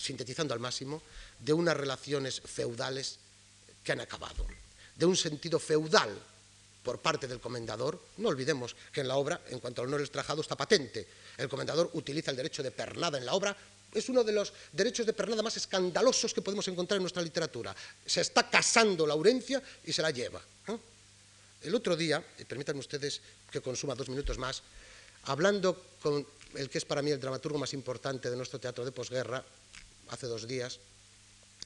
sintetizando 0.00 0.54
al 0.54 0.60
máximo, 0.60 1.02
de 1.38 1.52
unas 1.52 1.76
relaciones 1.76 2.40
feudales 2.40 3.18
que 3.84 3.92
han 3.92 4.00
acabado, 4.00 4.46
de 4.96 5.06
un 5.06 5.16
sentido 5.16 5.58
feudal 5.58 6.10
por 6.82 6.98
parte 7.00 7.28
del 7.28 7.40
comendador. 7.40 8.00
No 8.16 8.30
olvidemos 8.30 8.74
que 8.92 9.02
en 9.02 9.08
la 9.08 9.16
obra, 9.16 9.40
en 9.50 9.60
cuanto 9.60 9.82
al 9.82 9.88
honor 9.88 10.00
extrajado, 10.00 10.40
está 10.40 10.56
patente. 10.56 11.06
El 11.36 11.48
comendador 11.48 11.90
utiliza 11.94 12.30
el 12.30 12.36
derecho 12.36 12.62
de 12.62 12.70
pernada 12.70 13.18
en 13.18 13.26
la 13.26 13.34
obra 13.34 13.56
es 13.92 14.08
uno 14.08 14.22
de 14.22 14.32
los 14.32 14.52
derechos 14.72 15.06
de 15.06 15.12
pernada 15.12 15.42
más 15.42 15.56
escandalosos 15.56 16.32
que 16.32 16.42
podemos 16.42 16.66
encontrar 16.68 16.96
en 16.96 17.02
nuestra 17.02 17.22
literatura. 17.22 17.74
Se 18.06 18.20
está 18.20 18.48
casando 18.48 19.06
Laurencia 19.06 19.62
y 19.84 19.92
se 19.92 20.02
la 20.02 20.10
lleva. 20.10 20.40
El 21.62 21.74
otro 21.74 21.96
día, 21.96 22.24
permítanme 22.48 22.80
ustedes 22.80 23.20
que 23.50 23.60
consuma 23.60 23.94
dos 23.94 24.08
minutos 24.08 24.38
más, 24.38 24.62
hablando 25.24 25.76
con 26.00 26.26
el 26.54 26.70
que 26.70 26.78
es 26.78 26.84
para 26.84 27.02
mí 27.02 27.10
el 27.10 27.20
dramaturgo 27.20 27.58
más 27.58 27.74
importante 27.74 28.30
de 28.30 28.36
nuestro 28.36 28.58
teatro 28.58 28.84
de 28.84 28.92
posguerra, 28.92 29.44
hace 30.10 30.26
dos 30.26 30.46
días, 30.46 30.78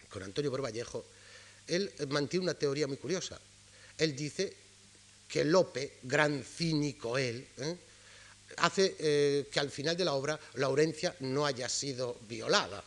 con 0.08 0.22
Antonio 0.22 0.50
Borvallejo, 0.50 1.04
él 1.66 1.90
mantiene 2.08 2.44
una 2.44 2.54
teoría 2.54 2.86
muy 2.86 2.96
curiosa. 2.96 3.38
Él 3.98 4.14
dice 4.14 4.52
que 5.28 5.44
Lope, 5.44 5.98
gran 6.02 6.44
cínico 6.44 7.18
él, 7.18 7.46
¿eh? 7.58 7.76
hace 8.58 8.94
eh, 8.98 9.48
que 9.50 9.60
al 9.60 9.70
final 9.70 9.96
de 9.96 10.04
la 10.04 10.14
obra 10.14 10.38
Laurencia 10.54 11.14
no 11.20 11.46
haya 11.46 11.68
sido 11.68 12.18
violada. 12.28 12.82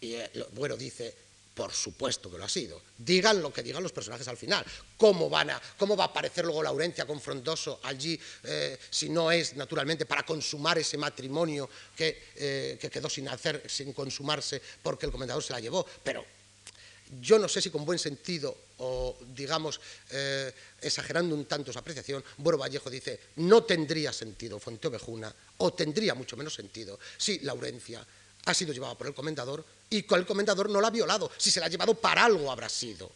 Y 0.00 0.14
eh, 0.14 0.30
bueno, 0.52 0.76
dice, 0.76 1.14
por 1.54 1.72
supuesto 1.72 2.30
que 2.30 2.38
lo 2.38 2.44
ha 2.44 2.48
sido. 2.48 2.80
Digan 2.98 3.42
lo 3.42 3.52
que 3.52 3.62
digan 3.62 3.82
los 3.82 3.92
personajes 3.92 4.26
al 4.28 4.36
final. 4.36 4.64
¿Cómo, 4.96 5.28
van 5.28 5.50
a, 5.50 5.62
cómo 5.78 5.96
va 5.96 6.04
a 6.04 6.06
aparecer 6.08 6.44
luego 6.44 6.62
Laurencia 6.62 7.06
con 7.06 7.20
Frondoso 7.20 7.80
allí 7.82 8.18
eh, 8.44 8.78
si 8.90 9.08
no 9.08 9.30
es, 9.30 9.54
naturalmente, 9.56 10.06
para 10.06 10.22
consumar 10.22 10.78
ese 10.78 10.96
matrimonio 10.96 11.68
que, 11.96 12.78
que 12.80 12.90
quedó 12.90 13.08
sin 13.08 13.28
hacer, 13.28 13.62
sin 13.68 13.92
consumarse 13.92 14.60
porque 14.82 15.06
el 15.06 15.12
comendador 15.12 15.42
se 15.42 15.52
la 15.52 15.60
llevó? 15.60 15.86
Pero 16.02 16.24
yo 17.20 17.38
no 17.38 17.48
sé 17.48 17.60
si 17.60 17.70
con 17.70 17.84
buen 17.84 17.98
sentido 17.98 18.56
o, 18.78 19.16
digamos, 19.34 19.80
eh, 20.10 20.52
exagerando 20.80 21.34
un 21.34 21.44
tanto 21.44 21.72
su 21.72 21.78
apreciación, 21.78 22.24
Buero 22.38 22.58
Vallejo 22.58 22.90
dice, 22.90 23.20
no 23.36 23.64
tendría 23.64 24.12
sentido 24.12 24.58
Ovejuna, 24.58 25.32
o 25.58 25.72
tendría 25.72 26.14
mucho 26.14 26.36
menos 26.36 26.54
sentido, 26.54 26.98
si 27.16 27.40
Laurencia 27.40 28.04
ha 28.44 28.54
sido 28.54 28.72
llevada 28.72 28.96
por 28.96 29.06
el 29.06 29.14
comendador 29.14 29.64
y 29.90 30.04
el 30.14 30.26
comendador 30.26 30.70
no 30.70 30.80
la 30.80 30.88
ha 30.88 30.90
violado, 30.90 31.30
si 31.36 31.50
se 31.50 31.60
la 31.60 31.66
ha 31.66 31.68
llevado 31.68 31.94
para 31.94 32.24
algo 32.24 32.50
habrá 32.50 32.68
sido. 32.68 33.10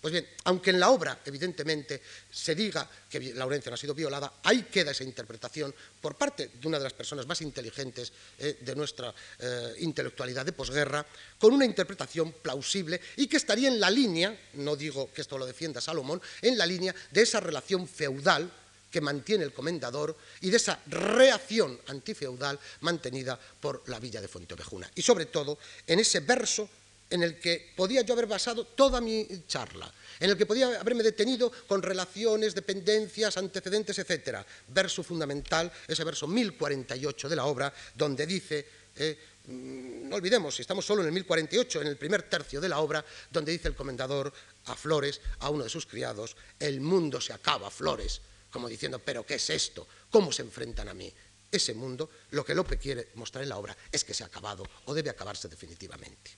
Pues 0.00 0.12
bien, 0.12 0.26
aunque 0.44 0.70
en 0.70 0.80
la 0.80 0.90
obra, 0.90 1.20
evidentemente, 1.26 2.00
se 2.32 2.54
diga 2.54 2.88
que 3.08 3.34
Laurencia 3.34 3.68
no 3.68 3.74
ha 3.74 3.78
sido 3.78 3.94
violada, 3.94 4.32
ahí 4.44 4.62
queda 4.62 4.92
esa 4.92 5.04
interpretación 5.04 5.74
por 6.00 6.16
parte 6.16 6.50
de 6.54 6.66
una 6.66 6.78
de 6.78 6.84
las 6.84 6.94
personas 6.94 7.26
más 7.26 7.42
inteligentes 7.42 8.10
eh, 8.38 8.56
de 8.60 8.74
nuestra 8.74 9.14
eh, 9.38 9.74
intelectualidad 9.80 10.46
de 10.46 10.52
posguerra, 10.52 11.04
con 11.38 11.52
una 11.52 11.66
interpretación 11.66 12.32
plausible 12.32 12.98
y 13.16 13.26
que 13.26 13.36
estaría 13.36 13.68
en 13.68 13.78
la 13.78 13.90
línea, 13.90 14.36
no 14.54 14.74
digo 14.74 15.12
que 15.12 15.20
esto 15.20 15.36
lo 15.36 15.44
defienda 15.44 15.82
Salomón, 15.82 16.20
en 16.40 16.56
la 16.56 16.64
línea 16.64 16.94
de 17.10 17.20
esa 17.20 17.40
relación 17.40 17.86
feudal 17.86 18.50
que 18.90 19.00
mantiene 19.00 19.44
el 19.44 19.52
comendador 19.52 20.16
y 20.40 20.50
de 20.50 20.56
esa 20.56 20.80
reacción 20.86 21.78
antifeudal 21.86 22.58
mantenida 22.80 23.38
por 23.60 23.88
la 23.88 24.00
villa 24.00 24.20
de 24.20 24.28
Fuenteovejuna. 24.28 24.90
Y 24.94 25.02
sobre 25.02 25.26
todo 25.26 25.58
en 25.86 26.00
ese 26.00 26.20
verso 26.20 26.68
en 27.10 27.24
el 27.24 27.38
que 27.38 27.72
podía 27.76 28.02
yo 28.02 28.14
haber 28.14 28.26
basado 28.26 28.64
toda 28.64 29.00
mi 29.00 29.26
charla, 29.46 29.92
en 30.20 30.30
el 30.30 30.36
que 30.36 30.46
podía 30.46 30.80
haberme 30.80 31.02
detenido 31.02 31.50
con 31.66 31.82
relaciones, 31.82 32.54
dependencias, 32.54 33.36
antecedentes, 33.36 33.98
etc. 33.98 34.38
Verso 34.68 35.02
fundamental, 35.02 35.70
ese 35.88 36.04
verso 36.04 36.28
1048 36.28 37.28
de 37.28 37.36
la 37.36 37.46
obra, 37.46 37.74
donde 37.96 38.26
dice, 38.26 38.64
eh, 38.96 39.18
mm, 39.48 40.08
no 40.08 40.16
olvidemos, 40.16 40.58
estamos 40.60 40.86
solo 40.86 41.02
en 41.02 41.08
el 41.08 41.14
1048, 41.14 41.82
en 41.82 41.88
el 41.88 41.96
primer 41.96 42.22
tercio 42.22 42.60
de 42.60 42.68
la 42.68 42.78
obra, 42.78 43.04
donde 43.30 43.52
dice 43.52 43.66
el 43.66 43.74
comendador 43.74 44.32
a 44.66 44.76
Flores, 44.76 45.20
a 45.40 45.50
uno 45.50 45.64
de 45.64 45.70
sus 45.70 45.86
criados, 45.86 46.36
el 46.60 46.80
mundo 46.80 47.20
se 47.20 47.32
acaba, 47.32 47.70
Flores, 47.70 48.20
como 48.50 48.68
diciendo, 48.68 48.98
pero 48.98 49.24
¿qué 49.24 49.34
es 49.34 49.50
esto? 49.50 49.86
¿Cómo 50.10 50.32
se 50.32 50.42
enfrentan 50.42 50.88
a 50.88 50.94
mí? 50.94 51.12
Ese 51.50 51.74
mundo, 51.74 52.10
lo 52.30 52.44
que 52.44 52.54
Lope 52.54 52.78
quiere 52.78 53.08
mostrar 53.14 53.42
en 53.42 53.48
la 53.48 53.58
obra 53.58 53.76
es 53.90 54.04
que 54.04 54.14
se 54.14 54.22
ha 54.22 54.26
acabado 54.26 54.64
o 54.86 54.94
debe 54.94 55.10
acabarse 55.10 55.48
definitivamente. 55.48 56.30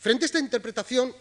Frente 0.00 0.24
a 0.24 0.26
esta 0.26 0.38
interpretación, 0.38 1.14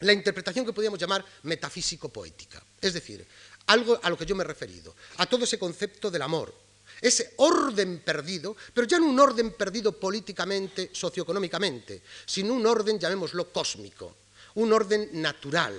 la 0.00 0.12
interpretación 0.12 0.64
que 0.64 0.72
podríamos 0.72 0.98
llamar 0.98 1.24
metafísico-poética, 1.42 2.62
es 2.80 2.94
decir, 2.94 3.26
algo 3.66 3.98
a 4.02 4.08
lo 4.10 4.16
que 4.16 4.26
yo 4.26 4.36
me 4.36 4.44
he 4.44 4.46
referido, 4.46 4.94
a 5.18 5.26
todo 5.26 5.44
ese 5.44 5.58
concepto 5.58 6.10
del 6.10 6.22
amor, 6.22 6.54
ese 7.00 7.34
orden 7.36 8.00
perdido, 8.00 8.56
pero 8.74 8.86
ya 8.86 8.98
no 8.98 9.06
un 9.06 9.18
orden 9.18 9.52
perdido 9.52 9.92
políticamente, 9.92 10.90
socioeconómicamente, 10.92 12.02
sino 12.26 12.54
un 12.54 12.66
orden, 12.66 12.98
llamémoslo, 12.98 13.52
cósmico, 13.52 14.16
un 14.54 14.72
orden 14.72 15.08
natural, 15.20 15.74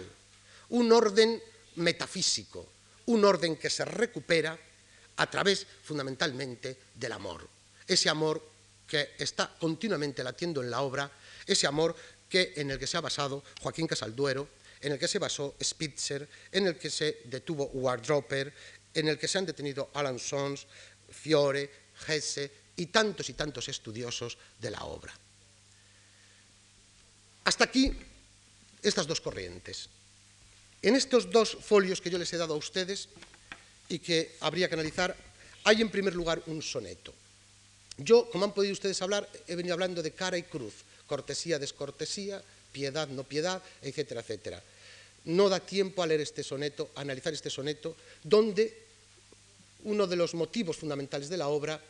un 0.70 0.92
orden 0.92 1.42
metafísico, 1.76 2.68
un 3.08 3.26
orden 3.26 3.56
que 3.56 3.70
se 3.70 3.86
recupera 3.86 4.58
a 5.18 5.30
través 5.30 5.66
fundamentalmente 5.84 6.78
del 6.96 7.12
amor. 7.12 7.48
Ese 7.88 8.10
amor 8.10 8.42
que 8.88 9.16
está 9.18 9.54
continuamente 9.60 10.24
latiendo 10.24 10.62
en 10.62 10.72
la 10.72 10.82
obra 10.82 11.12
ese 11.46 11.68
amor 11.68 11.96
que, 12.30 12.54
en 12.56 12.72
el 12.72 12.80
que 12.80 12.88
se 12.88 12.98
ha 12.98 13.02
basado 13.02 13.44
Joaquín 13.62 13.88
Casalduero, 13.88 14.48
en 14.82 14.94
el 14.94 15.00
que 15.00 15.08
se 15.08 15.20
basó 15.20 15.56
Spitzer, 15.62 16.28
en 16.52 16.68
el 16.68 16.78
que 16.78 16.90
se 16.90 17.22
detuvo 17.26 17.66
Wardroper, 17.66 18.54
en 18.94 19.08
el 19.08 19.18
que 19.18 19.28
se 19.28 19.38
han 19.38 19.46
detenido 19.46 19.90
Alan 19.94 20.20
Sons, 20.20 20.66
Fiore, 21.10 21.70
Hesse 22.08 22.52
y 22.76 22.88
tantos 22.88 23.30
y 23.30 23.34
tantos 23.34 23.68
estudiosos 23.70 24.38
de 24.60 24.72
la 24.72 24.84
obra. 24.86 25.14
Hasta 27.44 27.66
aquí 27.66 27.92
estas 28.82 29.08
dos 29.08 29.22
corrientes. 29.22 29.90
En 30.82 30.96
estos 30.96 31.30
dos 31.30 31.58
folios 31.62 32.02
que 32.02 32.10
yo 32.10 32.18
les 32.18 32.32
he 32.34 32.38
dado 32.38 32.56
a 32.56 32.58
ustedes 32.58 33.10
y 33.90 34.00
que 34.00 34.36
habría 34.40 34.68
que 34.68 34.74
analizar, 34.74 35.16
hay 35.64 35.82
en 35.82 35.90
primer 35.90 36.16
lugar 36.16 36.42
un 36.48 36.62
soneto. 36.62 37.14
Yo, 37.98 38.30
como 38.32 38.46
han 38.46 38.54
podido 38.54 38.74
ustedes 38.74 39.02
hablar, 39.02 39.30
he 39.48 39.56
venido 39.56 39.74
hablando 39.74 40.02
de 40.02 40.12
cara 40.12 40.38
y 40.38 40.44
cruz 40.44 40.74
cortesía, 41.12 41.60
descortesía, 41.60 42.42
piedad, 42.72 43.10
no 43.10 43.26
piedad, 43.26 43.62
etcétera, 43.82 44.22
etcétera. 44.22 44.64
No 45.26 45.50
da 45.50 45.60
tiempo 45.60 46.00
a 46.02 46.08
leer 46.08 46.24
este 46.24 46.40
soneto, 46.40 46.96
a 46.96 47.02
analizar 47.02 47.34
este 47.34 47.50
soneto, 47.50 47.98
donde 48.24 48.72
uno 49.84 50.08
de 50.08 50.16
los 50.16 50.34
motivos 50.34 50.78
fundamentales 50.78 51.28
de 51.28 51.36
la 51.36 51.50
obra, 51.50 51.82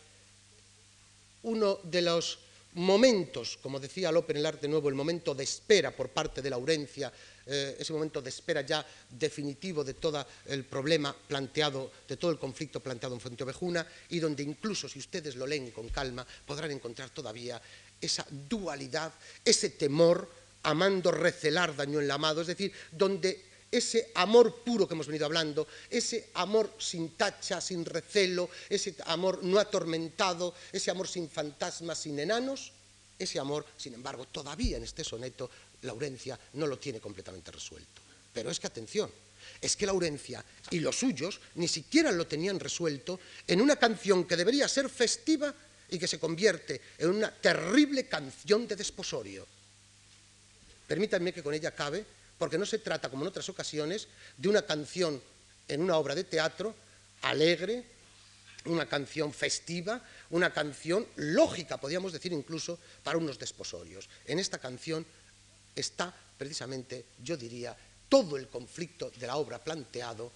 uno 1.43 1.79
de 1.83 2.01
los 2.01 2.39
momentos, 2.73 3.59
como 3.61 3.79
decía 3.79 4.11
Lope 4.11 4.33
en 4.33 4.39
el 4.39 4.45
arte 4.47 4.67
nuevo, 4.67 4.89
el 4.89 4.95
momento 4.95 5.35
de 5.35 5.43
espera 5.43 5.91
por 5.95 6.09
parte 6.09 6.41
de 6.41 6.49
Laurencia, 6.49 7.13
eh, 7.45 7.75
ese 7.79 7.93
momento 7.93 8.21
de 8.21 8.29
espera 8.29 8.61
ya 8.61 8.85
definitivo 9.09 9.83
de 9.83 9.93
todo 9.95 10.25
el 10.45 10.65
problema 10.65 11.15
planteado, 11.15 11.91
de 12.07 12.17
todo 12.17 12.31
el 12.31 12.39
conflicto 12.39 12.79
planteado 12.79 13.15
en 13.15 13.21
Fuenteovejuna, 13.21 13.85
y 14.09 14.19
donde 14.19 14.43
incluso 14.43 14.87
si 14.87 14.99
ustedes 14.99 15.35
lo 15.35 15.47
leen 15.47 15.71
con 15.71 15.89
calma 15.89 16.25
podrán 16.45 16.71
encontrar 16.71 17.09
todavía 17.09 17.61
esa 17.99 18.25
dualidad, 18.29 19.13
ese 19.43 19.69
temor, 19.71 20.29
amando 20.63 21.11
recelar 21.11 21.75
daño 21.75 21.99
en 21.99 22.07
la 22.07 22.15
amado, 22.15 22.41
es 22.41 22.47
decir, 22.47 22.71
donde 22.91 23.51
ese 23.71 24.11
amor 24.15 24.63
puro 24.63 24.87
que 24.87 24.93
hemos 24.93 25.07
venido 25.07 25.25
hablando, 25.25 25.67
ese 25.89 26.29
amor 26.33 26.75
sin 26.77 27.15
tacha, 27.15 27.61
sin 27.61 27.85
recelo, 27.85 28.49
ese 28.69 28.95
amor 29.05 29.43
no 29.43 29.59
atormentado, 29.59 30.53
ese 30.71 30.91
amor 30.91 31.07
sin 31.07 31.29
fantasmas, 31.29 31.99
sin 31.99 32.19
enanos, 32.19 32.73
ese 33.23 33.39
amor, 33.39 33.65
sin 33.77 33.93
embargo, 33.93 34.25
todavía 34.25 34.77
en 34.77 34.83
este 34.83 35.03
soneto 35.03 35.49
Laurencia 35.83 36.39
no 36.53 36.67
lo 36.67 36.77
tiene 36.77 36.99
completamente 36.99 37.51
resuelto. 37.51 38.01
Pero 38.33 38.49
es 38.49 38.59
que 38.59 38.67
atención, 38.67 39.11
es 39.59 39.75
que 39.75 39.85
Laurencia 39.85 40.43
y 40.69 40.79
los 40.79 40.97
suyos 40.97 41.39
ni 41.55 41.67
siquiera 41.67 42.11
lo 42.11 42.27
tenían 42.27 42.59
resuelto 42.59 43.19
en 43.47 43.61
una 43.61 43.75
canción 43.75 44.25
que 44.25 44.37
debería 44.37 44.67
ser 44.67 44.89
festiva 44.89 45.53
y 45.89 45.99
que 45.99 46.07
se 46.07 46.19
convierte 46.19 46.81
en 46.97 47.09
una 47.09 47.31
terrible 47.31 48.07
canción 48.07 48.67
de 48.67 48.75
desposorio. 48.75 49.45
Permítanme 50.87 51.33
que 51.33 51.43
con 51.43 51.53
ella 51.53 51.69
acabe, 51.69 52.05
porque 52.37 52.57
no 52.57 52.65
se 52.65 52.79
trata, 52.79 53.09
como 53.09 53.23
en 53.23 53.29
otras 53.29 53.47
ocasiones, 53.49 54.07
de 54.37 54.49
una 54.49 54.65
canción 54.65 55.21
en 55.67 55.81
una 55.81 55.97
obra 55.97 56.15
de 56.15 56.23
teatro 56.23 56.73
alegre, 57.21 57.85
una 58.65 58.87
canción 58.87 59.33
festiva, 59.33 60.01
una 60.29 60.53
canción 60.53 61.05
lógica, 61.15 61.77
podríamos 61.77 62.13
decir 62.13 62.31
incluso, 62.33 62.77
para 63.03 63.17
unos 63.17 63.39
desposorios. 63.39 64.09
En 64.25 64.39
esta 64.39 64.59
canción 64.59 65.05
está 65.75 66.13
precisamente, 66.37 67.05
yo 67.23 67.37
diría, 67.37 67.75
todo 68.09 68.37
el 68.37 68.47
conflicto 68.47 69.11
de 69.15 69.27
la 69.27 69.37
obra 69.37 69.63
planteado 69.63 70.31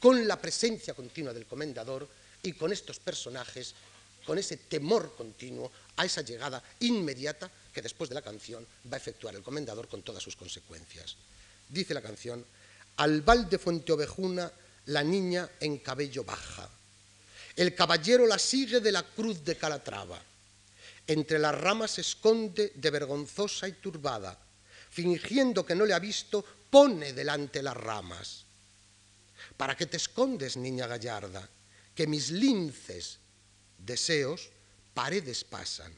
con 0.00 0.26
la 0.26 0.40
presencia 0.40 0.94
continua 0.94 1.32
del 1.32 1.46
comendador 1.46 2.08
y 2.42 2.52
con 2.52 2.72
estos 2.72 2.98
personajes 2.98 3.74
con 4.26 4.36
ese 4.36 4.56
temor 4.56 5.14
continuo 5.16 5.70
a 5.96 6.04
esa 6.04 6.20
llegada 6.20 6.62
inmediata 6.80 7.48
que 7.72 7.80
después 7.80 8.10
de 8.10 8.16
la 8.16 8.22
canción 8.22 8.66
va 8.92 8.96
a 8.96 8.98
efectuar 8.98 9.36
el 9.36 9.42
comendador 9.42 9.86
con 9.86 10.02
todas 10.02 10.22
sus 10.22 10.34
consecuencias. 10.34 11.16
Dice 11.68 11.94
la 11.94 12.02
canción, 12.02 12.44
al 12.96 13.22
val 13.22 13.48
de 13.48 13.58
Fuenteovejuna 13.58 14.50
la 14.86 15.04
niña 15.04 15.48
en 15.60 15.78
cabello 15.78 16.24
baja, 16.24 16.68
el 17.56 17.74
caballero 17.74 18.26
la 18.26 18.38
sigue 18.38 18.80
de 18.80 18.92
la 18.92 19.02
cruz 19.02 19.42
de 19.42 19.56
Calatrava, 19.56 20.22
entre 21.06 21.38
las 21.38 21.54
ramas 21.54 21.92
se 21.92 22.02
esconde 22.02 22.72
de 22.74 22.90
vergonzosa 22.90 23.66
y 23.66 23.72
turbada, 23.72 24.38
fingiendo 24.90 25.64
que 25.64 25.74
no 25.74 25.86
le 25.86 25.94
ha 25.94 25.98
visto, 25.98 26.44
pone 26.70 27.12
delante 27.12 27.62
las 27.62 27.76
ramas. 27.76 28.44
¿Para 29.56 29.76
qué 29.76 29.86
te 29.86 29.96
escondes, 29.96 30.56
niña 30.56 30.86
gallarda? 30.86 31.48
Que 31.94 32.06
mis 32.06 32.30
linces 32.30 33.18
deseos, 33.78 34.50
paredes 34.92 35.44
pasan. 35.44 35.92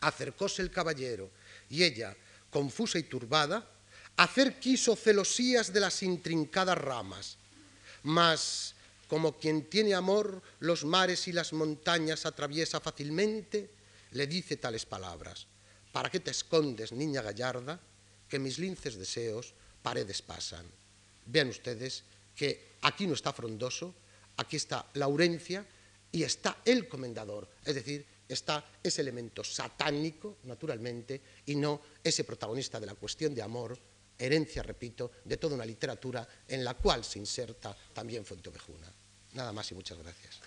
Acercóse 0.00 0.62
el 0.62 0.70
caballero 0.70 1.30
y 1.68 1.82
ella, 1.82 2.16
confusa 2.50 2.98
y 2.98 3.02
turbada, 3.02 3.68
hacer 4.16 4.58
quiso 4.58 4.96
celosías 4.96 5.72
de 5.72 5.80
las 5.80 6.02
intrincadas 6.02 6.78
ramas, 6.78 7.36
mas 8.02 8.74
como 9.10 9.36
quien 9.36 9.68
tiene 9.68 9.92
amor 9.92 10.40
los 10.60 10.84
mares 10.84 11.26
y 11.26 11.32
las 11.32 11.52
montañas 11.52 12.26
atraviesa 12.26 12.78
fácilmente, 12.78 13.68
le 14.12 14.28
dice 14.28 14.56
tales 14.56 14.86
palabras. 14.86 15.48
¿Para 15.90 16.08
qué 16.08 16.20
te 16.20 16.30
escondes, 16.30 16.92
niña 16.92 17.20
gallarda? 17.20 17.80
Que 18.28 18.38
mis 18.38 18.60
linces 18.60 18.94
deseos 18.94 19.52
paredes 19.82 20.22
pasan. 20.22 20.64
Vean 21.26 21.48
ustedes 21.48 22.04
que 22.36 22.78
aquí 22.82 23.08
no 23.08 23.14
está 23.14 23.32
frondoso, 23.32 23.92
aquí 24.36 24.54
está 24.54 24.86
Laurencia, 24.94 25.66
y 26.12 26.22
está 26.22 26.58
el 26.64 26.88
comendador, 26.88 27.48
es 27.64 27.74
decir, 27.74 28.06
está 28.28 28.64
ese 28.80 29.00
elemento 29.00 29.42
satánico, 29.42 30.38
naturalmente, 30.44 31.20
y 31.46 31.56
no 31.56 31.80
ese 32.02 32.22
protagonista 32.22 32.78
de 32.78 32.86
la 32.86 32.94
cuestión 32.94 33.34
de 33.34 33.42
amor, 33.42 33.76
herencia, 34.16 34.62
repito, 34.62 35.10
de 35.24 35.36
toda 35.36 35.56
una 35.56 35.66
literatura 35.66 36.26
en 36.46 36.62
la 36.62 36.74
cual 36.74 37.04
se 37.04 37.18
inserta 37.18 37.76
también 37.92 38.24
Fuentovejuna. 38.24 38.99
Nada 39.32 39.52
más 39.52 39.70
y 39.70 39.74
muchas 39.74 39.98
gracias. 39.98 40.40